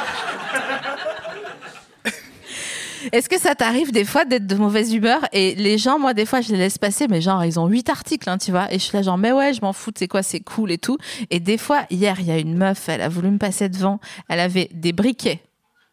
Est-ce 3.13 3.29
que 3.29 3.39
ça 3.39 3.55
t'arrive 3.55 3.93
des 3.93 4.05
fois 4.05 4.25
d'être 4.25 4.49
de 4.49 4.57
mauvaise 4.57 4.93
humeur? 4.93 5.21
Et 5.33 5.55
les 5.55 5.79
gens, 5.79 5.97
moi 5.99 6.13
des 6.13 6.27
fois 6.27 6.41
je 6.41 6.51
les 6.51 6.59
laisse 6.59 6.77
passer, 6.77 7.07
mais 7.09 7.21
genre 7.21 7.45
ils 7.45 7.61
ont 7.61 7.69
huit 7.69 7.89
articles, 7.89 8.29
hein, 8.29 8.37
tu 8.37 8.51
vois, 8.51 8.67
et 8.73 8.81
je 8.81 8.85
suis 8.85 8.97
là 8.97 9.03
genre 9.03 9.17
mais 9.17 9.31
ouais 9.31 9.55
je 9.55 9.61
m'en 9.61 9.73
fous, 9.73 9.93
c'est 9.97 10.09
quoi, 10.09 10.25
c'est 10.25 10.41
cool 10.41 10.73
et 10.73 10.79
tout. 10.79 10.99
Et 11.31 11.39
des 11.39 11.57
fois 11.57 11.83
hier 11.91 12.17
il 12.19 12.27
y 12.27 12.33
a 12.33 12.39
une 12.39 12.57
meuf, 12.57 12.89
elle 12.89 13.03
a 13.03 13.09
voulu 13.09 13.31
me 13.31 13.39
passer 13.39 13.69
devant, 13.69 14.01
elle 14.29 14.41
avait 14.41 14.69
des 14.73 14.93
briquets. 14.93 15.41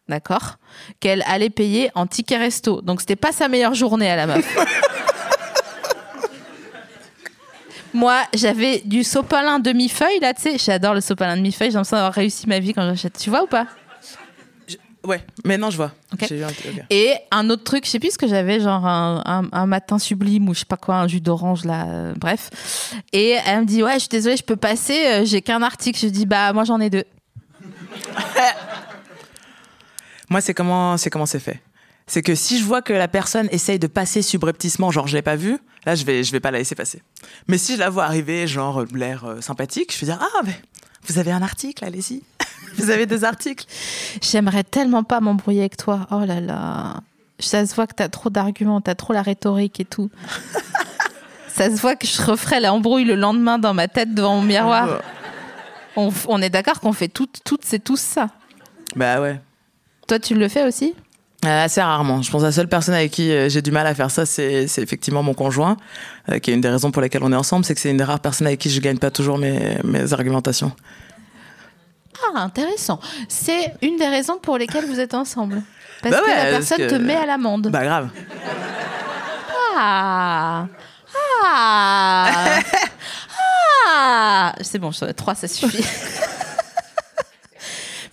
D'accord 0.10 0.58
Qu'elle 1.00 1.24
allait 1.28 1.50
payer 1.50 1.90
en 1.96 2.08
ticket 2.08 2.38
resto. 2.38 2.82
Donc, 2.82 3.00
c'était 3.02 3.16
pas 3.16 3.32
sa 3.32 3.48
meilleure 3.48 3.74
journée 3.74 4.10
à 4.10 4.16
la 4.18 4.28
meuf. 4.28 4.46
Moi, 7.94 8.22
j'avais 8.34 8.80
du 8.86 9.04
sopalin 9.04 9.60
demi-feuille, 9.60 10.20
là, 10.20 10.34
tu 10.34 10.42
sais. 10.42 10.58
J'adore 10.58 10.96
le 10.96 11.02
sopalin 11.02 11.38
demi-feuille. 11.38 11.70
J'ai 11.70 11.76
l'impression 11.76 11.96
d'avoir 11.98 12.14
réussi 12.14 12.48
ma 12.50 12.60
vie 12.60 12.74
quand 12.74 12.82
j'achète. 12.88 13.18
Tu 13.20 13.30
vois 13.30 13.44
ou 13.44 13.48
pas? 13.48 13.68
Ouais, 15.06 15.22
maintenant 15.44 15.70
je 15.70 15.76
vois. 15.76 15.92
Un-. 16.14 16.16
Et 16.90 17.14
un 17.30 17.50
autre 17.50 17.66
truc, 17.66 17.86
je 17.86 17.90
sais 17.92 18.00
plus 18.00 18.12
ce 18.14 18.18
que 18.18 18.26
j'avais, 18.26 18.62
genre 18.62 18.88
un, 18.88 19.22
un- 19.26 19.50
un 19.52 19.66
matin 19.66 20.00
sublime 20.00 20.48
ou 20.48 20.54
je 20.54 20.60
sais 20.60 20.66
pas 20.66 20.78
quoi, 20.78 20.96
un 20.96 21.10
jus 21.10 21.20
d'orange 21.20 21.66
là, 21.66 21.88
euh, 21.90 22.14
bref. 22.16 22.50
Et 23.12 23.36
elle 23.46 23.60
me 23.62 23.66
dit 23.66 23.84
ouais, 23.84 23.96
je 23.96 24.00
suis 24.00 24.08
désolée, 24.08 24.38
je 24.38 24.44
peux 24.44 24.56
passer, 24.56 25.06
euh, 25.08 25.26
j'ai 25.26 25.42
qu'un 25.42 25.62
article. 25.62 26.00
Je 26.00 26.08
dis 26.08 26.26
bah 26.26 26.54
moi 26.54 26.64
j'en 26.64 26.80
ai 26.80 26.90
deux. 26.90 27.04
Moi, 30.34 30.42
c'est 30.42 30.56
comment 30.56 30.98
c'est 30.98 31.12
comment 31.12 31.28
c'est 31.28 31.40
fait. 31.40 31.62
C'est 32.08 32.24
que 32.24 32.34
si 32.34 32.58
je 32.58 32.64
vois 32.66 32.82
que 32.82 32.92
la 32.92 33.08
personne 33.08 33.48
essaye 33.52 33.78
de 33.78 33.86
passer 33.86 34.24
subrepticement, 34.24 34.90
genre 34.90 35.06
je 35.06 35.16
l'ai 35.16 35.22
pas 35.22 35.36
vu, 35.36 35.60
là 35.86 35.94
je 35.94 36.06
vais 36.06 36.24
je 36.24 36.32
vais 36.32 36.40
pas 36.40 36.50
la 36.50 36.58
laisser 36.58 36.74
passer. 36.74 37.04
Mais 37.48 37.60
si 37.60 37.76
je 37.76 37.80
la 37.80 37.92
vois 37.92 38.06
arriver, 38.06 38.48
genre 38.48 38.82
euh, 38.82 38.88
l'air 38.96 39.26
euh, 39.26 39.42
sympathique, 39.42 39.94
je 39.94 40.00
vais 40.00 40.12
dire 40.12 40.18
ah 40.20 40.42
mais 40.44 40.60
vous 41.06 41.20
avez 41.20 41.32
un 41.32 41.44
article, 41.44 41.86
allez-y. 41.86 42.24
vous 42.78 42.90
avez 42.90 43.06
des 43.06 43.24
articles. 43.26 43.68
J'aimerais 44.24 44.64
tellement 44.64 45.04
pas 45.04 45.20
m'embrouiller 45.20 45.60
avec 45.60 45.78
toi. 45.78 46.08
Oh 46.10 46.26
là 46.26 46.42
là, 46.42 47.02
ça 47.38 47.64
se 47.68 47.76
voit 47.76 47.86
que 47.86 47.94
t'as 47.94 48.10
trop 48.10 48.32
d'arguments, 48.32 48.82
t'as 48.82 48.96
trop 48.96 49.14
la 49.14 49.22
rhétorique 49.22 49.80
et 49.82 49.86
tout. 49.86 50.10
ça 51.48 51.70
se 51.70 51.80
voit 51.80 51.96
que 51.96 52.08
je 52.08 52.20
referais 52.24 52.60
l'embrouille 52.60 53.06
le 53.06 53.14
lendemain 53.14 53.60
dans 53.60 53.76
ma 53.76 53.88
tête 53.88 54.16
devant 54.16 54.38
mon 54.38 54.42
miroir. 54.42 55.00
On, 55.96 56.12
on 56.28 56.42
est 56.42 56.50
d'accord 56.50 56.80
qu'on 56.80 56.94
fait 56.94 57.08
toutes, 57.08 57.42
toutes, 57.46 57.66
c'est 57.66 57.84
tous 57.84 58.00
ça. 58.00 58.30
Bah 58.96 59.22
ouais. 59.22 59.40
Toi, 60.08 60.20
tu 60.20 60.36
le 60.36 60.48
fais 60.48 60.64
aussi? 60.68 60.94
Euh, 61.46 61.66
assez 61.66 61.82
rarement. 61.82 62.22
Je 62.22 62.32
pense 62.32 62.42
que 62.42 62.46
la 62.46 62.52
seule 62.54 62.70
personne 62.70 62.96
avec 62.96 63.12
qui 63.12 63.30
euh, 63.32 63.50
j'ai 63.50 63.62
du 63.62 63.72
mal 63.72 63.86
à 63.86 63.94
faire 63.94 64.10
ça, 64.12 64.26
c'est 64.26 64.64
effectivement 64.78 65.24
mon 65.24 65.34
conjoint, 65.34 65.76
euh, 66.32 66.40
qui 66.40 66.52
est 66.52 66.54
une 66.54 66.62
des 66.62 66.70
raisons 66.70 66.90
pour 66.92 67.02
lesquelles 67.02 67.24
on 67.24 67.34
est 67.34 67.36
ensemble, 67.38 67.66
c'est 67.66 67.76
que 67.76 67.82
c'est 67.82 67.90
une 67.92 67.98
des 67.98 68.04
rares 68.06 68.22
personnes 68.22 68.48
avec 68.48 68.60
qui 68.60 68.70
je 68.70 68.80
gagne 68.80 68.98
pas 68.98 69.12
toujours 69.12 69.38
mes, 69.38 69.78
mes 69.84 70.14
argumentations. 70.14 70.72
Ah, 72.36 72.40
intéressant. 72.40 73.00
C'est 73.28 73.74
une 73.82 73.98
des 73.98 74.08
raisons 74.08 74.38
pour 74.42 74.58
lesquelles 74.58 74.86
vous 74.86 75.00
êtes 75.02 75.14
ensemble. 75.14 75.62
Parce 76.02 76.16
Bah 76.16 76.22
que 76.22 76.30
ouais, 76.30 76.36
la 76.46 76.50
personne 76.58 76.78
que- 76.78 76.90
te 76.90 76.96
met 76.96 77.16
à 77.16 77.26
l'amende. 77.26 77.68
Bah 77.70 77.84
grave. 77.84 78.10
Ah 79.78 80.68
Ah 81.46 82.60
Ah 83.96 84.54
C'est 84.62 84.80
bon, 84.80 84.92
trois, 85.16 85.36
ça 85.36 85.48
suffit. 85.50 85.84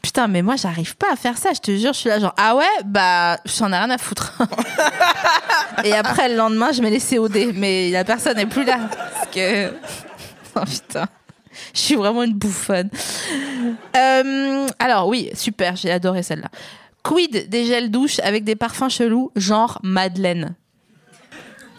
Putain, 0.02 0.28
mais 0.28 0.42
moi, 0.42 0.56
j'arrive 0.56 0.96
pas 0.96 1.12
à 1.12 1.16
faire 1.16 1.36
ça. 1.36 1.50
Je 1.54 1.60
te 1.60 1.76
jure, 1.76 1.92
je 1.92 1.98
suis 1.98 2.08
là, 2.08 2.18
genre, 2.18 2.34
ah 2.36 2.56
ouais, 2.56 2.64
bah, 2.84 3.38
j'en 3.44 3.72
ai 3.72 3.76
rien 3.76 3.90
à 3.90 3.98
foutre. 3.98 4.38
Et 5.84 5.92
après, 5.92 6.28
le 6.28 6.36
lendemain, 6.36 6.72
je 6.72 6.80
mets 6.80 6.90
les 6.90 7.00
COD. 7.00 7.52
Mais 7.54 7.90
la 7.90 8.04
personne 8.04 8.36
n'est 8.36 8.46
plus 8.46 8.64
là. 8.64 8.78
Parce 8.90 9.28
que. 9.28 9.72
Oh 10.56 10.64
putain. 10.68 11.06
Je 11.72 11.78
suis 11.78 11.94
vraiment 11.94 12.24
une 12.24 12.32
bouffonne. 12.32 12.90
Euh, 13.96 14.66
alors, 14.80 15.06
oui, 15.06 15.30
super, 15.34 15.76
j'ai 15.76 15.92
adoré 15.92 16.24
celle-là. 16.24 16.48
Quid 17.04 17.48
des 17.48 17.66
gels 17.66 17.88
douche 17.88 18.18
avec 18.18 18.42
des 18.42 18.56
parfums 18.56 18.88
chelous, 18.88 19.30
genre 19.36 19.78
Madeleine? 19.84 20.56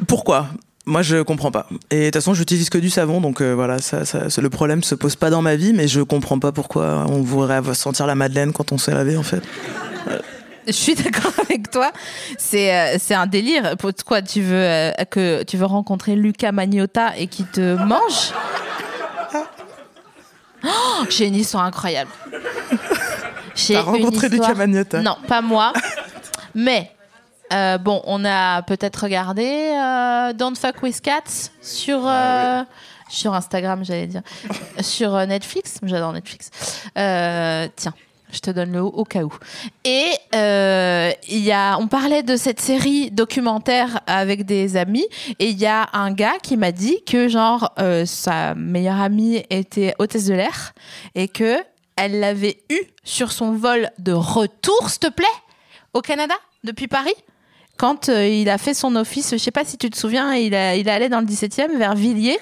Pourquoi? 0.08 0.48
Moi, 0.86 1.04
je 1.04 1.22
comprends 1.22 1.52
pas. 1.52 1.68
Et 1.92 2.00
de 2.00 2.06
toute 2.06 2.16
façon, 2.16 2.34
j'utilise 2.34 2.70
que 2.72 2.78
du 2.80 2.90
savon, 2.90 3.22
donc 3.22 3.42
euh, 3.42 3.54
voilà, 3.54 3.78
ça, 3.80 4.04
ça- 4.04 4.30
ça- 4.32 4.42
le 4.42 4.50
problème 4.50 4.82
se 4.84 4.96
pose 4.96 5.16
pas 5.16 5.30
dans 5.30 5.42
ma 5.44 5.56
vie, 5.56 5.74
mais 5.74 5.88
je 5.88 6.02
comprends 6.02 6.40
pas 6.40 6.52
pourquoi 6.52 7.06
on 7.08 7.22
voudrait 7.22 7.62
sentir 7.76 8.08
la 8.08 8.16
madeleine 8.16 8.52
quand 8.52 8.72
on 8.72 8.78
s'est 8.80 8.94
lavé, 8.94 9.16
en 9.18 9.24
fait. 9.24 9.44
Je 10.68 10.74
suis 10.74 10.94
d'accord 10.94 11.32
avec 11.44 11.72
toi. 11.72 11.92
C'est 12.38 12.72
euh, 12.76 12.98
c'est 13.00 13.16
un 13.16 13.26
délire. 13.26 13.76
Pourquoi 13.80 14.22
tu 14.22 14.42
veux 14.44 14.54
euh, 14.64 14.92
que 15.10 15.42
tu 15.42 15.58
veux 15.58 15.66
rencontrer 15.66 16.16
Luca 16.16 16.52
Magnotta 16.52 17.18
et 17.18 17.26
qui 17.26 17.46
te 17.46 17.74
mange? 17.84 18.32
Oh, 20.64 21.04
J'ai 21.10 21.26
une 21.28 21.36
histoire 21.36 21.64
incroyable. 21.64 22.12
J'ai 23.56 23.78
rencontré 23.80 24.28
histoire- 24.28 24.50
Luca 24.50 24.58
Magnotta? 24.60 25.02
Non, 25.02 25.18
pas 25.28 25.42
moi. 25.42 25.74
Mais 26.56 26.92
euh, 27.52 27.78
bon, 27.78 28.02
on 28.06 28.24
a 28.26 28.62
peut-être 28.64 29.04
regardé 29.04 29.44
euh, 29.46 30.34
Don't 30.34 30.56
Fuck 30.56 30.82
with 30.84 31.02
Cats 31.02 31.50
sur 31.62 32.02
euh, 32.06 32.64
sur 33.10 33.34
Instagram, 33.34 33.84
j'allais 33.84 34.08
dire, 34.08 34.22
sur 34.82 35.16
Netflix. 35.28 35.80
J'adore 35.84 36.14
Netflix. 36.14 36.50
Tiens, 36.96 37.94
Je 38.32 38.40
te 38.40 38.50
donne 38.52 38.72
le 38.72 38.82
haut 38.82 38.94
au 38.96 39.04
cas 39.04 39.24
où. 39.24 39.34
Et 39.84 40.06
euh, 40.34 41.12
il 41.28 41.40
y 41.40 41.52
a, 41.52 41.78
on 41.78 41.88
parlait 41.88 42.24
de 42.24 42.38
cette 42.38 42.62
série 42.62 43.12
documentaire 43.12 44.00
avec 44.08 44.46
des 44.46 44.78
amis, 44.78 45.06
et 45.40 45.50
il 45.50 45.60
y 45.60 45.66
a 45.66 45.90
un 45.94 46.12
gars 46.12 46.38
qui 46.42 46.56
m'a 46.56 46.72
dit 46.72 47.04
que 47.06 47.28
genre 47.28 47.74
euh, 47.80 48.06
sa 48.06 48.56
meilleure 48.56 49.02
amie 49.02 49.44
était 49.50 49.94
hôtesse 50.00 50.26
de 50.26 50.34
l'air 50.34 50.74
et 51.16 51.28
que 51.28 51.58
elle 51.98 52.20
l'avait 52.22 52.64
eu 52.70 52.80
sur 53.04 53.32
son 53.32 53.52
vol 53.52 53.90
de 54.00 54.14
retour, 54.14 54.90
s'il 54.90 55.00
te 55.00 55.10
plaît, 55.10 55.26
au 55.94 56.02
Canada 56.02 56.36
depuis 56.64 56.88
Paris. 56.88 57.14
Quand 57.82 58.10
euh, 58.10 58.28
il 58.28 58.48
a 58.48 58.60
fait 58.60 58.76
son 58.76 58.96
office, 58.96 59.32
je 59.32 59.38
sais 59.38 59.50
pas 59.50 59.66
si 59.66 59.76
tu 59.76 59.90
te 59.90 59.98
souviens, 59.98 60.36
il, 60.36 60.54
a, 60.54 60.76
il 60.76 60.88
est 60.88 60.92
allé 60.92 61.10
dans 61.10 61.20
le 61.20 61.26
17e 61.26 61.80
vers 61.80 61.96
Villiers, 61.96 62.38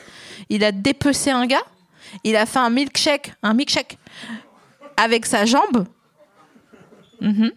il 0.49 0.65
a 0.65 0.73
dépecé 0.73 1.31
un 1.31 1.45
gars, 1.45 1.63
il 2.25 2.35
a 2.35 2.45
fait 2.45 2.59
un 2.59 2.69
milkshake, 2.69 3.31
un 3.41 3.53
milkshake 3.53 3.97
avec 4.97 5.25
sa 5.25 5.45
jambe. 5.45 5.87
Mhm. 7.21 7.51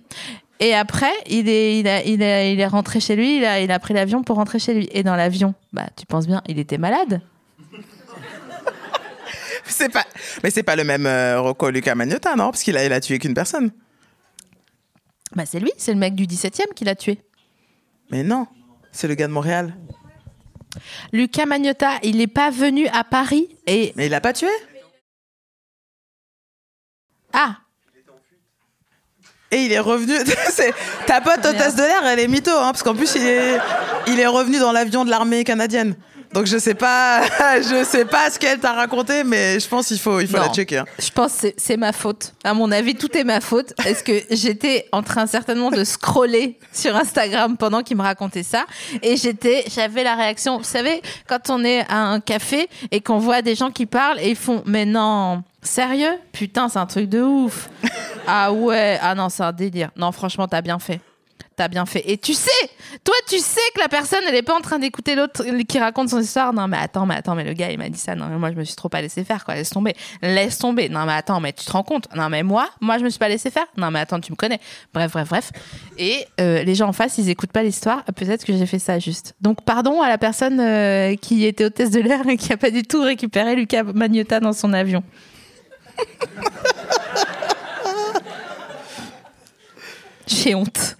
Et 0.60 0.74
après, 0.76 1.10
il 1.26 1.48
est, 1.48 1.80
il, 1.80 1.88
a- 1.88 2.04
il, 2.04 2.22
a- 2.22 2.46
il 2.48 2.60
est 2.60 2.66
rentré 2.68 3.00
chez 3.00 3.16
lui, 3.16 3.38
il 3.38 3.44
a, 3.44 3.58
il 3.58 3.72
a 3.72 3.80
pris 3.80 3.94
l'avion 3.94 4.22
pour 4.22 4.36
rentrer 4.36 4.60
chez 4.60 4.74
lui. 4.74 4.88
Et 4.92 5.02
dans 5.02 5.16
l'avion, 5.16 5.52
bah, 5.72 5.88
tu 5.96 6.06
penses 6.06 6.28
bien, 6.28 6.40
il 6.46 6.60
était 6.60 6.78
malade. 6.78 7.20
C'est 9.64 9.88
pas, 9.88 10.04
mais 10.44 10.50
c'est 10.50 10.62
pas 10.62 10.76
le 10.76 10.84
même 10.84 11.06
euh, 11.06 11.40
Rocco 11.40 11.68
Luca 11.68 11.96
Magnotta, 11.96 12.36
non? 12.36 12.52
Parce 12.52 12.62
qu'il 12.62 12.76
a, 12.76 12.84
il 12.84 12.92
a 12.92 13.00
tué 13.00 13.18
qu'une 13.18 13.34
personne. 13.34 13.72
Bah, 15.34 15.46
c'est 15.46 15.58
lui, 15.58 15.72
c'est 15.78 15.92
le 15.92 15.98
mec 15.98 16.14
du 16.14 16.26
17e 16.26 16.74
qui 16.76 16.84
l'a 16.84 16.94
tué. 16.94 17.18
Mais 18.12 18.22
non, 18.22 18.46
c'est 18.92 19.08
le 19.08 19.14
gars 19.14 19.26
de 19.26 19.32
Montréal. 19.32 19.74
Lucas 21.12 21.46
Magnotta, 21.46 21.98
il 22.02 22.18
n'est 22.18 22.26
pas 22.26 22.50
venu 22.50 22.86
à 22.88 23.04
Paris 23.04 23.48
et. 23.66 23.94
Mais 23.96 24.06
il 24.06 24.10
l'a 24.10 24.20
pas 24.20 24.34
tué? 24.34 24.48
Ah 27.32 27.56
Et 29.50 29.64
il 29.64 29.72
est 29.72 29.78
revenu. 29.78 30.12
Ta 31.06 31.22
pote 31.22 31.44
hôtesse 31.46 31.74
de 31.74 31.82
l'air, 31.82 32.04
elle 32.06 32.18
est 32.18 32.28
mytho, 32.28 32.50
hein, 32.50 32.72
parce 32.72 32.82
qu'en 32.82 32.94
plus 32.94 33.14
il 33.14 33.26
est, 33.26 33.58
il 34.06 34.20
est 34.20 34.26
revenu 34.26 34.58
dans 34.58 34.72
l'avion 34.72 35.06
de 35.06 35.10
l'armée 35.10 35.42
canadienne. 35.44 35.96
Donc 36.32 36.46
je 36.46 36.56
sais 36.56 36.74
pas, 36.74 37.22
je 37.58 37.84
sais 37.84 38.06
pas 38.06 38.30
ce 38.30 38.38
qu'elle 38.38 38.58
t'a 38.58 38.72
raconté, 38.72 39.22
mais 39.22 39.60
je 39.60 39.68
pense 39.68 39.88
qu'il 39.88 39.98
faut, 39.98 40.18
il 40.18 40.26
faut 40.26 40.38
Non. 40.38 40.44
la 40.44 40.52
checker. 40.52 40.78
hein. 40.78 40.84
Je 40.98 41.10
pense 41.10 41.36
que 41.42 41.48
c'est- 41.56 41.76
ma 41.76 41.92
faute. 41.92 42.32
À 42.42 42.54
mon 42.54 42.70
avis, 42.72 42.94
tout 42.94 43.14
est 43.16 43.24
ma 43.24 43.40
faute. 43.40 43.74
Parce 43.76 44.02
que 44.02 44.12
j'étais 44.30 44.86
en 44.92 45.02
train 45.02 45.26
certainement 45.26 45.70
de 45.70 45.84
scroller 45.84 46.58
sur 46.72 46.96
Instagram 46.96 47.56
pendant 47.58 47.82
qu'il 47.82 47.96
me 47.98 48.02
racontait 48.02 48.42
ça? 48.42 48.64
Et 49.02 49.16
j'étais, 49.16 49.64
j'avais 49.74 50.04
la 50.04 50.14
réaction. 50.14 50.58
Vous 50.58 50.64
savez, 50.64 51.02
quand 51.28 51.50
on 51.50 51.64
est 51.64 51.80
à 51.90 51.98
un 51.98 52.20
café 52.20 52.68
et 52.90 53.00
qu'on 53.02 53.18
voit 53.18 53.42
des 53.42 53.54
gens 53.54 53.70
qui 53.70 53.84
parlent 53.86 54.18
et 54.20 54.30
ils 54.30 54.36
font 54.36 54.62
Mais 54.64 54.86
non, 54.86 55.42
sérieux? 55.62 56.14
Putain, 56.32 56.68
c'est 56.68 56.78
un 56.78 56.86
truc 56.86 57.08
de 57.08 57.20
ouf. 57.20 57.68
Ah 58.26 58.52
ouais, 58.52 58.98
ah 59.02 59.14
non, 59.14 59.28
c'est 59.28 59.42
un 59.42 59.52
délire. 59.52 59.90
Non, 59.96 60.12
franchement, 60.12 60.46
t'as 60.48 60.62
bien 60.62 60.78
fait. 60.78 61.00
T'as 61.56 61.68
bien 61.68 61.84
fait. 61.86 62.02
Et 62.10 62.16
tu 62.16 62.34
sais, 62.34 62.50
toi, 63.04 63.14
tu 63.28 63.38
sais 63.38 63.60
que 63.74 63.80
la 63.80 63.88
personne, 63.88 64.20
elle 64.28 64.34
est 64.34 64.42
pas 64.42 64.56
en 64.56 64.60
train 64.60 64.78
d'écouter 64.78 65.14
l'autre 65.14 65.44
qui 65.68 65.78
raconte 65.78 66.08
son 66.08 66.20
histoire. 66.20 66.52
Non, 66.52 66.66
mais 66.68 66.78
attends, 66.78 67.04
mais 67.04 67.14
attends, 67.14 67.34
mais 67.34 67.44
le 67.44 67.52
gars, 67.52 67.70
il 67.70 67.78
m'a 67.78 67.88
dit 67.88 67.98
ça. 67.98 68.14
Non, 68.14 68.26
mais 68.26 68.38
moi, 68.38 68.50
je 68.50 68.56
me 68.56 68.64
suis 68.64 68.74
trop 68.74 68.88
pas 68.88 69.02
laissé 69.02 69.24
faire, 69.24 69.44
quoi. 69.44 69.54
Laisse 69.54 69.70
tomber. 69.70 69.94
Laisse 70.22 70.58
tomber. 70.58 70.88
Non, 70.88 71.04
mais 71.04 71.12
attends, 71.12 71.40
mais 71.40 71.52
tu 71.52 71.64
te 71.64 71.72
rends 71.72 71.82
compte? 71.82 72.08
Non, 72.14 72.28
mais 72.28 72.42
moi, 72.42 72.68
moi, 72.80 72.98
je 72.98 73.04
me 73.04 73.10
suis 73.10 73.18
pas 73.18 73.28
laissé 73.28 73.50
faire. 73.50 73.66
Non, 73.76 73.90
mais 73.90 74.00
attends, 74.00 74.20
tu 74.20 74.32
me 74.32 74.36
connais. 74.36 74.60
Bref, 74.94 75.12
bref, 75.12 75.28
bref. 75.28 75.52
Et 75.98 76.24
euh, 76.40 76.62
les 76.62 76.74
gens 76.74 76.88
en 76.88 76.92
face, 76.92 77.18
ils 77.18 77.28
écoutent 77.28 77.52
pas 77.52 77.62
l'histoire. 77.62 78.04
Peut-être 78.04 78.44
que 78.44 78.56
j'ai 78.56 78.66
fait 78.66 78.78
ça 78.78 78.98
juste. 78.98 79.34
Donc, 79.40 79.62
pardon 79.62 80.00
à 80.00 80.08
la 80.08 80.18
personne 80.18 80.60
euh, 80.60 81.16
qui 81.16 81.44
était 81.44 81.64
hôtesse 81.66 81.90
de 81.90 82.00
l'air 82.00 82.26
et 82.28 82.36
qui 82.36 82.52
a 82.52 82.56
pas 82.56 82.70
du 82.70 82.82
tout 82.82 83.02
récupéré 83.02 83.54
Lucas 83.56 83.82
Magnotta 83.82 84.40
dans 84.40 84.52
son 84.52 84.72
avion. 84.72 85.02
J'ai 90.26 90.54
honte. 90.54 90.96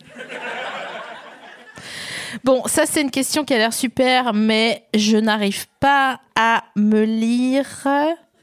Bon, 2.44 2.62
ça 2.66 2.86
c'est 2.86 3.02
une 3.02 3.10
question 3.10 3.44
qui 3.44 3.54
a 3.54 3.58
l'air 3.58 3.72
super, 3.72 4.32
mais 4.32 4.84
je 4.94 5.16
n'arrive 5.18 5.66
pas 5.80 6.20
à 6.34 6.64
me 6.76 7.04
lire. 7.04 7.66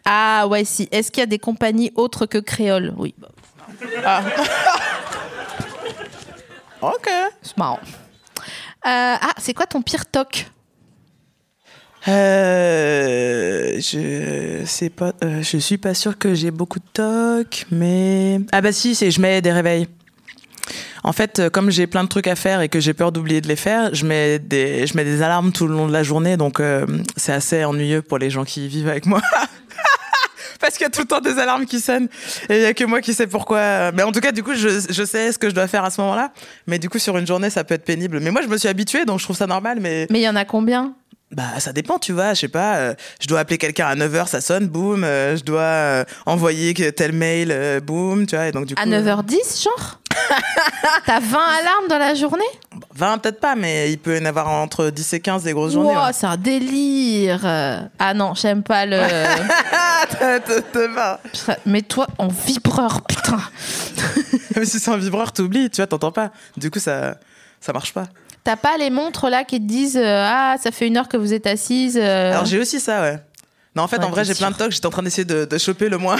Ah 0.05 0.47
ouais, 0.47 0.63
si. 0.63 0.87
Est-ce 0.91 1.11
qu'il 1.11 1.21
y 1.21 1.23
a 1.23 1.27
des 1.27 1.39
compagnies 1.39 1.91
autres 1.95 2.25
que 2.25 2.37
Créole? 2.37 2.93
Oui, 2.97 3.13
bah, 3.17 3.29
Ok. 6.81 7.09
c'est 7.41 7.57
marrant. 7.57 7.79
Euh, 8.85 9.15
ah, 9.21 9.33
c'est 9.37 9.53
quoi 9.53 9.65
ton 9.65 9.81
pire 9.81 10.05
toc? 10.05 10.45
Euh, 12.07 13.73
je 13.79 14.63
sais 14.65 14.89
pas, 14.89 15.11
euh, 15.23 15.41
je 15.43 15.57
suis 15.57 15.77
pas 15.77 15.93
sûr 15.93 16.17
que 16.17 16.33
j'ai 16.33 16.49
beaucoup 16.49 16.79
de 16.79 16.85
toc, 16.93 17.65
mais 17.71 18.39
ah 18.53 18.61
bah 18.61 18.71
si, 18.71 18.95
c'est 18.95 19.11
je 19.11 19.19
mets 19.19 19.41
des 19.41 19.51
réveils. 19.51 19.87
En 21.03 21.13
fait, 21.13 21.39
euh, 21.39 21.49
comme 21.49 21.71
j'ai 21.71 21.87
plein 21.87 22.03
de 22.03 22.09
trucs 22.09 22.27
à 22.27 22.35
faire 22.35 22.61
et 22.61 22.69
que 22.69 22.79
j'ai 22.79 22.93
peur 22.93 23.11
d'oublier 23.11 23.41
de 23.41 23.47
les 23.47 23.55
faire, 23.55 23.93
je 23.93 24.05
mets 24.05 24.39
des, 24.39 24.85
je 24.85 24.95
mets 24.97 25.05
des 25.05 25.21
alarmes 25.21 25.51
tout 25.51 25.67
le 25.67 25.73
long 25.73 25.87
de 25.87 25.93
la 25.93 26.03
journée, 26.03 26.35
donc 26.37 26.59
euh, 26.59 26.85
c'est 27.15 27.31
assez 27.33 27.63
ennuyeux 27.63 28.01
pour 28.01 28.17
les 28.17 28.29
gens 28.29 28.43
qui 28.43 28.67
vivent 28.67 28.89
avec 28.89 29.05
moi. 29.05 29.21
Parce 30.59 30.73
qu'il 30.73 30.83
y 30.83 30.87
a 30.87 30.89
tout 30.89 31.01
le 31.01 31.07
temps 31.07 31.21
des 31.21 31.39
alarmes 31.39 31.65
qui 31.65 31.79
sonnent 31.79 32.09
et 32.49 32.57
il 32.57 32.61
y 32.61 32.65
a 32.65 32.73
que 32.73 32.83
moi 32.83 32.99
qui 32.99 33.13
sais 33.13 33.27
pourquoi. 33.27 33.93
Mais 33.93 34.03
en 34.03 34.11
tout 34.11 34.19
cas, 34.19 34.33
du 34.33 34.43
coup, 34.43 34.53
je, 34.55 34.67
je 34.89 35.03
sais 35.05 35.31
ce 35.31 35.39
que 35.39 35.49
je 35.49 35.55
dois 35.55 35.67
faire 35.67 35.85
à 35.85 35.89
ce 35.89 36.01
moment-là. 36.01 36.33
Mais 36.67 36.79
du 36.79 36.89
coup, 36.89 36.99
sur 36.99 37.17
une 37.17 37.25
journée, 37.25 37.49
ça 37.49 37.63
peut 37.63 37.75
être 37.75 37.85
pénible. 37.85 38.19
Mais 38.19 38.29
moi, 38.29 38.41
je 38.41 38.47
me 38.47 38.57
suis 38.57 38.67
habituée, 38.67 39.05
donc 39.05 39.19
je 39.19 39.23
trouve 39.23 39.37
ça 39.37 39.47
normal. 39.47 39.77
Mais 39.79 40.05
Mais 40.09 40.19
il 40.19 40.23
y 40.23 40.27
en 40.29 40.35
a 40.35 40.43
combien? 40.43 40.93
Bah, 41.31 41.59
ça 41.59 41.71
dépend, 41.71 41.97
tu 41.97 42.11
vois. 42.11 42.33
Je 42.33 42.41
sais 42.41 42.47
pas, 42.49 42.75
euh, 42.75 42.93
je 43.21 43.27
dois 43.27 43.39
appeler 43.39 43.57
quelqu'un 43.57 43.87
à 43.87 43.95
9h, 43.95 44.27
ça 44.27 44.41
sonne, 44.41 44.67
boum. 44.67 45.03
euh, 45.05 45.37
je 45.37 45.43
dois 45.43 45.61
euh, 45.61 46.03
envoyer 46.25 46.73
tel 46.91 47.13
mail, 47.13 47.79
boum, 47.81 48.25
tu 48.25 48.35
vois. 48.35 48.47
Et 48.47 48.51
donc, 48.51 48.65
du 48.65 48.75
coup. 48.75 48.81
À 48.81 48.85
9h10, 48.85 49.63
genre? 49.63 49.99
T'as 51.05 51.19
20 51.19 51.39
alarmes 51.39 51.87
dans 51.89 51.97
la 51.97 52.13
journée? 52.15 52.43
Euh, 52.73 52.77
20, 52.95 53.17
peut-être 53.19 53.39
pas, 53.39 53.55
mais 53.55 53.91
il 53.91 53.97
peut 53.97 54.17
y 54.17 54.21
en 54.21 54.25
avoir 54.25 54.47
entre 54.49 54.89
10 54.89 55.13
et 55.13 55.19
15 55.19 55.43
des 55.43 55.53
grosses 55.53 55.73
journées. 55.73 55.95
Ouais. 55.95 56.13
c'est 56.13 56.25
un 56.27 56.37
délire. 56.37 57.39
Ah 57.97 58.13
non, 58.13 58.33
j'aime 58.35 58.61
pas 58.63 58.85
le. 58.85 58.97
Va. 60.95 61.19
Mets-toi 61.65 62.07
en 62.17 62.27
vibreur, 62.27 63.01
putain. 63.03 63.39
Même 64.55 64.65
si 64.65 64.79
c'est 64.79 64.91
un 64.91 64.97
vibreur, 64.97 65.31
t'oublies, 65.31 65.69
tu 65.69 65.77
vois, 65.77 65.87
t'entends 65.87 66.11
pas. 66.11 66.31
Du 66.57 66.69
coup, 66.71 66.79
ça, 66.79 67.15
ça 67.61 67.73
marche 67.73 67.93
pas. 67.93 68.03
T'as 68.43 68.55
pas 68.55 68.77
les 68.77 68.89
montres 68.89 69.29
là 69.29 69.43
qui 69.43 69.59
te 69.59 69.65
disent 69.67 69.97
euh, 69.97 70.25
Ah, 70.27 70.55
ça 70.61 70.71
fait 70.71 70.87
une 70.87 70.97
heure 70.97 71.07
que 71.07 71.17
vous 71.17 71.33
êtes 71.33 71.45
assise. 71.47 71.97
euh. 72.01 72.31
Alors, 72.31 72.45
j'ai 72.45 72.59
aussi 72.59 72.79
ça, 72.79 73.01
ouais. 73.01 73.19
Non, 73.75 73.83
en 73.83 73.87
fait, 73.87 73.97
Ouais, 73.97 74.05
en 74.05 74.09
vrai, 74.09 74.25
j'ai 74.25 74.33
plein 74.33 74.51
de 74.51 74.55
tocs. 74.55 74.71
J'étais 74.71 74.87
en 74.87 74.91
train 74.91 75.03
d'essayer 75.03 75.25
de, 75.25 75.45
de 75.45 75.57
choper 75.57 75.89
le 75.89 75.97
moins. 75.97 76.17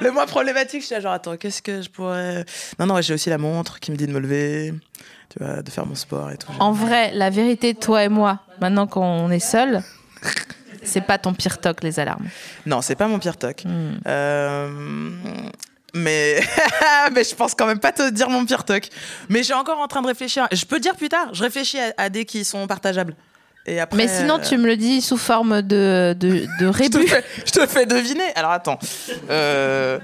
Le 0.00 0.10
moins 0.10 0.26
problématique. 0.26 0.80
Je 0.82 0.86
suis 0.86 0.94
là, 0.94 1.00
genre, 1.00 1.12
attends, 1.12 1.36
qu'est-ce 1.36 1.62
que 1.62 1.82
je 1.82 1.90
pourrais. 1.90 2.44
Non, 2.78 2.86
non, 2.86 3.00
j'ai 3.00 3.14
aussi 3.14 3.30
la 3.30 3.38
montre 3.38 3.80
qui 3.80 3.90
me 3.90 3.96
dit 3.96 4.06
de 4.06 4.12
me 4.12 4.20
lever, 4.20 4.74
tu 5.28 5.38
vois, 5.38 5.62
de 5.62 5.70
faire 5.70 5.86
mon 5.86 5.94
sport 5.94 6.30
et 6.30 6.36
tout. 6.36 6.50
En 6.58 6.72
vrai, 6.72 7.10
la 7.14 7.30
vérité, 7.30 7.74
toi 7.74 8.04
et 8.04 8.08
moi, 8.08 8.40
maintenant 8.60 8.86
qu'on 8.86 9.30
est 9.30 9.38
seuls, 9.40 9.82
c'est 10.82 11.00
pas 11.02 11.18
ton 11.18 11.34
pire 11.34 11.58
toc, 11.60 11.82
les 11.82 12.00
alarmes. 12.00 12.28
Non, 12.66 12.82
c'est 12.82 12.96
pas 12.96 13.08
mon 13.08 13.18
pire 13.18 13.36
toc. 13.36 13.64
Hmm. 13.64 13.98
Euh, 14.06 15.10
Mais... 15.94 16.40
mais 17.12 17.24
je 17.24 17.34
pense 17.34 17.54
quand 17.54 17.66
même 17.66 17.80
pas 17.80 17.92
te 17.92 18.10
dire 18.10 18.28
mon 18.28 18.44
pire 18.44 18.64
toc. 18.64 18.88
Mais 19.28 19.42
suis 19.42 19.54
encore 19.54 19.80
en 19.80 19.88
train 19.88 20.02
de 20.02 20.06
réfléchir. 20.06 20.46
Je 20.52 20.64
peux 20.64 20.76
te 20.76 20.82
dire 20.82 20.96
plus 20.96 21.08
tard. 21.08 21.28
Je 21.32 21.42
réfléchis 21.42 21.78
à, 21.78 21.92
à 21.96 22.08
des 22.08 22.24
qui 22.24 22.44
sont 22.44 22.66
partageables. 22.66 23.14
Et 23.68 23.80
après, 23.80 23.98
Mais 23.98 24.08
sinon, 24.08 24.38
euh, 24.38 24.42
tu 24.42 24.56
me 24.56 24.66
le 24.66 24.76
dis 24.76 25.02
sous 25.02 25.18
forme 25.18 25.60
de, 25.62 26.16
de, 26.18 26.28
de 26.28 26.46
je 26.60 26.88
te, 26.88 26.96
rébut. 26.96 27.06
fais, 27.06 27.24
je 27.44 27.52
te 27.52 27.66
fais 27.66 27.84
deviner. 27.86 28.24
Alors 28.34 28.52
attends. 28.52 28.78
Euh, 29.30 29.98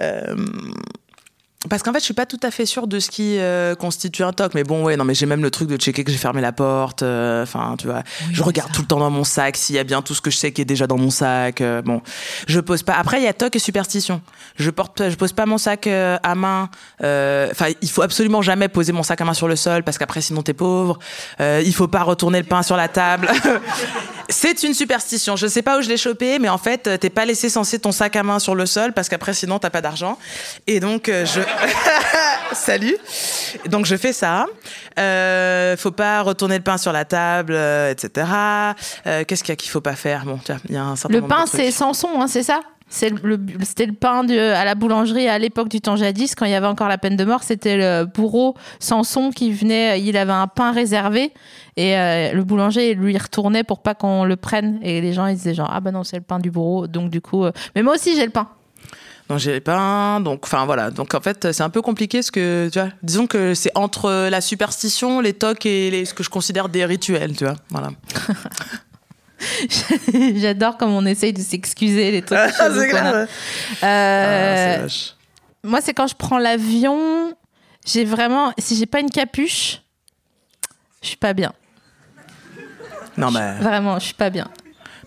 euh, 0.00 0.34
Parce 1.70 1.82
qu'en 1.84 1.92
fait, 1.92 2.00
je 2.00 2.04
suis 2.04 2.14
pas 2.14 2.26
tout 2.26 2.40
à 2.42 2.50
fait 2.50 2.66
sûre 2.66 2.86
de 2.88 2.98
ce 2.98 3.08
qui 3.08 3.38
euh, 3.38 3.74
constitue 3.76 4.24
un 4.24 4.32
toc. 4.32 4.52
Mais 4.54 4.64
bon, 4.64 4.82
ouais, 4.84 4.96
non, 4.96 5.04
mais 5.04 5.14
j'ai 5.14 5.26
même 5.26 5.42
le 5.42 5.50
truc 5.50 5.68
de 5.68 5.76
checker 5.76 6.02
que 6.02 6.10
j'ai 6.10 6.18
fermé 6.18 6.40
la 6.40 6.50
porte. 6.52 7.02
euh, 7.02 7.44
Enfin, 7.44 7.76
tu 7.78 7.86
vois, 7.86 8.02
je 8.32 8.42
regarde 8.42 8.72
tout 8.72 8.80
le 8.82 8.86
temps 8.88 8.98
dans 8.98 9.10
mon 9.10 9.22
sac 9.24 9.56
s'il 9.56 9.76
y 9.76 9.78
a 9.78 9.84
bien 9.84 10.02
tout 10.02 10.12
ce 10.14 10.20
que 10.20 10.30
je 10.30 10.36
sais 10.36 10.50
qui 10.52 10.60
est 10.60 10.64
déjà 10.64 10.86
dans 10.88 10.98
mon 10.98 11.10
sac. 11.10 11.60
euh, 11.60 11.80
bon, 11.80 12.02
je 12.48 12.58
pose 12.58 12.82
pas. 12.82 12.94
Après, 12.94 13.20
il 13.20 13.24
y 13.24 13.28
a 13.28 13.32
toc 13.32 13.54
et 13.54 13.60
superstition. 13.60 14.20
Je 14.56 14.70
porte, 14.70 15.08
je 15.08 15.14
pose 15.14 15.32
pas 15.32 15.46
mon 15.46 15.56
sac 15.58 15.86
euh, 15.86 16.18
à 16.24 16.34
main. 16.34 16.68
euh, 17.04 17.48
Enfin, 17.52 17.66
il 17.80 17.88
faut 17.90 18.02
absolument 18.02 18.42
jamais 18.42 18.68
poser 18.68 18.92
mon 18.92 19.02
sac 19.04 19.20
à 19.20 19.24
main 19.24 19.34
sur 19.34 19.46
le 19.48 19.54
sol 19.56 19.84
parce 19.84 19.98
qu'après, 19.98 20.20
sinon 20.20 20.42
t'es 20.42 20.54
pauvre. 20.54 20.98
Euh, 21.40 21.62
il 21.64 21.72
faut 21.74 21.88
pas 21.88 22.02
retourner 22.02 22.38
le 22.40 22.46
pain 22.46 22.62
sur 22.62 22.76
la 22.76 22.88
table. 22.88 23.28
C'est 24.32 24.62
une 24.62 24.74
superstition. 24.74 25.36
Je 25.36 25.46
sais 25.46 25.62
pas 25.62 25.78
où 25.78 25.82
je 25.82 25.88
l'ai 25.88 25.96
chopé, 25.96 26.38
mais 26.38 26.48
en 26.48 26.58
fait, 26.58 26.86
euh, 26.86 26.96
t'es 26.96 27.10
pas 27.10 27.24
laissé 27.24 27.48
censé 27.48 27.78
ton 27.78 27.92
sac 27.92 28.16
à 28.16 28.22
main 28.22 28.38
sur 28.38 28.54
le 28.54 28.66
sol 28.66 28.92
parce 28.92 29.08
qu'après, 29.08 29.34
sinon, 29.34 29.58
t'as 29.58 29.70
pas 29.70 29.80
d'argent. 29.82 30.18
Et 30.66 30.80
donc, 30.80 31.08
euh, 31.08 31.26
je. 31.26 31.40
Salut. 32.54 32.96
Donc, 33.66 33.86
je 33.86 33.96
fais 33.96 34.12
ça. 34.12 34.46
Euh, 34.98 35.76
faut 35.76 35.90
pas 35.90 36.22
retourner 36.22 36.56
le 36.56 36.62
pain 36.64 36.78
sur 36.78 36.92
la 36.92 37.04
table, 37.04 37.54
euh, 37.54 37.90
etc. 37.90 38.26
Euh, 39.06 39.24
Qu'est-ce 39.26 39.42
qu'il 39.42 39.52
y 39.52 39.54
a 39.54 39.56
qu'il 39.56 39.70
faut 39.70 39.80
pas 39.80 39.96
faire? 39.96 40.24
Bon, 40.24 40.38
tiens, 40.44 40.58
il 40.68 40.74
y 40.74 40.78
a 40.78 40.82
un 40.84 40.96
certain 40.96 41.14
Le 41.14 41.20
nombre 41.20 41.34
pain, 41.34 41.44
de 41.44 41.48
trucs. 41.48 41.60
c'est 41.60 41.70
Samson, 41.70 42.08
hein, 42.20 42.26
c'est 42.28 42.42
ça? 42.42 42.60
Le, 43.00 43.16
le- 43.36 43.38
c'était 43.64 43.86
le 43.86 43.92
pain 43.94 44.22
de, 44.24 44.38
à 44.38 44.64
la 44.64 44.74
boulangerie 44.74 45.28
à 45.28 45.38
l'époque 45.38 45.68
du 45.68 45.80
temps 45.80 45.96
jadis, 45.96 46.34
quand 46.34 46.44
il 46.44 46.52
y 46.52 46.54
avait 46.54 46.66
encore 46.66 46.88
la 46.88 46.98
peine 46.98 47.16
de 47.16 47.24
mort. 47.24 47.42
C'était 47.42 47.76
le 47.76 48.04
bourreau 48.04 48.54
Samson 48.80 49.30
qui 49.30 49.52
venait, 49.52 50.00
il 50.02 50.16
avait 50.16 50.32
un 50.32 50.46
pain 50.46 50.72
réservé 50.72 51.32
et 51.76 51.96
euh, 51.96 52.32
le 52.32 52.44
boulanger 52.44 52.94
lui 52.94 53.16
retournait 53.16 53.64
pour 53.64 53.80
pas 53.80 53.94
qu'on 53.94 54.24
le 54.24 54.36
prenne. 54.36 54.78
Et 54.82 55.00
les 55.00 55.12
gens 55.12 55.26
ils 55.26 55.36
disaient 55.36 55.54
genre 55.54 55.70
ah 55.72 55.80
bah 55.80 55.90
non 55.90 56.04
c'est 56.04 56.16
le 56.16 56.22
pain 56.22 56.38
du 56.38 56.50
bourreau, 56.50 56.86
donc 56.86 57.10
du 57.10 57.20
coup. 57.20 57.44
euh, 57.44 57.52
Mais 57.74 57.82
moi 57.82 57.94
aussi 57.94 58.14
j'ai 58.16 58.24
le 58.24 58.30
pain. 58.32 58.48
Donc 59.28 59.38
j'ai 59.38 59.60
pas 59.60 59.78
un. 59.78 60.20
Donc, 60.20 60.40
enfin 60.44 60.66
voilà. 60.66 60.90
Donc 60.90 61.14
en 61.14 61.20
fait, 61.20 61.52
c'est 61.52 61.62
un 61.62 61.70
peu 61.70 61.80
compliqué 61.80 62.20
ce 62.22 62.30
que, 62.32 62.68
tu 62.70 62.78
vois. 62.78 62.88
Disons 63.02 63.26
que 63.28 63.54
c'est 63.54 63.70
entre 63.76 64.28
la 64.28 64.40
superstition, 64.42 65.20
les 65.20 65.32
tocs 65.32 65.64
et 65.64 65.90
les, 65.90 66.04
ce 66.04 66.12
que 66.12 66.22
je 66.24 66.28
considère 66.28 66.68
des 66.68 66.84
rituels, 66.84 67.34
tu 67.36 67.44
vois. 67.44 67.54
Voilà. 67.70 67.90
J'adore 70.36 70.76
comme 70.76 70.90
on 70.92 71.04
essaye 71.06 71.32
de 71.32 71.40
s'excuser 71.40 72.10
les 72.10 72.22
trucs. 72.22 72.38
Ah, 72.38 72.68
c'est 72.74 72.88
grave. 72.88 73.28
Euh, 73.82 74.76
Ah, 74.78 74.82
vache. 74.82 75.14
moi, 75.64 75.80
c'est 75.80 75.94
quand 75.94 76.06
je 76.06 76.14
prends 76.14 76.38
l'avion, 76.38 77.34
j'ai 77.86 78.04
vraiment. 78.04 78.52
Si 78.58 78.76
j'ai 78.76 78.86
pas 78.86 79.00
une 79.00 79.10
capuche, 79.10 79.82
je 81.02 81.08
suis 81.08 81.16
pas 81.16 81.32
bien. 81.32 81.52
Non, 83.16 83.30
mais 83.30 83.54
Vraiment, 83.60 83.98
je 83.98 84.04
suis 84.06 84.14
pas 84.14 84.30
bien. 84.30 84.48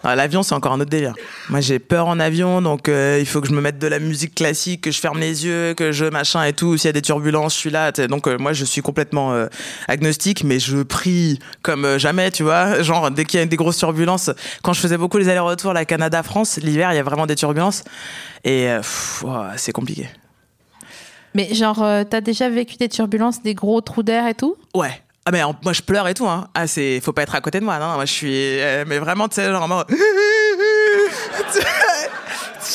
Non, 0.05 0.13
l'avion, 0.15 0.43
c'est 0.43 0.53
encore 0.53 0.73
un 0.73 0.79
autre 0.79 0.89
délire. 0.89 1.13
Moi, 1.49 1.61
j'ai 1.61 1.79
peur 1.79 2.07
en 2.07 2.19
avion, 2.19 2.61
donc 2.61 2.89
euh, 2.89 3.17
il 3.19 3.25
faut 3.25 3.41
que 3.41 3.47
je 3.47 3.53
me 3.53 3.61
mette 3.61 3.79
de 3.79 3.87
la 3.87 3.97
musique 3.97 4.35
classique, 4.35 4.81
que 4.81 4.91
je 4.91 4.99
ferme 4.99 5.19
les 5.19 5.45
yeux, 5.45 5.73
que 5.73 5.91
je 5.91 6.05
machin 6.05 6.43
et 6.43 6.53
tout. 6.53 6.77
S'il 6.77 6.87
y 6.87 6.89
a 6.89 6.93
des 6.93 7.01
turbulences, 7.01 7.55
je 7.55 7.59
suis 7.59 7.69
là. 7.71 7.91
t'sais. 7.91 8.07
Donc, 8.07 8.27
euh, 8.27 8.37
moi, 8.37 8.53
je 8.53 8.65
suis 8.65 8.81
complètement 8.81 9.33
euh, 9.33 9.47
agnostique, 9.87 10.43
mais 10.43 10.59
je 10.59 10.83
prie 10.83 11.39
comme 11.63 11.97
jamais, 11.97 12.29
tu 12.29 12.43
vois. 12.43 12.81
Genre, 12.83 13.09
dès 13.09 13.25
qu'il 13.25 13.39
y 13.39 13.43
a 13.43 13.45
des 13.45 13.55
grosses 13.55 13.77
turbulences, 13.77 14.29
quand 14.61 14.73
je 14.73 14.79
faisais 14.79 14.97
beaucoup 14.97 15.17
les 15.17 15.27
allers-retours, 15.27 15.73
la 15.73 15.85
Canada-France, 15.85 16.57
l'hiver, 16.57 16.93
il 16.93 16.97
y 16.97 16.99
a 16.99 17.03
vraiment 17.03 17.25
des 17.25 17.35
turbulences. 17.35 17.83
Et 18.43 18.67
c'est 19.55 19.71
compliqué. 19.71 20.07
Mais 21.33 21.53
genre, 21.55 21.83
t'as 22.09 22.21
déjà 22.21 22.47
vécu 22.47 22.75
des 22.77 22.89
turbulences, 22.89 23.41
des 23.41 23.55
gros 23.55 23.81
trous 23.81 24.03
d'air 24.03 24.27
et 24.27 24.35
tout? 24.35 24.55
Ouais. 24.75 25.01
Ah 25.25 25.31
mais 25.31 25.41
moi 25.63 25.73
je 25.73 25.81
pleure 25.81 26.07
et 26.07 26.13
tout 26.13 26.27
hein. 26.27 26.47
Ah 26.53 26.67
c'est 26.67 27.01
faut 27.01 27.11
pas 27.11 27.23
être 27.23 27.33
à 27.33 27.41
côté 27.41 27.59
de 27.59 27.65
moi 27.65 27.79
non, 27.79 27.95
moi 27.95 28.05
je 28.05 28.11
suis 28.11 28.59
euh, 28.61 28.85
mais 28.85 28.99
vraiment 28.99 29.27
tu 29.27 29.35
sais 29.35 29.45
genre 29.45 29.63
en 29.63 29.67
mode 29.67 29.87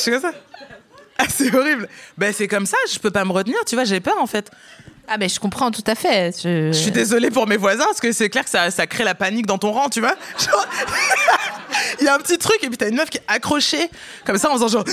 je 0.05 0.19
ça. 0.19 0.31
Ah 1.17 1.25
c'est 1.29 1.53
horrible. 1.53 1.87
Ben 2.17 2.33
c'est 2.33 2.47
comme 2.47 2.65
ça, 2.65 2.77
je 2.91 2.97
peux 2.97 3.11
pas 3.11 3.23
me 3.25 3.31
retenir, 3.31 3.57
tu 3.65 3.75
vois, 3.75 3.83
j'ai 3.83 3.99
peur 3.99 4.17
en 4.19 4.25
fait. 4.25 4.49
Ah, 5.07 5.17
mais 5.19 5.29
je 5.29 5.39
comprends 5.39 5.71
tout 5.71 5.83
à 5.85 5.93
fait. 5.93 6.33
Je, 6.41 6.71
suis 6.71 6.91
désolée 6.91 7.29
pour 7.29 7.45
mes 7.45 7.57
voisins 7.57 7.83
parce 7.85 7.99
que 7.99 8.11
c'est 8.11 8.29
clair 8.29 8.43
que 8.43 8.49
ça, 8.49 8.71
ça 8.71 8.87
crée 8.87 9.03
la 9.03 9.13
panique 9.13 9.45
dans 9.45 9.57
ton 9.57 9.71
rang, 9.71 9.89
tu 9.89 9.99
vois. 9.99 10.15
Genre, 10.39 10.67
Il 11.99 12.05
y 12.05 12.07
a 12.07 12.15
un 12.15 12.19
petit 12.19 12.37
truc 12.37 12.63
et 12.63 12.67
puis 12.67 12.77
t'as 12.77 12.89
une 12.89 12.95
meuf 12.95 13.09
qui 13.09 13.17
est 13.17 13.23
accrochée 13.27 13.89
comme 14.25 14.37
ça 14.37 14.49
en 14.49 14.53
faisant 14.53 14.67
genre 14.67 14.85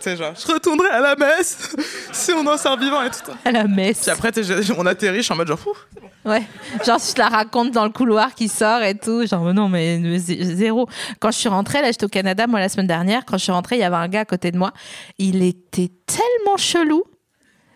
sais 0.00 0.16
genre 0.16 0.32
je 0.34 0.52
retournerai 0.52 0.88
à 0.90 1.00
la 1.00 1.16
messe 1.16 1.74
si 2.12 2.32
on 2.32 2.46
en 2.46 2.56
sort 2.56 2.78
vivant 2.78 3.02
et 3.02 3.10
tout. 3.10 3.30
à 3.44 3.50
la 3.50 3.64
messe. 3.66 4.00
Puis 4.02 4.10
après 4.10 4.30
on 4.76 4.86
atterrit, 4.86 5.18
je 5.18 5.22
suis 5.22 5.32
en 5.32 5.36
mode 5.36 5.48
genre 5.48 5.58
Ouh. 5.66 6.28
Ouais. 6.28 6.42
Genre, 6.84 6.98
je 6.98 7.14
te 7.14 7.18
la 7.20 7.28
raconte 7.28 7.70
dans 7.70 7.84
le 7.84 7.90
couloir 7.90 8.34
qui 8.34 8.48
sort 8.48 8.82
et 8.82 8.94
tout. 8.94 9.24
Genre, 9.26 9.42
mais 9.44 9.52
non, 9.54 9.68
mais 9.68 9.98
mais 9.98 10.18
zé- 10.18 10.42
zéro. 10.42 10.86
Quand 11.20 11.30
je 11.30 11.38
suis 11.38 11.48
rentrée, 11.48 11.80
là, 11.80 11.90
j'étais 11.90 12.04
au 12.04 12.08
Canada, 12.08 12.46
moi, 12.46 12.60
la 12.60 12.68
semaine 12.68 12.86
dernière. 12.88 13.24
Quand 13.24 13.38
je 13.38 13.44
suis 13.44 13.52
rentrée, 13.52 13.76
il 13.76 13.80
y 13.80 13.84
avait 13.84 13.96
un 13.96 14.08
gars 14.08 14.20
à 14.20 14.24
côté 14.26 14.50
de 14.50 14.58
moi. 14.58 14.72
Il 15.18 15.42
était 15.42 15.90
tellement 16.06 16.56
chelou. 16.58 17.02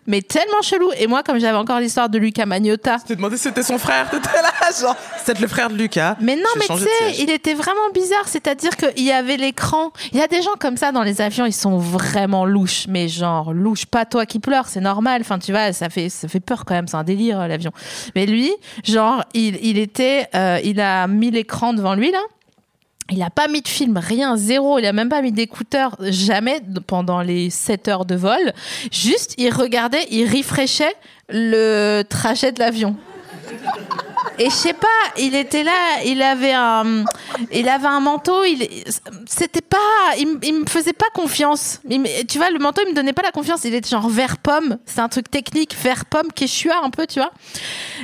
Mais 0.07 0.21
tellement 0.21 0.61
chelou. 0.61 0.91
Et 0.97 1.07
moi, 1.07 1.23
comme 1.23 1.39
j'avais 1.39 1.57
encore 1.57 1.79
l'histoire 1.79 2.09
de 2.09 2.17
Luca 2.17 2.45
Magnotta. 2.45 2.97
t'ai 2.99 3.15
demandé 3.15 3.37
si 3.37 3.43
c'était 3.43 3.63
son 3.63 3.77
frère, 3.77 4.09
t'étais 4.09 4.41
là 4.41 4.51
genre 4.79 4.95
peut-être 5.23 5.39
le 5.39 5.47
frère 5.47 5.69
de 5.69 5.75
Lucas. 5.75 6.15
Mais 6.19 6.35
non, 6.35 6.49
mais 6.57 6.65
tu 6.67 6.81
sais, 6.81 7.21
il 7.21 7.29
était 7.29 7.53
vraiment 7.53 7.89
bizarre. 7.93 8.27
C'est-à-dire 8.27 8.75
qu'il 8.75 9.03
y 9.03 9.11
avait 9.11 9.37
l'écran. 9.37 9.91
Il 10.11 10.19
y 10.19 10.21
a 10.21 10.27
des 10.27 10.41
gens 10.41 10.53
comme 10.59 10.77
ça 10.77 10.91
dans 10.91 11.03
les 11.03 11.21
avions, 11.21 11.45
ils 11.45 11.53
sont 11.53 11.77
vraiment 11.77 12.45
louches. 12.45 12.85
Mais 12.87 13.07
genre, 13.07 13.53
louche, 13.53 13.85
pas 13.85 14.05
toi 14.05 14.25
qui 14.25 14.39
pleures, 14.39 14.67
c'est 14.67 14.81
normal. 14.81 15.21
Enfin, 15.21 15.39
tu 15.39 15.51
vois, 15.51 15.73
ça 15.73 15.89
fait, 15.89 16.09
ça 16.09 16.27
fait 16.27 16.39
peur 16.39 16.65
quand 16.65 16.73
même. 16.73 16.87
C'est 16.87 16.97
un 16.97 17.03
délire, 17.03 17.39
euh, 17.39 17.47
l'avion. 17.47 17.71
Mais 18.15 18.25
lui, 18.25 18.51
genre, 18.83 19.23
il, 19.33 19.57
il 19.63 19.77
était, 19.77 20.27
euh, 20.35 20.59
il 20.63 20.79
a 20.79 21.07
mis 21.07 21.31
l'écran 21.31 21.73
devant 21.73 21.95
lui, 21.95 22.11
là. 22.11 22.19
Il 23.09 23.21
a 23.21 23.29
pas 23.29 23.47
mis 23.47 23.61
de 23.61 23.67
film, 23.67 23.97
rien, 23.97 24.37
zéro. 24.37 24.79
Il 24.79 24.85
a 24.85 24.93
même 24.93 25.09
pas 25.09 25.21
mis 25.21 25.31
d'écouteurs, 25.31 25.95
jamais 25.99 26.61
pendant 26.87 27.21
les 27.21 27.49
7 27.49 27.87
heures 27.87 28.05
de 28.05 28.15
vol. 28.15 28.53
Juste, 28.91 29.35
il 29.37 29.53
regardait, 29.53 30.05
il 30.09 30.29
refreshait 30.29 30.95
le 31.29 32.03
trajet 32.03 32.51
de 32.51 32.59
l'avion. 32.59 32.95
Et 34.39 34.45
je 34.45 34.55
sais 34.55 34.73
pas, 34.73 34.87
il 35.17 35.35
était 35.35 35.63
là, 35.63 36.01
il 36.05 36.21
avait 36.21 36.53
un, 36.53 37.05
il 37.51 37.69
avait 37.69 37.87
un 37.87 37.99
manteau, 37.99 38.43
il, 38.43 38.67
c'était 39.27 39.61
pas, 39.61 39.77
il, 40.17 40.27
me 40.27 40.65
faisait 40.65 40.93
pas 40.93 41.05
confiance. 41.13 41.81
Tu 42.27 42.37
vois, 42.37 42.49
le 42.49 42.57
manteau, 42.57 42.81
il 42.85 42.89
me 42.89 42.95
donnait 42.95 43.13
pas 43.13 43.21
la 43.21 43.31
confiance. 43.31 43.63
Il 43.63 43.75
était 43.75 43.89
genre 43.89 44.09
vert 44.09 44.37
pomme, 44.37 44.77
c'est 44.85 45.01
un 45.01 45.09
truc 45.09 45.29
technique, 45.29 45.75
vert 45.83 46.05
pomme, 46.05 46.31
quechua 46.33 46.83
un 46.83 46.89
peu, 46.89 47.05
tu 47.05 47.19
vois. 47.19 47.31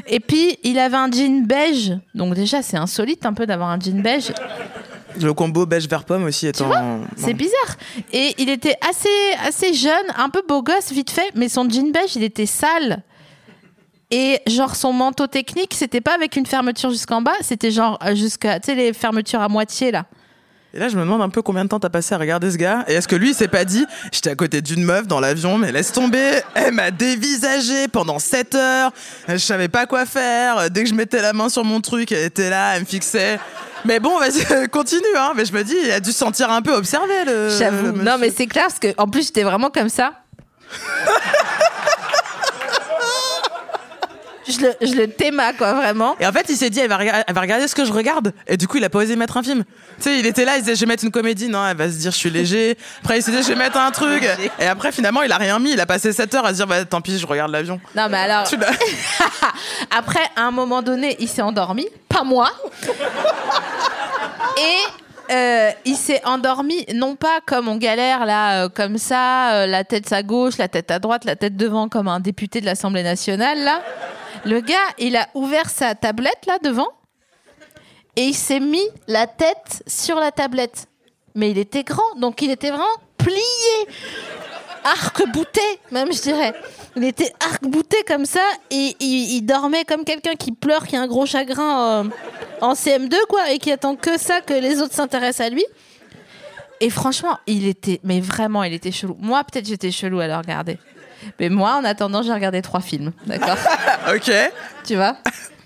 Et 0.07 0.19
puis, 0.19 0.59
il 0.63 0.77
avait 0.77 0.97
un 0.97 1.09
jean 1.09 1.45
beige. 1.45 1.97
Donc 2.13 2.35
déjà, 2.35 2.61
c'est 2.61 2.77
insolite 2.77 3.25
un 3.25 3.33
peu 3.33 3.47
d'avoir 3.47 3.69
un 3.69 3.79
jean 3.79 4.01
beige. 4.01 4.31
Le 5.19 5.33
combo 5.33 5.65
beige 5.65 5.87
vert 5.87 6.03
pomme 6.03 6.25
aussi 6.25 6.47
étant. 6.47 6.69
C'est 7.15 7.33
bizarre. 7.33 7.75
Et 8.13 8.35
il 8.37 8.49
était 8.49 8.75
assez, 8.87 9.09
assez 9.47 9.73
jeune, 9.73 9.93
un 10.17 10.29
peu 10.29 10.43
beau 10.47 10.61
gosse, 10.61 10.91
vite 10.91 11.09
fait, 11.09 11.31
mais 11.35 11.49
son 11.49 11.69
jean 11.69 11.91
beige, 11.91 12.15
il 12.15 12.23
était 12.23 12.45
sale. 12.45 13.03
Et 14.11 14.39
genre, 14.47 14.75
son 14.75 14.91
manteau 14.91 15.27
technique, 15.27 15.73
c'était 15.75 16.01
pas 16.01 16.15
avec 16.15 16.35
une 16.35 16.45
fermeture 16.45 16.89
jusqu'en 16.89 17.21
bas, 17.21 17.35
c'était 17.41 17.69
genre 17.69 17.99
euh, 18.03 18.15
jusqu'à, 18.15 18.59
tu 18.59 18.67
sais, 18.67 18.75
les 18.75 18.93
fermetures 18.93 19.41
à 19.41 19.49
moitié, 19.49 19.91
là. 19.91 20.05
Et 20.73 20.77
là, 20.77 20.87
je 20.87 20.95
me 20.95 21.01
demande 21.01 21.21
un 21.23 21.29
peu 21.29 21.41
combien 21.41 21.63
de 21.63 21.69
temps 21.69 21.79
t'as 21.79 21.89
passé 21.89 22.13
à 22.13 22.19
regarder 22.19 22.51
ce 22.51 22.57
gars. 22.57 22.85
Et 22.87 22.93
est-ce 22.93 23.07
que 23.07 23.15
lui, 23.15 23.29
il 23.29 23.33
s'est 23.33 23.47
pas 23.47 23.65
dit, 23.65 23.85
j'étais 24.11 24.29
à 24.29 24.35
côté 24.35 24.61
d'une 24.61 24.83
meuf 24.83 25.07
dans 25.07 25.19
l'avion, 25.19 25.57
mais 25.57 25.71
laisse 25.71 25.91
tomber, 25.91 26.41
elle 26.53 26.73
m'a 26.73 26.91
dévisagé 26.91 27.87
pendant 27.87 28.19
7 28.19 28.53
heures, 28.55 28.91
je 29.27 29.37
savais 29.37 29.67
pas 29.67 29.87
quoi 29.87 30.05
faire. 30.05 30.69
Dès 30.69 30.83
que 30.83 30.89
je 30.89 30.93
mettais 30.93 31.23
la 31.23 31.33
main 31.33 31.49
sur 31.49 31.63
mon 31.63 31.81
truc, 31.81 32.11
elle 32.11 32.25
était 32.25 32.51
là, 32.51 32.75
elle 32.75 32.81
me 32.81 32.85
fixait. 32.85 33.39
Mais 33.85 33.99
bon, 33.99 34.19
vas-y, 34.19 34.67
continue, 34.71 35.15
hein. 35.15 35.33
Mais 35.35 35.45
je 35.45 35.53
me 35.53 35.63
dis, 35.63 35.75
il 35.83 35.91
a 35.91 35.99
dû 35.99 36.11
se 36.11 36.17
sentir 36.17 36.51
un 36.51 36.61
peu 36.61 36.73
observé, 36.73 37.25
le. 37.25 37.49
J'avoue. 37.49 37.91
Non, 37.91 38.17
mais 38.19 38.29
c'est 38.29 38.47
clair, 38.47 38.65
parce 38.65 38.79
que 38.79 38.93
en 38.97 39.07
plus, 39.07 39.27
j'étais 39.27 39.43
vraiment 39.43 39.69
comme 39.69 39.89
ça. 39.89 40.13
je, 44.49 44.61
le, 44.61 44.73
je 44.81 44.93
le 44.95 45.07
théma, 45.09 45.53
quoi, 45.53 45.73
vraiment. 45.73 46.15
Et 46.19 46.27
en 46.27 46.31
fait, 46.31 46.45
il 46.49 46.55
s'est 46.57 46.69
dit, 46.69 46.79
elle 46.79 46.89
va, 46.89 46.97
rega- 46.97 47.23
elle 47.27 47.33
va 47.35 47.41
regarder 47.41 47.67
ce 47.67 47.75
que 47.75 47.85
je 47.85 47.93
regarde. 47.93 48.33
Et 48.47 48.57
du 48.57 48.67
coup, 48.67 48.77
il 48.77 48.83
a 48.83 48.89
pas 48.89 48.99
osé 48.99 49.15
mettre 49.15 49.37
un 49.37 49.43
film. 49.43 49.63
Tu 49.97 50.03
sais, 50.03 50.19
il 50.19 50.25
était 50.25 50.45
là, 50.45 50.57
il 50.57 50.61
disait, 50.63 50.75
je 50.75 50.79
vais 50.81 50.85
mettre 50.85 51.03
une 51.03 51.11
comédie. 51.11 51.47
Non, 51.47 51.65
elle 51.67 51.77
va 51.77 51.87
se 51.89 51.95
dire, 51.97 52.11
je 52.11 52.17
suis 52.17 52.29
léger. 52.29 52.77
Après, 53.01 53.19
il 53.19 53.23
s'est 53.23 53.31
dit, 53.31 53.41
je 53.43 53.47
vais 53.47 53.55
mettre 53.55 53.77
un 53.77 53.91
truc. 53.91 54.27
Et 54.59 54.65
après, 54.65 54.91
finalement, 54.91 55.21
il 55.21 55.31
a 55.31 55.37
rien 55.37 55.59
mis. 55.59 55.71
Il 55.71 55.79
a 55.79 55.85
passé 55.85 56.11
7 56.13 56.35
heures 56.35 56.45
à 56.45 56.49
se 56.49 56.55
dire, 56.55 56.67
bah, 56.67 56.83
tant 56.85 57.01
pis, 57.01 57.17
je 57.19 57.25
regarde 57.27 57.51
l'avion. 57.51 57.79
Non, 57.95 58.07
mais 58.09 58.17
alors. 58.17 58.43
Tu 58.47 58.57
l'as- 58.57 58.71
Après, 59.97 60.23
à 60.35 60.41
un 60.43 60.51
moment 60.51 60.81
donné, 60.81 61.15
il 61.19 61.27
s'est 61.27 61.41
endormi, 61.41 61.87
pas 62.07 62.23
moi. 62.23 62.49
Et 64.57 65.33
euh, 65.33 65.69
il 65.85 65.95
s'est 65.95 66.21
endormi, 66.25 66.85
non 66.95 67.15
pas 67.15 67.39
comme 67.45 67.67
on 67.67 67.75
galère 67.77 68.25
là, 68.25 68.63
euh, 68.65 68.69
comme 68.69 68.97
ça, 68.97 69.53
euh, 69.53 69.65
la 69.67 69.83
tête 69.83 70.11
à 70.11 70.23
gauche, 70.23 70.57
la 70.57 70.67
tête 70.67 70.89
à 70.91 70.99
droite, 70.99 71.23
la 71.25 71.35
tête 71.35 71.55
devant, 71.55 71.87
comme 71.87 72.07
un 72.07 72.19
député 72.19 72.61
de 72.61 72.65
l'Assemblée 72.65 73.03
nationale 73.03 73.59
là. 73.63 73.81
Le 74.45 74.61
gars, 74.61 74.75
il 74.97 75.15
a 75.15 75.27
ouvert 75.33 75.69
sa 75.69 75.95
tablette 75.95 76.45
là 76.47 76.57
devant 76.63 76.89
et 78.15 78.23
il 78.23 78.35
s'est 78.35 78.59
mis 78.59 78.87
la 79.07 79.27
tête 79.27 79.83
sur 79.87 80.17
la 80.17 80.31
tablette. 80.31 80.87
Mais 81.35 81.51
il 81.51 81.57
était 81.57 81.83
grand, 81.83 82.15
donc 82.17 82.41
il 82.41 82.51
était 82.51 82.69
vraiment 82.69 82.85
plié 83.17 83.35
arc-bouté, 84.83 85.61
même 85.91 86.11
je 86.11 86.21
dirais. 86.21 86.53
Il 86.95 87.03
était 87.03 87.31
arc-bouté 87.39 87.97
comme 88.07 88.25
ça 88.25 88.43
et 88.71 88.95
il, 88.99 89.41
dormait 89.41 89.85
comme 89.85 90.03
quelqu'un 90.03 90.35
qui 90.35 90.51
pleure, 90.51 90.87
qui 90.87 90.95
a 90.95 91.01
un 91.01 91.07
gros 91.07 91.25
chagrin 91.25 92.03
euh, 92.03 92.09
en 92.61 92.73
CM2 92.73 93.15
quoi 93.27 93.51
et 93.51 93.59
qui 93.59 93.71
attend 93.71 93.95
que 93.95 94.17
ça, 94.17 94.41
que 94.41 94.53
les 94.53 94.81
autres 94.81 94.93
s'intéressent 94.93 95.47
à 95.47 95.49
lui. 95.49 95.65
Et 96.81 96.89
franchement, 96.89 97.37
il 97.45 97.67
était, 97.67 97.99
mais 98.03 98.21
vraiment, 98.21 98.63
il 98.63 98.73
était 98.73 98.91
chelou. 98.91 99.17
Moi, 99.19 99.43
peut-être 99.43 99.67
j'étais 99.67 99.91
chelou 99.91 100.19
à 100.19 100.27
le 100.27 100.35
regarder. 100.35 100.77
Mais 101.39 101.49
moi, 101.49 101.75
en 101.75 101.83
attendant, 101.83 102.21
j'ai 102.21 102.33
regardé 102.33 102.61
trois 102.61 102.81
films, 102.81 103.11
d'accord 103.25 103.57
ok. 104.15 104.31
Tu 104.85 104.95
vois 104.95 105.17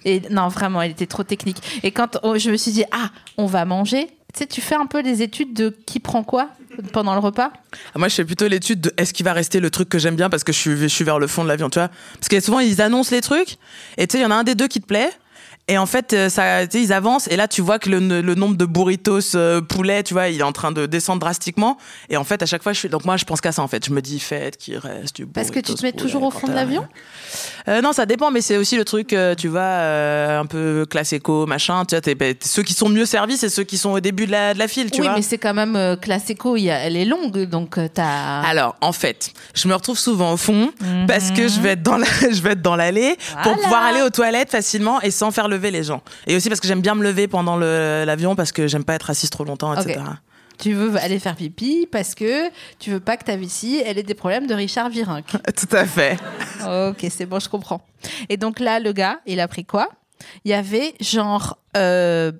Et 0.05 0.21
non, 0.29 0.47
vraiment, 0.47 0.81
il 0.81 0.91
était 0.91 1.07
trop 1.07 1.23
technique. 1.23 1.57
Et 1.83 1.91
quand 1.91 2.19
je 2.37 2.51
me 2.51 2.57
suis 2.57 2.71
dit, 2.71 2.85
ah, 2.91 3.09
on 3.37 3.45
va 3.45 3.65
manger, 3.65 4.07
tu 4.33 4.39
sais, 4.39 4.45
tu 4.47 4.61
fais 4.61 4.75
un 4.75 4.85
peu 4.85 5.03
des 5.03 5.21
études 5.21 5.53
de 5.53 5.69
qui 5.85 5.99
prend 5.99 6.23
quoi 6.23 6.49
pendant 6.91 7.13
le 7.13 7.19
repas 7.19 7.51
Ah, 7.93 7.99
Moi, 7.99 8.07
je 8.07 8.15
fais 8.15 8.25
plutôt 8.25 8.47
l'étude 8.47 8.81
de 8.81 8.93
est-ce 8.97 9.13
qu'il 9.13 9.23
va 9.25 9.33
rester 9.33 9.59
le 9.59 9.69
truc 9.69 9.89
que 9.89 9.99
j'aime 9.99 10.15
bien 10.15 10.29
parce 10.29 10.43
que 10.43 10.51
je 10.51 10.57
suis, 10.57 10.75
je 10.77 10.87
suis 10.87 11.03
vers 11.03 11.19
le 11.19 11.27
fond 11.27 11.43
de 11.43 11.47
l'avion, 11.49 11.69
tu 11.69 11.77
vois. 11.79 11.89
Parce 12.15 12.27
que 12.29 12.39
souvent, 12.39 12.59
ils 12.59 12.81
annoncent 12.81 13.15
les 13.15 13.21
trucs 13.21 13.57
et 13.97 14.07
tu 14.07 14.13
sais, 14.13 14.19
il 14.19 14.23
y 14.23 14.25
en 14.25 14.31
a 14.31 14.35
un 14.35 14.43
des 14.43 14.55
deux 14.55 14.67
qui 14.67 14.81
te 14.81 14.87
plaît. 14.87 15.11
Et 15.69 15.77
en 15.77 15.85
fait, 15.85 16.11
euh, 16.11 16.27
ça, 16.27 16.63
ils 16.63 16.91
avancent 16.91 17.29
et 17.29 17.37
là, 17.37 17.47
tu 17.47 17.61
vois 17.61 17.79
que 17.79 17.89
le, 17.89 17.99
le 18.21 18.35
nombre 18.35 18.57
de 18.57 18.65
burritos 18.65 19.33
euh, 19.35 19.61
poulet, 19.61 20.03
tu 20.03 20.13
vois, 20.13 20.27
il 20.27 20.37
est 20.41 20.43
en 20.43 20.51
train 20.51 20.73
de 20.73 20.85
descendre 20.87 21.21
drastiquement. 21.21 21.77
Et 22.09 22.17
en 22.17 22.25
fait, 22.25 22.43
à 22.43 22.45
chaque 22.45 22.61
fois, 22.63 22.73
je 22.73 22.79
suis. 22.79 22.89
Donc, 22.89 23.05
moi, 23.05 23.15
je 23.15 23.23
pense 23.23 23.39
qu'à 23.39 23.53
ça, 23.53 23.61
en 23.61 23.69
fait. 23.69 23.85
Je 23.85 23.91
me 23.91 24.01
dis, 24.01 24.19
faites 24.19 24.57
qu'il 24.57 24.77
reste 24.77 25.15
du 25.15 25.25
Parce 25.25 25.51
que 25.51 25.59
tu 25.61 25.73
te 25.73 25.81
mets 25.83 25.93
toujours 25.93 26.23
au 26.23 26.31
fond 26.31 26.47
de 26.47 26.53
l'avion 26.53 26.85
Euh, 27.69 27.79
Non, 27.81 27.93
ça 27.93 28.05
dépend, 28.05 28.29
mais 28.29 28.41
c'est 28.41 28.57
aussi 28.57 28.75
le 28.75 28.83
truc, 28.83 29.13
euh, 29.13 29.35
tu 29.35 29.47
vois, 29.47 29.61
un 30.37 30.45
peu 30.45 30.85
classico, 30.89 31.45
machin. 31.45 31.85
Tu 31.85 31.95
vois, 31.95 32.27
ceux 32.43 32.63
qui 32.63 32.73
sont 32.73 32.89
mieux 32.89 33.05
servis, 33.05 33.37
c'est 33.37 33.47
ceux 33.47 33.63
qui 33.63 33.77
sont 33.77 33.91
au 33.91 34.01
début 34.01 34.25
de 34.25 34.31
la, 34.31 34.53
de 34.53 34.59
la 34.59 34.67
file, 34.67 34.91
tu 34.91 34.99
Oui, 34.99 35.07
vois. 35.07 35.15
mais 35.15 35.21
c'est 35.21 35.37
quand 35.37 35.53
même 35.53 35.75
y 36.57 36.69
a- 36.69 36.79
elle 36.79 36.97
est 36.97 37.05
longue, 37.05 37.43
donc 37.45 37.79
t'as. 37.93 38.41
Alors, 38.41 38.75
en 38.81 38.91
fait, 38.91 39.31
je 39.55 39.69
me 39.69 39.73
retrouve 39.75 39.97
souvent 39.97 40.33
au 40.33 40.37
fond 40.37 40.71
parce 41.07 41.31
que 41.31 41.47
je 41.47 41.61
vais 41.61 41.69
être 41.69 41.83
dans 41.83 41.95
la, 41.97 42.05
je 42.31 42.41
vais 42.41 42.51
être 42.51 42.61
dans 42.61 42.75
l'allée 42.75 43.15
pour 43.43 43.53
pouvoir 43.55 43.83
aller 43.83 44.01
aux 44.01 44.09
toilettes 44.09 44.51
facilement 44.51 44.99
et 45.01 45.09
sans 45.09 45.31
faire 45.31 45.47
lever 45.53 45.71
les 45.71 45.83
gens. 45.83 46.01
Et 46.27 46.35
aussi 46.35 46.49
parce 46.49 46.59
que 46.59 46.67
j'aime 46.67 46.81
bien 46.81 46.95
me 46.95 47.03
lever 47.03 47.27
pendant 47.27 47.57
l'avion 47.57 48.35
parce 48.35 48.51
que 48.51 48.67
j'aime 48.67 48.83
pas 48.83 48.95
être 48.95 49.09
assise 49.09 49.29
trop 49.29 49.43
longtemps, 49.43 49.73
etc. 49.73 50.01
Tu 50.59 50.73
veux 50.73 50.95
aller 50.97 51.19
faire 51.19 51.35
pipi 51.35 51.87
parce 51.91 52.13
que 52.13 52.49
tu 52.79 52.91
veux 52.91 52.99
pas 52.99 53.17
que 53.17 53.25
ta 53.25 53.35
vessie 53.35 53.81
elle 53.83 53.97
ait 53.97 54.03
des 54.03 54.13
problèmes 54.13 54.47
de 54.47 54.53
Richard 54.53 54.89
Virenque. 54.89 55.25
Tout 55.55 55.75
à 55.75 55.85
fait. 55.85 56.17
Ok, 56.61 57.05
c'est 57.09 57.25
bon, 57.25 57.39
je 57.39 57.49
comprends. 57.49 57.81
Et 58.29 58.37
donc 58.37 58.59
là, 58.59 58.79
le 58.79 58.93
gars, 58.93 59.19
il 59.25 59.39
a 59.39 59.47
pris 59.47 59.65
quoi? 59.65 59.89
Il 60.45 60.51
y 60.51 60.53
avait 60.53 60.93
genre 60.99 61.57
euh, 61.75 62.31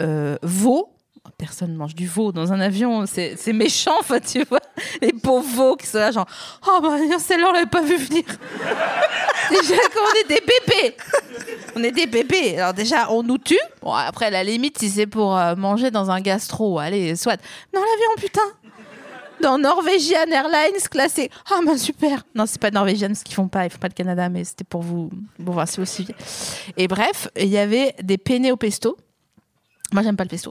euh, 0.00 0.36
veau. 0.42 0.93
Personne 1.44 1.74
mange 1.74 1.94
du 1.94 2.06
veau 2.06 2.32
dans 2.32 2.54
un 2.54 2.60
avion, 2.60 3.04
c'est 3.04 3.52
méchant, 3.52 3.96
enfin, 4.00 4.18
tu 4.18 4.42
vois. 4.44 4.62
Les 5.02 5.12
pauvres 5.12 5.46
veaux 5.46 5.76
qui 5.76 5.86
sont 5.86 5.98
là, 5.98 6.10
genre, 6.10 6.26
oh 6.66 6.78
bah, 6.80 6.96
celle-là, 7.18 7.48
on 7.50 7.52
l'avait 7.52 7.66
pas 7.66 7.82
vu 7.82 7.98
venir. 7.98 8.24
déjà, 9.50 9.74
quand 9.92 10.00
on 10.00 10.20
est 10.20 10.28
des 10.28 10.40
bébés, 10.40 10.96
on 11.76 11.84
est 11.84 11.90
des 11.90 12.06
bébés. 12.06 12.56
Alors, 12.58 12.72
déjà, 12.72 13.10
on 13.10 13.22
nous 13.22 13.36
tue. 13.36 13.58
Bon, 13.82 13.92
après, 13.92 14.24
à 14.26 14.30
la 14.30 14.42
limite, 14.42 14.78
si 14.78 14.88
c'est 14.88 15.06
pour 15.06 15.36
euh, 15.36 15.54
manger 15.54 15.90
dans 15.90 16.10
un 16.10 16.22
gastro, 16.22 16.78
allez, 16.78 17.14
soit. 17.14 17.38
Dans 17.74 17.80
l'avion, 17.80 18.08
putain 18.16 18.40
dans 19.42 19.58
Norwegian 19.58 20.30
Airlines 20.30 20.80
classé. 20.90 21.28
Ah 21.50 21.58
ben 21.66 21.76
super. 21.76 22.24
Non, 22.34 22.46
c'est 22.46 22.60
pas 22.60 22.70
Norwegian 22.70 23.14
ce 23.14 23.22
qu'ils 23.22 23.34
font 23.34 23.48
pas, 23.48 23.66
ils 23.66 23.70
font 23.70 23.78
pas 23.78 23.88
le 23.88 23.92
Canada, 23.92 24.30
mais 24.30 24.44
c'était 24.44 24.64
pour 24.64 24.80
vous. 24.80 25.10
Bon, 25.38 25.52
voir 25.52 25.68
si 25.68 25.80
vous 25.80 25.84
suiviez. 25.84 26.14
Et 26.78 26.88
bref, 26.88 27.28
il 27.36 27.48
y 27.48 27.58
avait 27.58 27.94
des 28.02 28.16
penne 28.16 28.50
au 28.50 28.56
pesto. 28.56 28.96
Moi, 29.92 30.02
j'aime 30.02 30.16
pas 30.16 30.24
le 30.24 30.30
pesto. 30.30 30.50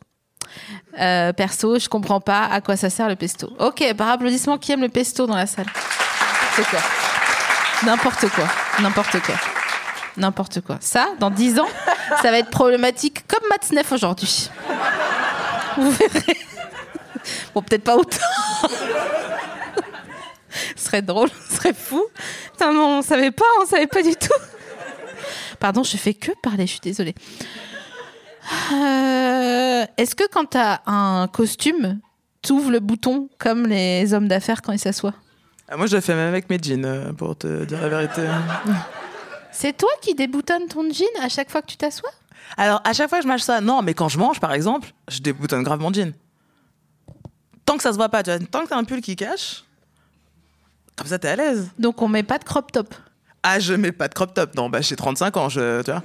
Euh, 1.00 1.34
perso, 1.34 1.80
je 1.80 1.90
comprends 1.90 2.22
pas 2.22 2.46
à 2.46 2.62
quoi 2.62 2.78
ça 2.78 2.90
sert 2.90 3.08
le 3.08 3.16
pesto. 3.16 3.52
Ok, 3.60 3.84
par 3.96 4.10
applaudissement, 4.10 4.58
qui 4.58 4.72
aime 4.72 4.82
le 4.82 4.90
pesto 4.90 5.26
dans 5.26 5.36
la 5.36 5.48
salle? 5.48 5.66
C'est 6.56 6.68
quoi? 6.68 6.80
N'importe 7.84 8.30
quoi. 8.30 8.46
N'importe 8.80 9.20
quoi. 9.22 9.36
N'importe 10.18 10.62
quoi. 10.62 10.78
Ça, 10.80 11.10
dans 11.20 11.32
10 11.32 11.60
ans, 11.60 11.68
ça 12.22 12.32
va 12.32 12.38
être 12.38 12.50
problématique 12.50 13.26
comme 13.28 13.48
Matzneff 13.50 13.92
aujourd'hui. 13.92 14.50
Vous 15.78 15.92
verrez. 15.92 16.38
Bon, 17.54 17.62
peut-être 17.62 17.84
pas 17.84 17.96
autant. 17.96 18.18
ce 20.76 20.86
serait 20.86 21.02
drôle, 21.02 21.30
ce 21.50 21.56
serait 21.56 21.74
fou. 21.74 22.06
Putain, 22.52 22.74
non, 22.74 23.00
on 23.00 23.02
savait 23.02 23.32
pas, 23.32 23.46
on 23.62 23.66
savait 23.66 23.88
pas 23.88 24.04
du 24.04 24.16
tout. 24.16 24.34
Pardon, 25.60 25.84
je 25.84 25.98
fais 25.98 26.14
que 26.14 26.32
parler, 26.42 26.68
je 26.68 26.72
suis 26.74 26.82
désolée. 26.82 27.16
Euh, 28.74 29.86
Est-ce 29.98 30.16
que 30.16 30.24
quand 30.32 30.46
t'as 30.46 30.80
un 30.86 31.28
costume, 31.28 32.00
t'ouvres 32.42 32.72
le 32.72 32.80
bouton 32.80 33.30
comme 33.38 33.68
les 33.68 34.14
hommes 34.14 34.28
d'affaires 34.28 34.62
quand 34.62 34.74
ils 34.74 34.80
s'assoient? 34.80 35.14
Ah, 35.70 35.78
Moi, 35.78 35.88
je 35.88 35.96
le 35.96 36.02
fais 36.02 36.16
même 36.16 36.28
avec 36.28 36.50
mes 36.50 36.58
jeans, 36.62 36.86
euh, 36.86 37.14
pour 37.14 37.38
te 37.38 37.66
dire 37.66 37.82
la 37.82 37.90
vérité. 37.90 38.22
C'est 39.52 39.78
toi 39.78 39.90
qui 40.02 40.16
déboutonnes 40.16 40.68
ton 40.68 40.84
jean 40.92 41.06
à 41.22 41.30
chaque 41.30 41.50
fois 41.50 41.62
que 41.62 41.68
tu 41.68 41.78
t'assois? 41.78 42.12
Alors, 42.58 42.82
à 42.84 42.94
chaque 42.94 43.10
fois 43.10 43.20
que 43.20 43.24
je 43.24 43.28
mange 43.30 43.42
ça, 43.42 43.62
non, 43.62 43.82
mais 43.82 43.94
quand 43.94 44.10
je 44.10 44.18
mange, 44.20 44.40
par 44.40 44.54
exemple, 44.54 44.90
je 45.08 45.20
déboutonne 45.20 45.64
grave 45.64 45.80
mon 45.80 45.94
jean. 45.94 46.14
Tant 47.66 47.78
que 47.78 47.84
ça 47.84 47.92
se 47.94 47.98
voit 47.98 48.10
pas, 48.10 48.24
tu 48.24 48.30
vois, 48.30 48.40
tant 48.40 48.64
que 48.64 48.70
t'as 48.70 48.78
un 48.78 48.84
pull 48.84 49.02
qui 49.02 49.16
cache, 49.16 49.64
comme 50.96 51.08
ça, 51.08 51.18
t'es 51.18 51.30
à 51.30 51.36
l'aise. 51.36 51.72
Donc 51.80 52.02
on 52.02 52.08
met 52.08 52.24
pas 52.24 52.38
de 52.38 52.44
crop 52.44 52.72
top? 52.72 52.94
Ah, 53.42 53.60
je 53.60 53.74
mets 53.74 53.92
pas 53.92 54.08
de 54.08 54.14
crop 54.14 54.34
top. 54.34 54.56
Non, 54.56 54.70
bah, 54.70 54.82
j'ai 54.82 54.96
35 54.96 55.38
ans, 55.38 55.50
je, 55.50 55.82
tu 55.82 55.92
vois. 55.92 56.04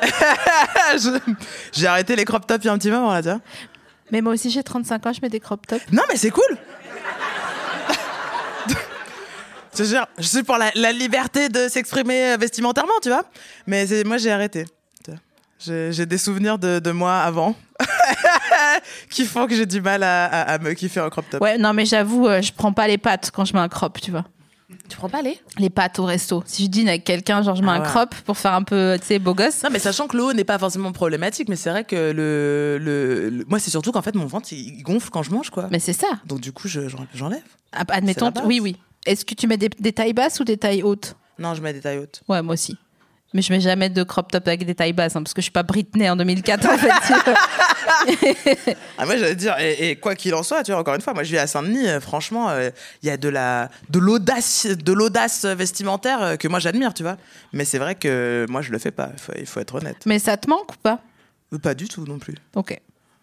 J'ai 1.72 1.86
arrêté 1.86 2.16
les 2.16 2.24
crop 2.24 2.46
tops 2.46 2.64
il 2.64 2.66
y 2.66 2.70
a 2.70 2.72
un 2.72 2.78
petit 2.78 2.90
moment, 2.90 3.12
là, 3.12 3.22
tu 3.22 3.28
vois. 3.28 3.40
Mais 4.12 4.20
moi 4.22 4.32
aussi 4.32 4.50
j'ai 4.50 4.62
35 4.62 5.06
ans, 5.06 5.12
je 5.12 5.20
mets 5.22 5.28
des 5.28 5.40
crop 5.40 5.66
tops. 5.66 5.84
Non, 5.92 6.02
mais 6.08 6.16
c'est 6.16 6.30
cool. 6.30 6.42
Je 9.78 9.84
dire, 9.84 10.06
je 10.18 10.24
suis 10.26 10.42
pour 10.42 10.58
la, 10.58 10.70
la 10.74 10.92
liberté 10.92 11.48
de 11.48 11.68
s'exprimer 11.68 12.36
vestimentairement, 12.36 12.92
tu 13.02 13.08
vois. 13.08 13.22
Mais 13.66 13.86
moi, 14.04 14.18
j'ai 14.18 14.30
arrêté. 14.30 14.66
J'ai 15.58 16.06
des 16.06 16.18
souvenirs 16.18 16.58
de, 16.58 16.78
de 16.80 16.90
moi 16.90 17.18
avant 17.20 17.54
qui 19.10 19.24
font 19.26 19.46
que 19.46 19.54
j'ai 19.54 19.66
du 19.66 19.80
mal 19.82 20.02
à, 20.02 20.24
à- 20.24 20.52
à 20.54 20.58
me 20.58 20.72
kiffer 20.72 21.00
en 21.00 21.08
crop 21.10 21.24
top. 21.30 21.40
Ouais, 21.42 21.58
non 21.58 21.72
mais 21.74 21.84
j'avoue, 21.84 22.26
euh, 22.26 22.40
je 22.40 22.50
prends 22.52 22.72
pas 22.72 22.88
les 22.88 22.96
pattes 22.96 23.30
quand 23.30 23.44
je 23.44 23.52
mets 23.52 23.60
un 23.60 23.68
crop, 23.68 24.00
tu 24.00 24.10
vois. 24.10 24.24
Tu 24.90 24.96
prends 24.98 25.08
pas 25.08 25.22
les 25.22 25.38
Les 25.58 25.70
pattes 25.70 25.98
au 25.98 26.04
resto. 26.04 26.42
Si 26.46 26.64
je 26.64 26.68
dîne 26.68 26.88
avec 26.88 27.04
quelqu'un, 27.04 27.42
genre 27.42 27.54
je 27.56 27.62
mets 27.62 27.68
Ah 27.70 27.74
un 27.76 27.80
crop 27.80 28.14
pour 28.26 28.36
faire 28.36 28.52
un 28.54 28.62
peu, 28.62 28.96
tu 29.00 29.06
sais, 29.06 29.18
beau 29.18 29.34
gosse. 29.34 29.62
Non, 29.62 29.70
mais 29.72 29.78
sachant 29.78 30.06
que 30.08 30.16
le 30.16 30.24
haut 30.24 30.32
n'est 30.34 30.44
pas 30.44 30.58
forcément 30.58 30.92
problématique, 30.92 31.48
mais 31.48 31.56
c'est 31.56 31.70
vrai 31.70 31.84
que 31.84 31.96
le, 31.96 32.78
le, 32.78 33.30
le- 33.30 33.44
moi, 33.48 33.58
c'est 33.58 33.70
surtout 33.70 33.92
qu'en 33.92 34.02
fait, 34.02 34.14
mon 34.14 34.26
ventre, 34.26 34.52
il 34.52 34.82
gonfle 34.82 35.08
quand 35.10 35.22
je 35.22 35.30
mange, 35.30 35.50
quoi. 35.50 35.68
Mais 35.70 35.78
c'est 35.78 35.92
ça. 35.94 36.08
Donc, 36.26 36.40
du 36.40 36.52
coup, 36.52 36.68
je- 36.68 36.88
j'en- 36.88 37.06
j'enlève. 37.14 37.42
Ah, 37.72 37.84
Admettons, 37.88 38.26
la 38.26 38.30
base. 38.32 38.44
oui, 38.46 38.60
oui. 38.60 38.76
Est-ce 39.06 39.24
que 39.24 39.34
tu 39.34 39.46
mets 39.46 39.56
des, 39.56 39.68
des 39.68 39.92
tailles 39.92 40.12
basses 40.12 40.40
ou 40.40 40.44
des 40.44 40.56
tailles 40.58 40.82
hautes? 40.82 41.16
Non, 41.38 41.54
je 41.54 41.62
mets 41.62 41.72
des 41.72 41.80
tailles 41.80 41.98
hautes. 41.98 42.22
Ouais, 42.28 42.42
moi 42.42 42.54
aussi. 42.54 42.76
Mais 43.32 43.42
je 43.42 43.52
mets 43.52 43.60
jamais 43.60 43.88
de 43.90 44.02
crop 44.02 44.30
top 44.32 44.48
avec 44.48 44.66
des 44.66 44.74
tailles 44.74 44.92
basses, 44.92 45.14
hein, 45.14 45.22
parce 45.22 45.34
que 45.34 45.40
je 45.40 45.44
suis 45.44 45.52
pas 45.52 45.62
Britney 45.62 46.08
en 46.10 46.16
2004 46.16 46.66
en 46.68 46.76
fait. 46.78 46.90
Ah, 48.98 49.04
moi, 49.06 49.16
j'allais 49.16 49.34
dire, 49.34 49.58
et, 49.58 49.90
et 49.90 49.96
quoi 49.96 50.14
qu'il 50.14 50.34
en 50.34 50.42
soit, 50.42 50.62
tu 50.62 50.72
vois, 50.72 50.80
encore 50.80 50.94
une 50.94 51.00
fois, 51.00 51.12
moi, 51.14 51.22
je 51.22 51.30
vis 51.30 51.38
à 51.38 51.46
Saint-Denis, 51.46 51.86
euh, 51.88 52.00
franchement, 52.00 52.48
euh, 52.50 52.70
il 53.02 53.08
y 53.08 53.10
a 53.10 53.16
de 53.16 53.28
la, 53.28 53.70
de 53.90 53.98
l'audace, 53.98 54.66
de 54.66 54.92
l'audace 54.92 55.44
vestimentaire 55.44 56.22
euh, 56.22 56.36
que 56.36 56.48
moi, 56.48 56.58
j'admire, 56.60 56.94
tu 56.94 57.02
vois. 57.02 57.16
Mais 57.52 57.64
c'est 57.64 57.78
vrai 57.78 57.94
que 57.94 58.46
moi, 58.48 58.62
je 58.62 58.70
le 58.72 58.78
fais 58.78 58.90
pas, 58.90 59.10
il 59.38 59.46
faut, 59.46 59.60
être 59.60 59.74
honnête. 59.74 59.98
Mais 60.06 60.18
ça 60.18 60.36
te 60.36 60.48
manque 60.48 60.72
ou 60.72 60.76
pas? 60.82 61.00
Pas 61.62 61.74
du 61.74 61.88
tout 61.88 62.04
non 62.04 62.18
plus. 62.18 62.34
Ok. 62.54 62.78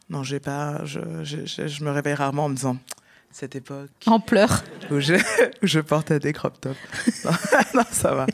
Non, 0.09 0.23
j'ai 0.23 0.39
pas, 0.39 0.81
je, 0.85 0.99
je, 1.23 1.45
je- 1.45 1.67
je 1.67 1.83
me 1.83 1.91
réveille 1.91 2.13
rarement 2.13 2.45
en 2.45 2.49
me 2.49 2.55
disant, 2.55 2.77
cette 3.31 3.55
époque 3.55 3.89
En 4.05 4.19
pleurs. 4.19 4.63
où 4.91 4.99
je, 4.99 5.15
où 5.63 5.67
je 5.67 5.79
portais 5.79 6.19
des 6.19 6.33
crop 6.33 6.59
tops. 6.61 6.77
non, 7.25 7.31
non, 7.75 7.83
ça 7.91 8.13
va. 8.13 8.27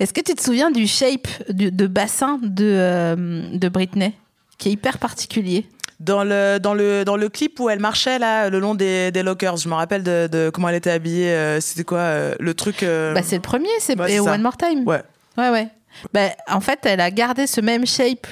Est-ce 0.00 0.12
que 0.12 0.20
tu 0.20 0.34
te 0.34 0.42
souviens 0.42 0.70
du 0.70 0.86
shape 0.86 1.26
du- 1.48 1.70
de 1.72 1.86
bassin 1.86 2.38
de, 2.42 2.64
euh, 2.64 3.42
de 3.52 3.68
Britney 3.68 4.14
qui 4.58 4.68
est 4.68 4.72
hyper 4.72 4.98
particulier? 4.98 5.66
Dans 6.00 6.22
le, 6.22 6.58
dans, 6.58 6.74
le, 6.74 7.04
dans 7.04 7.16
le 7.16 7.28
clip 7.28 7.58
où 7.58 7.68
elle 7.68 7.80
marchait 7.80 8.20
là, 8.20 8.48
le 8.50 8.60
long 8.60 8.76
des, 8.76 9.10
des 9.10 9.24
lockers, 9.24 9.56
je 9.56 9.68
me 9.68 9.74
rappelle 9.74 10.04
de, 10.04 10.28
de 10.30 10.50
comment 10.50 10.68
elle 10.68 10.76
était 10.76 10.90
habillée. 10.92 11.30
euh, 11.32 11.60
C'était 11.60 11.82
quoi 11.82 11.98
euh, 11.98 12.34
le 12.38 12.54
truc 12.54 12.84
Bah, 12.84 13.22
c'est 13.24 13.34
le 13.36 13.42
premier, 13.42 13.68
c'est 13.80 13.98
ouais. 13.98 14.20
One 14.20 14.42
More 14.42 14.56
Time. 14.56 14.86
Ouais. 14.86 15.02
Ouais, 15.36 15.50
ouais. 15.50 15.68
Bah, 16.14 16.28
en 16.48 16.60
fait, 16.60 16.78
elle 16.84 17.00
a 17.00 17.10
gardé 17.10 17.48
ce 17.48 17.60
même 17.60 17.84
shape 17.84 18.26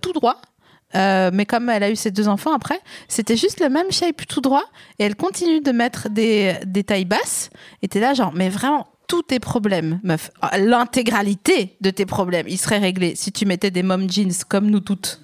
tout 0.00 0.12
droit. 0.14 0.40
Euh, 0.94 1.30
mais 1.34 1.44
comme 1.44 1.68
elle 1.68 1.82
a 1.82 1.90
eu 1.90 1.96
ses 1.96 2.10
deux 2.12 2.28
enfants 2.28 2.54
après, 2.54 2.78
c'était 3.08 3.36
juste 3.36 3.60
le 3.60 3.68
même 3.68 3.90
shape 3.90 4.24
tout 4.26 4.40
droit. 4.40 4.62
Et 4.98 5.04
elle 5.04 5.16
continue 5.16 5.60
de 5.60 5.72
mettre 5.72 6.08
des, 6.08 6.54
des 6.64 6.84
tailles 6.84 7.04
basses. 7.04 7.50
Et 7.82 7.88
t'es 7.88 8.00
là, 8.00 8.14
genre, 8.14 8.32
mais 8.34 8.48
vraiment, 8.48 8.86
tous 9.06 9.22
tes 9.22 9.40
problèmes, 9.40 10.00
meuf, 10.02 10.30
l'intégralité 10.58 11.76
de 11.80 11.90
tes 11.90 12.06
problèmes, 12.06 12.46
ils 12.48 12.58
seraient 12.58 12.78
réglés 12.78 13.14
si 13.16 13.32
tu 13.32 13.46
mettais 13.46 13.70
des 13.70 13.82
mom 13.82 14.10
jeans 14.10 14.32
comme 14.48 14.70
nous 14.70 14.80
toutes. 14.80 15.20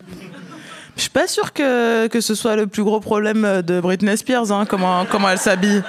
Je 0.96 1.02
suis 1.02 1.10
pas 1.10 1.26
sûre 1.26 1.54
que, 1.54 2.06
que 2.08 2.20
ce 2.20 2.34
soit 2.34 2.54
le 2.54 2.66
plus 2.66 2.84
gros 2.84 3.00
problème 3.00 3.62
de 3.62 3.80
Britney 3.80 4.16
Spears, 4.16 4.52
hein, 4.52 4.66
comment, 4.66 5.06
comment 5.10 5.30
elle 5.30 5.38
s'habille. 5.38 5.82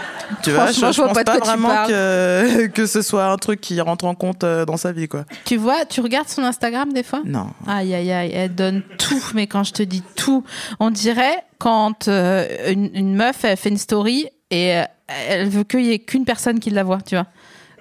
Tu 0.44 0.52
vois, 0.52 0.68
je, 0.68 0.80
je 0.80 0.92
je 0.94 1.02
pense 1.02 1.24
pas 1.24 1.38
vraiment 1.40 1.86
que, 1.88 2.68
que 2.74 2.86
ce 2.86 3.02
soit 3.02 3.26
un 3.26 3.36
truc 3.38 3.60
qui 3.60 3.82
rentre 3.82 4.06
en 4.06 4.16
compte 4.16 4.46
euh, 4.46 4.64
dans 4.64 4.78
sa 4.78 4.94
vie, 4.94 5.10
quoi. 5.10 5.26
Tu 5.44 5.58
vois, 5.58 5.86
tu 5.86 6.00
regardes 6.00 6.30
son 6.30 6.44
Instagram 6.44 6.94
des 6.94 7.04
fois? 7.04 7.22
Non. 7.26 7.48
Aïe, 7.68 7.94
aïe, 7.94 8.12
aïe, 8.14 8.32
elle 8.34 8.56
donne 8.56 8.82
tout, 8.98 9.22
mais 9.34 9.48
quand 9.48 9.66
je 9.66 9.74
te 9.74 9.84
dis 9.84 10.04
tout, 10.16 10.46
on 10.80 10.90
dirait 10.90 11.44
quand 11.60 12.08
euh, 12.08 12.72
une, 12.72 12.90
une 12.94 13.16
meuf, 13.16 13.44
elle 13.44 13.58
fait 13.58 13.70
une 13.70 13.78
story 13.78 14.28
et 14.52 14.78
euh, 14.78 14.84
elle 15.30 15.50
veut 15.50 15.66
qu'il 15.66 15.84
y 15.86 15.92
ait 15.92 16.00
qu'une 16.00 16.24
personne 16.24 16.60
qui 16.62 16.70
la 16.70 16.84
voit, 16.84 17.02
tu 17.02 17.16
vois. 17.16 17.28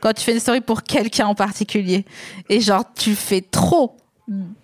Quand 0.02 0.12
tu 0.12 0.22
fais 0.22 0.32
une 0.34 0.40
story 0.40 0.60
pour 0.60 0.82
quelqu'un 0.82 1.26
en 1.28 1.34
particulier, 1.34 2.04
et 2.50 2.60
genre, 2.60 2.84
tu 2.94 3.14
fais 3.14 3.40
trop, 3.40 3.96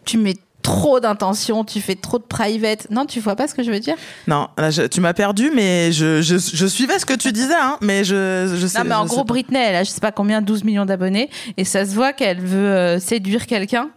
tu 0.04 0.18
mets 0.18 0.34
trop 0.62 0.98
d'intention, 1.00 1.64
tu 1.64 1.80
fais 1.80 1.94
trop 1.94 2.18
de 2.18 2.24
private. 2.24 2.88
Non, 2.90 3.06
tu 3.06 3.20
vois 3.20 3.36
pas 3.36 3.46
ce 3.48 3.54
que 3.54 3.62
je 3.62 3.70
veux 3.70 3.80
dire? 3.80 3.94
Non, 4.26 4.48
là, 4.58 4.70
je- 4.70 4.82
tu 4.82 5.00
m'as 5.00 5.14
perdu, 5.14 5.50
mais 5.54 5.92
je, 5.92 6.20
je, 6.20 6.36
je 6.36 6.66
suivais 6.66 6.98
ce 6.98 7.06
que 7.06 7.14
tu 7.14 7.32
disais, 7.32 7.54
hein, 7.54 7.78
mais 7.80 8.02
je, 8.04 8.54
je 8.58 8.66
sais 8.66 8.78
Non, 8.80 8.84
mais 8.84 8.94
en 8.96 9.06
gros. 9.06 9.24
Britney, 9.24 9.58
elle 9.58 9.76
a 9.76 9.84
je 9.84 9.90
sais 9.90 10.00
pas 10.00 10.12
combien, 10.12 10.42
12 10.42 10.64
millions 10.64 10.84
d'abonnés, 10.84 11.30
et 11.56 11.64
ça 11.64 11.86
se 11.86 11.94
voit 11.94 12.12
qu'elle 12.12 12.40
veut 12.40 12.58
euh, 12.74 12.98
séduire 12.98 13.46
quelqu'un. 13.46 13.88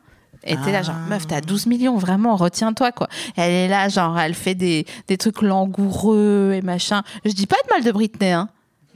Et 0.43 0.55
t'es 0.55 0.71
là, 0.71 0.81
genre, 0.81 0.95
Ah. 0.97 1.09
meuf, 1.09 1.27
t'as 1.27 1.41
12 1.41 1.65
millions, 1.67 1.97
vraiment, 1.97 2.35
retiens-toi, 2.35 2.91
quoi. 2.91 3.07
Elle 3.35 3.51
est 3.51 3.67
là, 3.67 3.89
genre, 3.89 4.17
elle 4.19 4.33
fait 4.33 4.55
des, 4.55 4.85
des 5.07 5.17
trucs 5.17 5.41
langoureux 5.43 6.53
et 6.55 6.61
machin. 6.61 7.03
Je 7.25 7.31
dis 7.31 7.45
pas 7.47 7.57
de 7.67 7.73
mal 7.73 7.83
de 7.83 7.91
Britney, 7.91 8.31
hein. 8.31 8.49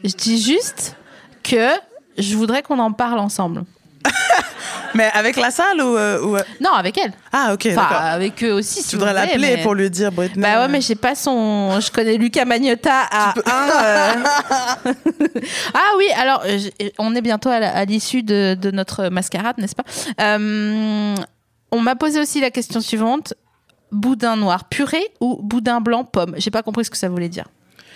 Je 0.04 0.14
dis 0.14 0.42
juste 0.42 0.96
que 1.44 1.70
je 2.18 2.36
voudrais 2.36 2.62
qu'on 2.64 2.80
en 2.80 2.92
parle 2.92 3.20
ensemble. 3.20 3.64
Mais 4.94 5.10
avec 5.14 5.36
la 5.36 5.52
salle 5.52 5.82
ou. 5.82 5.98
euh, 5.98 6.22
ou, 6.22 6.38
euh, 6.38 6.42
Non, 6.62 6.72
avec 6.72 6.98
elle. 6.98 7.12
Ah, 7.34 7.52
ok, 7.54 7.68
Enfin, 7.72 7.76
d'accord. 7.82 7.98
avec 8.02 8.42
eux 8.44 8.54
aussi, 8.54 8.82
si 8.82 8.90
Tu 8.90 8.96
voudrais 8.96 9.14
l'appeler 9.14 9.56
mais- 9.58 9.64
pour 9.64 9.74
lui 9.74 9.90
dire 9.90 10.12
Britney? 10.12 10.42
Bah 10.42 10.62
ouais, 10.62 10.68
mais 10.70 10.80
j'ai 10.80 10.96
pas 10.96 11.16
son. 11.16 11.80
Je 11.82 11.92
connais 11.92 12.16
Lucas 12.18 12.46
Magnotta 12.46 13.02
à 13.12 13.30
un. 13.32 13.70
euh. 13.84 14.24
ah 15.74 15.92
oui, 15.98 16.06
alors 16.18 16.44
on 17.00 17.14
est 17.16 17.22
bientôt 17.22 17.50
à 17.50 17.84
l'issue 17.86 18.24
de, 18.24 18.56
de 18.60 18.72
notre 18.72 19.10
mascarade, 19.10 19.58
n'est-ce 19.58 19.76
pas? 19.76 19.84
Euh, 20.22 21.16
On 21.72 21.82
m'a 21.82 21.96
posé 21.96 22.20
aussi 22.22 22.40
la 22.40 22.52
question 22.52 22.80
suivante 22.80 23.34
boudin 23.92 24.36
noir 24.38 24.66
purée 24.70 25.06
ou 25.20 25.40
boudin 25.42 25.82
blanc 25.82 26.04
pomme? 26.06 26.36
J'ai 26.38 26.52
pas 26.52 26.64
compris 26.64 26.86
ce 26.86 26.90
que 26.92 26.98
ça 26.98 27.10
voulait 27.10 27.30
dire. 27.30 27.46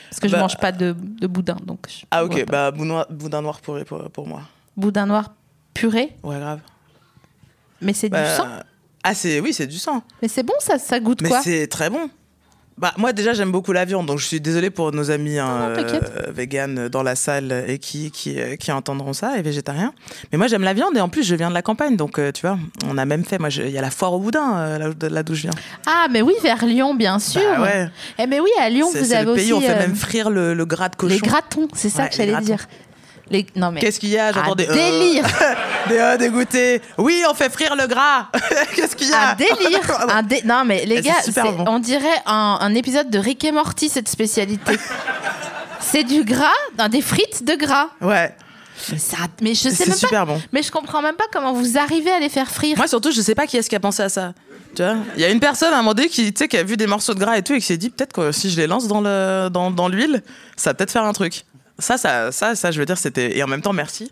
Parce 0.10 0.20
que 0.20 0.28
je 0.28 0.34
Bah, 0.34 0.40
mange 0.42 0.58
pas 0.58 0.72
de, 0.72 0.96
de 0.98 1.28
boudin, 1.28 1.58
donc. 1.66 1.80
je 1.90 2.06
Ah, 2.12 2.24
ok, 2.26 2.46
bah, 2.46 2.72
boudin, 2.72 3.06
boudin 3.10 3.42
noir 3.42 3.62
pour, 3.62 3.80
pour, 3.86 4.10
pour 4.10 4.28
moi. 4.28 4.42
Boudin 4.76 5.06
noir 5.06 5.34
purée, 5.74 6.16
Ouais, 6.24 6.40
grave. 6.40 6.60
mais 7.82 7.94
c'est 7.94 8.10
Bah, 8.10 8.24
du 8.24 8.36
sang. 8.36 8.48
Ah, 9.04 9.14
c'est, 9.14 9.40
oui, 9.40 9.54
c'est 9.54 9.68
du 9.68 9.78
sang. 9.78 10.04
Mais 10.22 10.28
c'est 10.28 10.44
bon, 10.44 10.54
ça, 10.60 10.78
ça 10.78 11.00
goûte 11.00 11.22
Mais 11.22 11.30
quoi? 11.30 11.42
c'est 11.42 11.68
très 11.68 11.90
bon. 11.90 12.10
Bah, 12.80 12.94
moi, 12.98 13.12
déjà, 13.12 13.34
j'aime 13.34 13.52
beaucoup 13.52 13.74
la 13.74 13.84
viande, 13.84 14.06
donc 14.06 14.20
je 14.20 14.26
suis 14.26 14.40
désolée 14.40 14.70
pour 14.70 14.94
nos 14.94 15.12
amis 15.12 15.38
hein, 15.38 15.74
non, 15.76 15.84
euh, 15.84 16.32
véganes 16.34 16.88
dans 16.88 17.04
la 17.04 17.16
salle 17.16 17.66
et 17.68 17.78
qui, 17.78 18.10
qui, 18.10 18.40
euh, 18.40 18.56
qui 18.56 18.72
entendront 18.72 19.12
ça, 19.12 19.38
et 19.38 19.42
végétariens. 19.42 19.94
Mais 20.32 20.38
moi, 20.38 20.48
j'aime 20.48 20.64
la 20.64 20.74
viande, 20.74 20.96
et 20.96 21.02
en 21.02 21.10
plus, 21.10 21.24
je 21.24 21.36
viens 21.36 21.50
de 21.50 21.54
la 21.54 21.62
campagne, 21.62 21.98
donc 21.98 22.20
euh, 22.20 22.32
tu 22.32 22.48
vois, 22.48 22.58
on 22.90 22.98
a 22.98 23.04
même 23.04 23.26
fait. 23.26 23.38
Moi, 23.38 23.50
il 23.50 23.70
y 23.70 23.78
a 23.78 23.82
la 23.82 23.92
foire 23.92 24.14
au 24.14 24.20
boudin, 24.20 24.78
là, 24.80 24.88
là 25.10 25.24
d'où 25.24 25.36
je 25.36 25.42
viens. 25.42 25.52
Ah, 25.88 26.08
mais 26.10 26.22
oui, 26.22 26.34
vers 26.42 26.66
Lyon, 26.66 26.96
bien 26.96 27.20
sûr. 27.20 27.42
Bah 27.58 27.62
ouais. 27.64 27.90
Eh 28.18 28.28
mais 28.28 28.40
oui, 28.40 28.50
à 28.62 28.70
Lyon, 28.70 28.90
vous 28.90 29.14
avez 29.14 29.26
le 29.26 29.34
pays 29.34 29.52
aussi 29.52 29.66
on 29.66 29.68
fait 29.68 29.76
même 29.80 29.96
frire 29.96 30.30
le, 30.30 30.54
le 30.54 30.66
gras 30.66 30.88
de 30.88 30.96
cochon. 30.96 31.16
les 31.16 31.20
gratons. 31.20 31.68
C'est 31.74 31.90
ça 31.90 32.04
Ouais, 32.04 32.10
que 32.10 32.16
j'allais 32.16 32.40
dire. 32.42 32.66
Les... 33.32 33.46
Non 33.56 33.72
mais. 33.72 33.80
Qu'est-ce 33.80 34.00
qu'il 34.00 34.10
y 34.10 34.18
a? 34.18 34.32
J'entends 34.32 34.54
Un 34.54 34.56
des. 34.56 34.68
euh, 34.68 34.74
délire. 34.74 35.26
des 35.90 35.98
euh, 35.98 36.18
dégoûtés. 36.18 36.82
Oui, 36.98 37.24
on 37.30 37.34
fait 37.34 37.50
frire 37.52 37.76
le 37.76 37.86
gras. 37.88 38.28
Qu'est-ce 38.76 38.96
qu'il 38.96 39.10
y 39.10 39.14
a? 39.14 39.32
Un 39.32 39.36
délire. 39.36 40.10
un 40.10 40.24
dé- 40.24 40.42
Non 40.46 40.64
mais 40.66 40.86
les 40.86 40.98
c'est 41.24 41.34
gars, 41.36 41.44
bon. 41.52 41.66
on 41.68 41.80
dirait 41.80 42.08
un, 42.26 42.58
un 42.62 42.74
épisode 42.76 43.10
de 43.10 43.20
Rick 43.20 43.44
et 43.44 43.52
Morty 43.52 43.90
cette 43.90 44.08
spécialité. 44.10 44.74
c'est 45.80 46.04
du 46.04 46.24
gras, 46.24 46.48
dans 46.78 46.90
des 46.90 47.02
frites 47.02 47.44
de 47.44 47.56
gras. 47.56 47.90
Ouais, 48.02 48.36
Mais, 48.92 48.98
ça, 48.98 49.18
mais 49.42 49.54
je 49.54 49.70
sais 49.70 49.86
même 49.86 49.90
pas. 49.90 49.96
super 49.96 50.26
bon. 50.26 50.42
Mais 50.52 50.62
je 50.64 50.72
comprends 50.72 51.02
même 51.02 51.16
pas 51.16 51.26
comment 51.32 51.54
vous 51.54 51.78
arrivez 51.78 52.12
à 52.12 52.20
les 52.20 52.30
faire 52.30 52.50
frire. 52.50 52.78
Moi, 52.78 52.88
surtout, 52.88 53.12
je 53.12 53.22
sais 53.22 53.36
pas 53.36 53.48
qui 53.48 53.58
est-ce 53.58 53.70
qui 53.70 53.76
a 53.76 53.80
pensé 53.80 54.04
à 54.04 54.10
ça. 54.10 54.34
Tu 54.76 54.84
vois? 54.84 54.98
Il 55.16 55.22
y 55.22 55.26
a 55.26 55.30
une 55.30 55.40
personne 55.40 55.74
à 55.74 55.78
un 55.78 55.82
moment 55.82 55.96
donné 55.96 56.10
qui, 56.10 56.32
qui 56.32 56.58
a 56.58 56.64
vu 56.64 56.78
des 56.78 56.86
morceaux 56.86 57.16
de 57.16 57.20
gras 57.20 57.38
et 57.38 57.42
tout 57.42 57.54
et 57.54 57.60
qui 57.60 57.66
s'est 57.66 57.78
dit 57.78 57.90
peut-être 57.90 58.14
que 58.14 58.32
si 58.32 58.52
je 58.52 58.58
les 58.58 58.68
lance 58.68 58.88
dans 58.88 59.02
le 59.02 59.50
dans, 59.52 59.72
dans 59.72 59.88
l'huile, 59.88 60.22
ça 60.56 60.70
va 60.70 60.74
peut-être 60.76 60.92
faire 60.92 61.06
un 61.06 61.14
truc. 61.14 61.44
Ça, 61.80 61.98
ça, 61.98 62.32
ça, 62.32 62.56
ça, 62.56 62.72
je 62.72 62.80
veux 62.80 62.86
dire, 62.86 62.98
c'était 62.98 63.38
et 63.38 63.44
en 63.44 63.48
même 63.48 63.62
temps, 63.62 63.74
merci. 63.74 64.12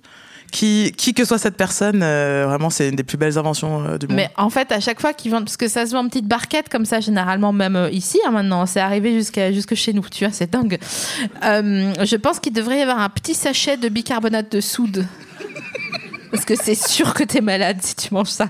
Qui, 0.52 0.94
qui 0.96 1.14
que 1.14 1.26
soit 1.26 1.40
cette 1.40 1.58
personne, 1.58 2.02
euh, 2.02 2.46
vraiment, 2.48 2.70
c'est 2.70 2.88
une 2.88 2.96
des 2.96 3.04
plus 3.04 3.18
belles 3.18 3.38
inventions 3.38 3.84
euh, 3.84 3.98
du 3.98 4.08
monde. 4.08 4.16
Mais 4.16 4.30
en 4.38 4.50
fait, 4.50 4.72
à 4.72 4.80
chaque 4.80 5.02
fois 5.02 5.12
qu'ils 5.12 5.30
vendent, 5.30 5.44
parce 5.44 5.58
que 5.58 5.68
ça 5.68 5.86
se 5.86 5.92
vend 5.92 6.00
en 6.00 6.08
petites 6.08 6.26
barquettes 6.26 6.70
comme 6.70 6.86
ça, 6.86 7.02
généralement, 7.02 7.52
même 7.52 7.76
euh, 7.76 7.90
ici, 7.90 8.18
hein, 8.26 8.32
maintenant, 8.32 8.66
c'est 8.66 8.80
arrivé 8.80 9.14
jusqu'à 9.14 9.52
jusque 9.52 9.76
chez 9.76 9.92
nous, 9.92 10.06
tu 10.10 10.24
vois, 10.24 10.34
c'est 10.34 10.50
dingue. 10.50 10.80
Je 11.42 12.16
pense 12.16 12.40
qu'il 12.40 12.54
devrait 12.54 12.80
y 12.80 12.82
avoir 12.82 13.00
un 13.00 13.10
petit 13.10 13.34
sachet 13.34 13.76
de 13.76 13.90
bicarbonate 13.90 14.50
de 14.50 14.62
soude. 14.62 15.06
Parce 16.32 16.46
que 16.46 16.56
c'est 16.56 16.76
sûr 16.76 17.14
que 17.14 17.24
t'es 17.24 17.42
malade 17.42 17.78
si 17.82 17.96
tu 17.96 18.14
manges 18.14 18.28
ça. 18.28 18.50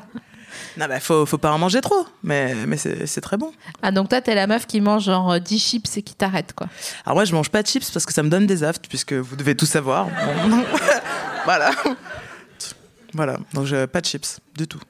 Non, 0.77 0.87
bah, 0.87 0.99
faut, 0.99 1.25
faut 1.25 1.37
pas 1.37 1.51
en 1.51 1.57
manger 1.57 1.81
trop, 1.81 2.05
mais, 2.23 2.53
mais 2.67 2.77
c'est 2.77 3.21
très 3.21 3.37
bon. 3.37 3.51
Ah, 3.81 3.91
donc 3.91 4.09
toi, 4.09 4.21
t'es 4.21 4.35
la 4.35 4.45
meuf 4.47 4.67
qui 4.67 4.79
mange 4.79 5.05
genre 5.05 5.31
euh, 5.31 5.39
10 5.39 5.59
chips 5.59 5.97
et 5.97 6.01
qui 6.03 6.13
t'arrête, 6.13 6.53
quoi. 6.53 6.67
Alors 7.05 7.15
moi, 7.15 7.25
je 7.25 7.33
mange 7.33 7.49
pas 7.49 7.63
de 7.63 7.67
chips 7.67 7.89
parce 7.91 8.05
que 8.05 8.13
ça 8.13 8.21
me 8.21 8.29
donne 8.29 8.45
des 8.45 8.63
aftes, 8.63 8.87
puisque 8.87 9.13
vous 9.13 9.35
devez 9.35 9.55
tout 9.55 9.65
savoir. 9.65 10.07
Voilà. 11.45 11.71
Voilà, 13.13 13.37
donc 13.53 13.65
je, 13.65 13.85
pas 13.85 14.01
de 14.01 14.05
chips 14.05 14.39
du 14.57 14.67
tout. 14.67 14.81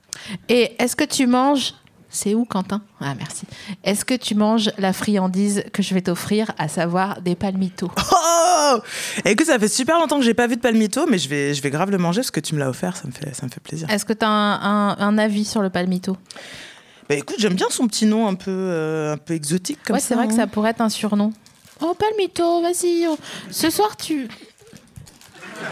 Et 0.49 0.75
est-ce 0.79 0.95
que 0.95 1.03
tu 1.03 1.27
manges. 1.27 1.73
C'est 2.09 2.33
où, 2.33 2.45
Quentin? 2.45 2.81
Ah, 2.99 3.13
merci. 3.15 3.45
Est-ce 3.83 4.05
que 4.05 4.15
tu 4.15 4.33
manges 4.33 4.71
la 4.79 4.91
friandise 4.93 5.65
que 5.73 5.83
je 5.83 5.93
vais 5.93 6.01
t'offrir, 6.01 6.51
à 6.57 6.67
savoir 6.67 7.21
des 7.21 7.35
palmitos? 7.35 7.91
Oh 8.11 8.36
Et 9.25 9.31
écoute, 9.31 9.47
ça 9.47 9.59
fait 9.59 9.67
super 9.67 9.97
longtemps 9.99 10.19
que 10.19 10.25
j'ai 10.25 10.33
pas 10.33 10.47
vu 10.47 10.55
de 10.55 10.61
palmito, 10.61 11.05
mais 11.07 11.17
je 11.17 11.29
vais, 11.29 11.53
je 11.53 11.61
vais 11.61 11.69
grave 11.69 11.91
le 11.91 11.97
manger 11.97 12.21
parce 12.21 12.31
que 12.31 12.39
tu 12.39 12.55
me 12.55 12.59
l'as 12.59 12.69
offert, 12.69 12.95
ça 12.97 13.07
me 13.07 13.11
fait, 13.11 13.33
ça 13.35 13.45
me 13.45 13.51
fait 13.51 13.59
plaisir. 13.59 13.89
Est-ce 13.89 14.05
que 14.05 14.13
t'as 14.13 14.27
un, 14.27 14.91
un, 14.91 14.97
un 14.99 15.17
avis 15.17 15.45
sur 15.45 15.61
le 15.61 15.69
palmito? 15.69 16.17
Bah 17.09 17.15
écoute, 17.15 17.37
j'aime 17.39 17.53
bien 17.53 17.67
son 17.69 17.87
petit 17.87 18.05
nom 18.05 18.27
un 18.27 18.35
peu, 18.35 18.51
euh, 18.51 19.13
un 19.13 19.17
peu 19.17 19.33
exotique 19.33 19.79
comme 19.85 19.95
ouais, 19.95 20.01
c'est 20.01 20.15
vrai 20.15 20.27
que 20.27 20.33
hein. 20.33 20.37
ça 20.37 20.47
pourrait 20.47 20.71
être 20.71 20.81
un 20.81 20.89
surnom. 20.89 21.31
Oh, 21.79 21.95
Palmito, 21.97 22.61
vas-y. 22.61 23.05
oh. 23.07 23.17
Ce 23.49 23.69
soir, 23.69 23.95
tu. 23.95 24.27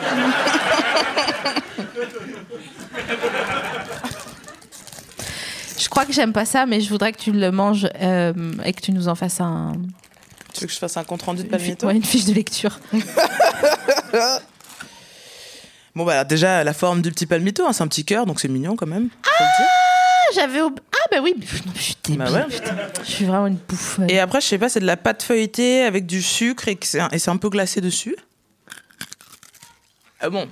je 5.77 5.89
crois 5.89 6.05
que 6.05 6.13
j'aime 6.13 6.31
pas 6.31 6.45
ça, 6.45 6.65
mais 6.65 6.79
je 6.79 6.89
voudrais 6.89 7.11
que 7.11 7.17
tu 7.17 7.31
le 7.31 7.51
manges 7.51 7.89
euh, 8.01 8.53
et 8.63 8.71
que 8.71 8.81
tu 8.81 8.91
nous 8.93 9.09
en 9.09 9.15
fasses 9.15 9.41
un, 9.41 9.73
Tu 10.55 10.61
veux 10.61 10.67
que 10.67 10.73
je 10.73 10.79
fasse 10.79 10.97
un 10.97 11.03
compte 11.03 11.21
rendu 11.21 11.43
de 11.43 11.49
palmito 11.49 11.85
ouais, 11.87 11.95
une 11.95 12.03
fiche 12.03 12.25
de 12.25 12.33
lecture. 12.33 12.79
Bon 15.95 16.03
bah 16.03 16.25
déjà 16.25 16.63
la 16.65 16.73
forme 16.73 17.01
du 17.01 17.09
petit 17.09 17.25
palmito, 17.25 17.65
hein, 17.65 17.71
c'est 17.71 17.81
un 17.83 17.87
petit 17.87 18.03
cœur, 18.03 18.25
donc 18.25 18.41
c'est 18.41 18.49
mignon 18.49 18.75
quand 18.75 18.85
même. 18.87 19.07
Ah, 19.39 19.43
j'avais. 20.33 20.59
ob- 20.61 20.79
Ah, 20.91 21.07
bah 21.09 21.17
oui, 21.23 21.33
non, 21.37 21.71
je 21.73 21.81
suis 21.81 21.95
débile, 22.03 22.19
Bah 22.25 22.31
ouais. 22.33 22.43
putain. 22.49 22.75
Je 23.01 23.09
suis 23.11 23.23
vraiment 23.25 23.47
une 23.47 23.55
bouffe. 23.55 23.99
Et 24.09 24.19
après, 24.19 24.41
je 24.41 24.45
sais 24.47 24.57
pas, 24.57 24.67
c'est 24.67 24.81
de 24.81 24.85
la 24.85 24.97
pâte 24.97 25.23
feuilletée 25.23 25.83
avec 25.83 26.05
du 26.05 26.21
sucre 26.21 26.67
et 26.67 26.77
c'est 26.81 26.99
un, 27.29 27.37
peu 27.37 27.49
glacé 27.49 27.79
dessus. 27.79 28.17
Ah 30.19 30.29
bon, 30.29 30.49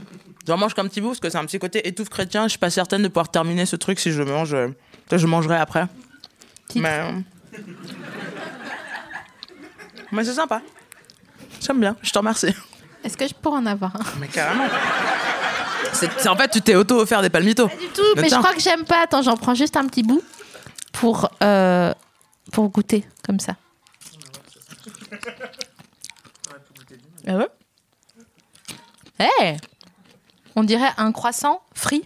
j'en 0.48 0.56
mange 0.58 0.74
qu'un 0.76 0.88
petit 0.88 1.02
bout 1.02 1.10
parce 1.10 1.20
que 1.20 1.30
c'est 1.30 1.38
un 1.38 1.46
petit 1.46 1.60
côté 1.60 1.86
étouffe 1.90 2.08
chrétien. 2.10 2.44
Je 2.44 2.50
suis 2.52 2.60
pas 2.60 2.70
certaine 2.70 3.02
de 3.02 3.10
pouvoir 3.10 3.30
terminer 3.30 3.66
ce 3.66 3.76
truc 3.76 4.00
si 4.00 4.14
je 4.14 4.22
mange. 4.24 4.54
euh, 4.54 4.70
je 5.12 5.28
mangerai 5.28 5.58
après. 5.58 5.88
Titre. 6.70 6.84
Mais, 6.84 7.00
euh, 7.00 7.60
Mais 10.14 10.24
c'est 10.24 10.34
sympa. 10.34 10.62
J'aime 11.60 11.80
bien, 11.80 11.96
je 12.02 12.12
te 12.12 12.18
remercie. 12.18 12.54
Est-ce 13.04 13.18
que 13.18 13.28
je 13.28 13.34
pourrais 13.34 13.58
en 13.58 13.66
avoir 13.66 13.96
un? 13.96 14.00
Mais 14.20 14.28
carrément. 14.28 14.66
C'est, 15.92 16.10
c'est- 16.20 16.30
en 16.30 16.36
fait, 16.38 16.50
tu 16.50 16.62
t'es 16.62 16.76
auto-offert 16.76 17.22
des 17.22 17.30
palmitos. 17.30 17.68
du 17.68 17.88
tout, 17.94 18.02
mais 18.16 18.30
je 18.30 18.36
crois 18.36 18.54
que 18.54 18.62
j'aime 18.62 18.86
pas. 18.86 19.04
Attends, 19.04 19.22
j'en 19.22 19.36
prends 19.38 19.54
juste 19.56 19.76
un 19.76 19.86
petit 19.88 20.04
bout 20.04 20.22
pour, 20.94 21.30
euh, 21.44 21.94
pour 22.52 22.70
goûter, 22.70 23.06
comme 23.26 23.40
ça. 23.40 23.56
Ah 27.28 27.36
ouais? 27.38 27.48
Eh 29.20 29.58
On 30.56 30.64
dirait 30.64 30.90
un 30.98 31.12
croissant 31.12 31.62
frit. 31.74 32.04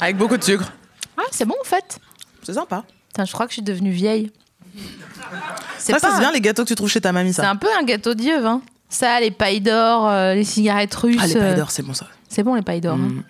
Avec 0.00 0.16
beaucoup 0.16 0.36
de 0.36 0.44
sucre. 0.44 0.72
Ah, 1.16 1.22
c'est 1.32 1.44
bon 1.44 1.56
en 1.60 1.64
fait. 1.64 1.98
C'est 2.42 2.54
sympa. 2.54 2.84
Putain, 3.08 3.24
je 3.24 3.32
crois 3.32 3.46
que 3.46 3.50
je 3.50 3.54
suis 3.54 3.62
devenue 3.62 3.90
vieille. 3.90 4.32
C'est 5.78 5.92
Ça, 5.92 5.98
pas 6.00 6.08
c'est 6.10 6.16
un- 6.16 6.18
bien 6.20 6.32
les 6.32 6.40
gâteaux 6.40 6.62
que 6.64 6.68
tu 6.68 6.74
trouves 6.74 6.90
chez 6.90 7.00
ta 7.00 7.12
mamie, 7.12 7.32
C'est 7.32 7.42
ça. 7.42 7.50
un 7.50 7.56
peu 7.56 7.68
un 7.80 7.84
gâteau 7.84 8.14
Dieu, 8.14 8.44
hein. 8.46 8.60
Ça, 8.88 9.20
les 9.20 9.30
pailles 9.30 9.60
d'or, 9.60 10.08
euh, 10.08 10.34
les 10.34 10.44
cigarettes 10.44 10.94
russes. 10.94 11.16
Ah, 11.20 11.26
les 11.26 11.36
euh, 11.36 11.40
pailles 11.40 11.56
d'or, 11.56 11.70
c'est 11.70 11.82
bon 11.82 11.94
ça. 11.94 12.06
C'est 12.28 12.42
bon 12.42 12.54
les 12.54 12.62
pailles 12.62 12.80
d'or. 12.80 12.94
hein. 12.94 12.98
Mm. 12.98 13.22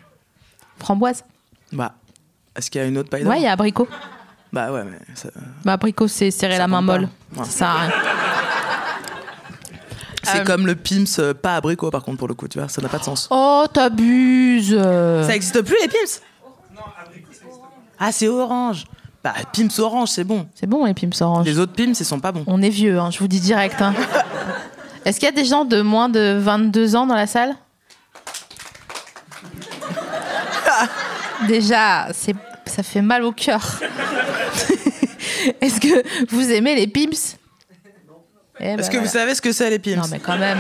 Framboise. 0.79 1.25
Bah, 1.73 1.93
est-ce 2.57 2.71
qu'il 2.71 2.81
y 2.81 2.85
a 2.85 2.87
une 2.87 2.97
autre 2.99 3.11
paille 3.11 3.23
d'or? 3.23 3.31
Ouais, 3.33 3.39
il 3.41 3.45
y 3.45 3.47
a 3.47 3.53
abricot. 3.53 3.87
Bah 4.53 4.73
ouais, 4.73 4.83
mais 4.85 4.99
ça- 5.15 5.29
Bah, 5.65 5.75
abricot, 5.75 6.09
c'est 6.09 6.31
serrer 6.31 6.55
Ça 6.55 6.59
la 6.61 6.69
main 6.69 6.81
molle. 6.81 7.09
Ouais. 7.37 7.45
Ça 7.45 7.51
sert 7.51 7.69
à 7.69 7.79
rien. 7.83 7.91
c'est 10.23 10.41
Euh, 10.41 10.45
comme 10.45 10.67
le 10.67 10.75
Pims 10.77 11.05
euh, 11.19 11.35
pas 11.35 11.57
abricot 11.57 11.91
par 11.91 12.03
contre 12.03 12.19
pour 12.19 12.29
le 12.29 12.35
coup, 12.35 12.49
tu 12.49 12.59
vois, 12.59 12.69
ça 12.69 12.81
n'a 12.83 12.89
pas 12.89 12.99
de 12.99 13.05
sens. 13.05 13.29
Oh, 13.31 13.67
t'abuses. 13.73 14.77
Ça 14.77 15.35
existe 15.37 15.61
plus 15.63 15.77
les 15.83 15.89
Pims 15.89 16.21
Ah, 17.99 18.13
c'est 18.13 18.29
orange. 18.29 18.85
Bah, 19.23 19.35
Pims 19.53 19.69
orange, 19.79 20.09
c'est 20.11 20.25
bon. 20.25 20.47
C'est 20.55 20.67
bon 20.67 20.87
les 20.87 20.95
pims 20.95 21.11
orange. 21.21 21.45
Les 21.45 21.59
autres 21.59 21.73
Pims, 21.75 21.93
ils 21.99 22.05
sont 22.07 22.21
pas 22.21 22.33
bons. 22.33 22.45
On 22.47 22.63
est 22.63 22.71
vieux, 22.71 22.99
hein, 22.99 23.11
je 23.11 23.19
vous 23.19 23.29
dis 23.29 23.41
direct. 23.41 23.81
hein. 23.83 23.93
Est-ce 25.05 25.19
qu'il 25.21 25.27
y 25.27 25.33
a 25.33 25.35
des 25.35 25.45
gens 25.45 25.65
de 25.65 25.83
moins 25.83 26.09
de 26.09 26.39
22 26.41 26.97
ans 26.97 27.07
dans 27.07 27.15
la 27.15 27.27
salle? 27.27 27.55
Déjà, 31.49 32.09
c'est, 32.13 32.35
ça 32.67 32.83
fait 32.83 33.03
mal 33.03 33.25
au 33.25 33.33
cœur. 33.33 33.63
Est-ce 35.61 35.81
que 35.81 36.03
vous 36.35 36.51
aimez 36.51 36.75
les 36.75 36.87
pims 36.87 37.37
Eh 38.63 38.77
ben 38.77 38.81
Est-ce 38.81 38.91
que 38.91 38.99
vous 38.99 39.07
savez 39.07 39.35
ce 39.35 39.41
que 39.41 39.53
c'est 39.53 39.71
les 39.71 39.79
Pims 39.79 39.97
Non, 39.97 40.03
mais 40.11 40.19
quand 40.19 40.37
même. 40.37 40.59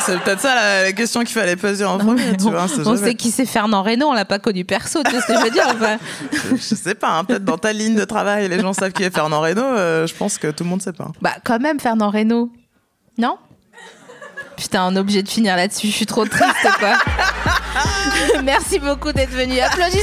C'est 0.00 0.18
peut-être 0.20 0.40
ça 0.40 0.54
la, 0.54 0.82
la 0.84 0.92
question 0.92 1.20
qu'il 1.20 1.28
fallait 1.38 1.56
poser 1.56 1.84
en 1.84 1.98
premier, 1.98 2.36
tu 2.36 2.46
on 2.46 2.50
vois. 2.50 2.96
sait 2.96 3.14
qui 3.14 3.30
c'est 3.30 3.46
Fernand 3.46 3.82
Reynaud, 3.82 4.08
on 4.08 4.12
l'a 4.14 4.24
pas 4.24 4.38
connu 4.38 4.64
perso, 4.64 5.02
tu 5.04 5.10
sais 5.12 5.20
ce 5.20 5.26
que 5.26 5.34
je 5.34 5.44
veux 5.44 5.50
dire 5.50 5.66
enfin 5.68 5.98
Je 6.50 6.74
sais 6.74 6.94
pas, 6.94 7.10
hein, 7.18 7.24
peut-être 7.24 7.44
dans 7.44 7.58
ta 7.58 7.72
ligne 7.72 7.94
de 7.94 8.04
travail, 8.04 8.48
les 8.48 8.58
gens 8.60 8.72
savent 8.72 8.92
qui 8.92 9.04
est 9.04 9.14
Fernand 9.14 9.40
Reynaud, 9.40 9.62
euh, 9.62 10.06
je 10.06 10.14
pense 10.14 10.38
que 10.38 10.48
tout 10.48 10.64
le 10.64 10.70
monde 10.70 10.82
sait 10.82 10.92
pas. 10.92 11.08
Bah, 11.20 11.34
quand 11.44 11.60
même, 11.60 11.78
Fernand 11.78 12.10
Reynaud. 12.10 12.50
Non? 13.18 13.36
Putain, 14.56 14.86
on 14.88 14.96
est 14.96 14.98
obligé 14.98 15.22
de 15.22 15.28
finir 15.28 15.56
là-dessus. 15.56 15.86
Je 15.86 15.92
suis 15.92 16.06
trop 16.06 16.24
triste, 16.26 16.68
quoi. 16.78 16.96
Merci 18.42 18.78
beaucoup 18.78 19.12
d'être 19.12 19.30
venu. 19.30 19.58
Applaudissez 19.58 20.02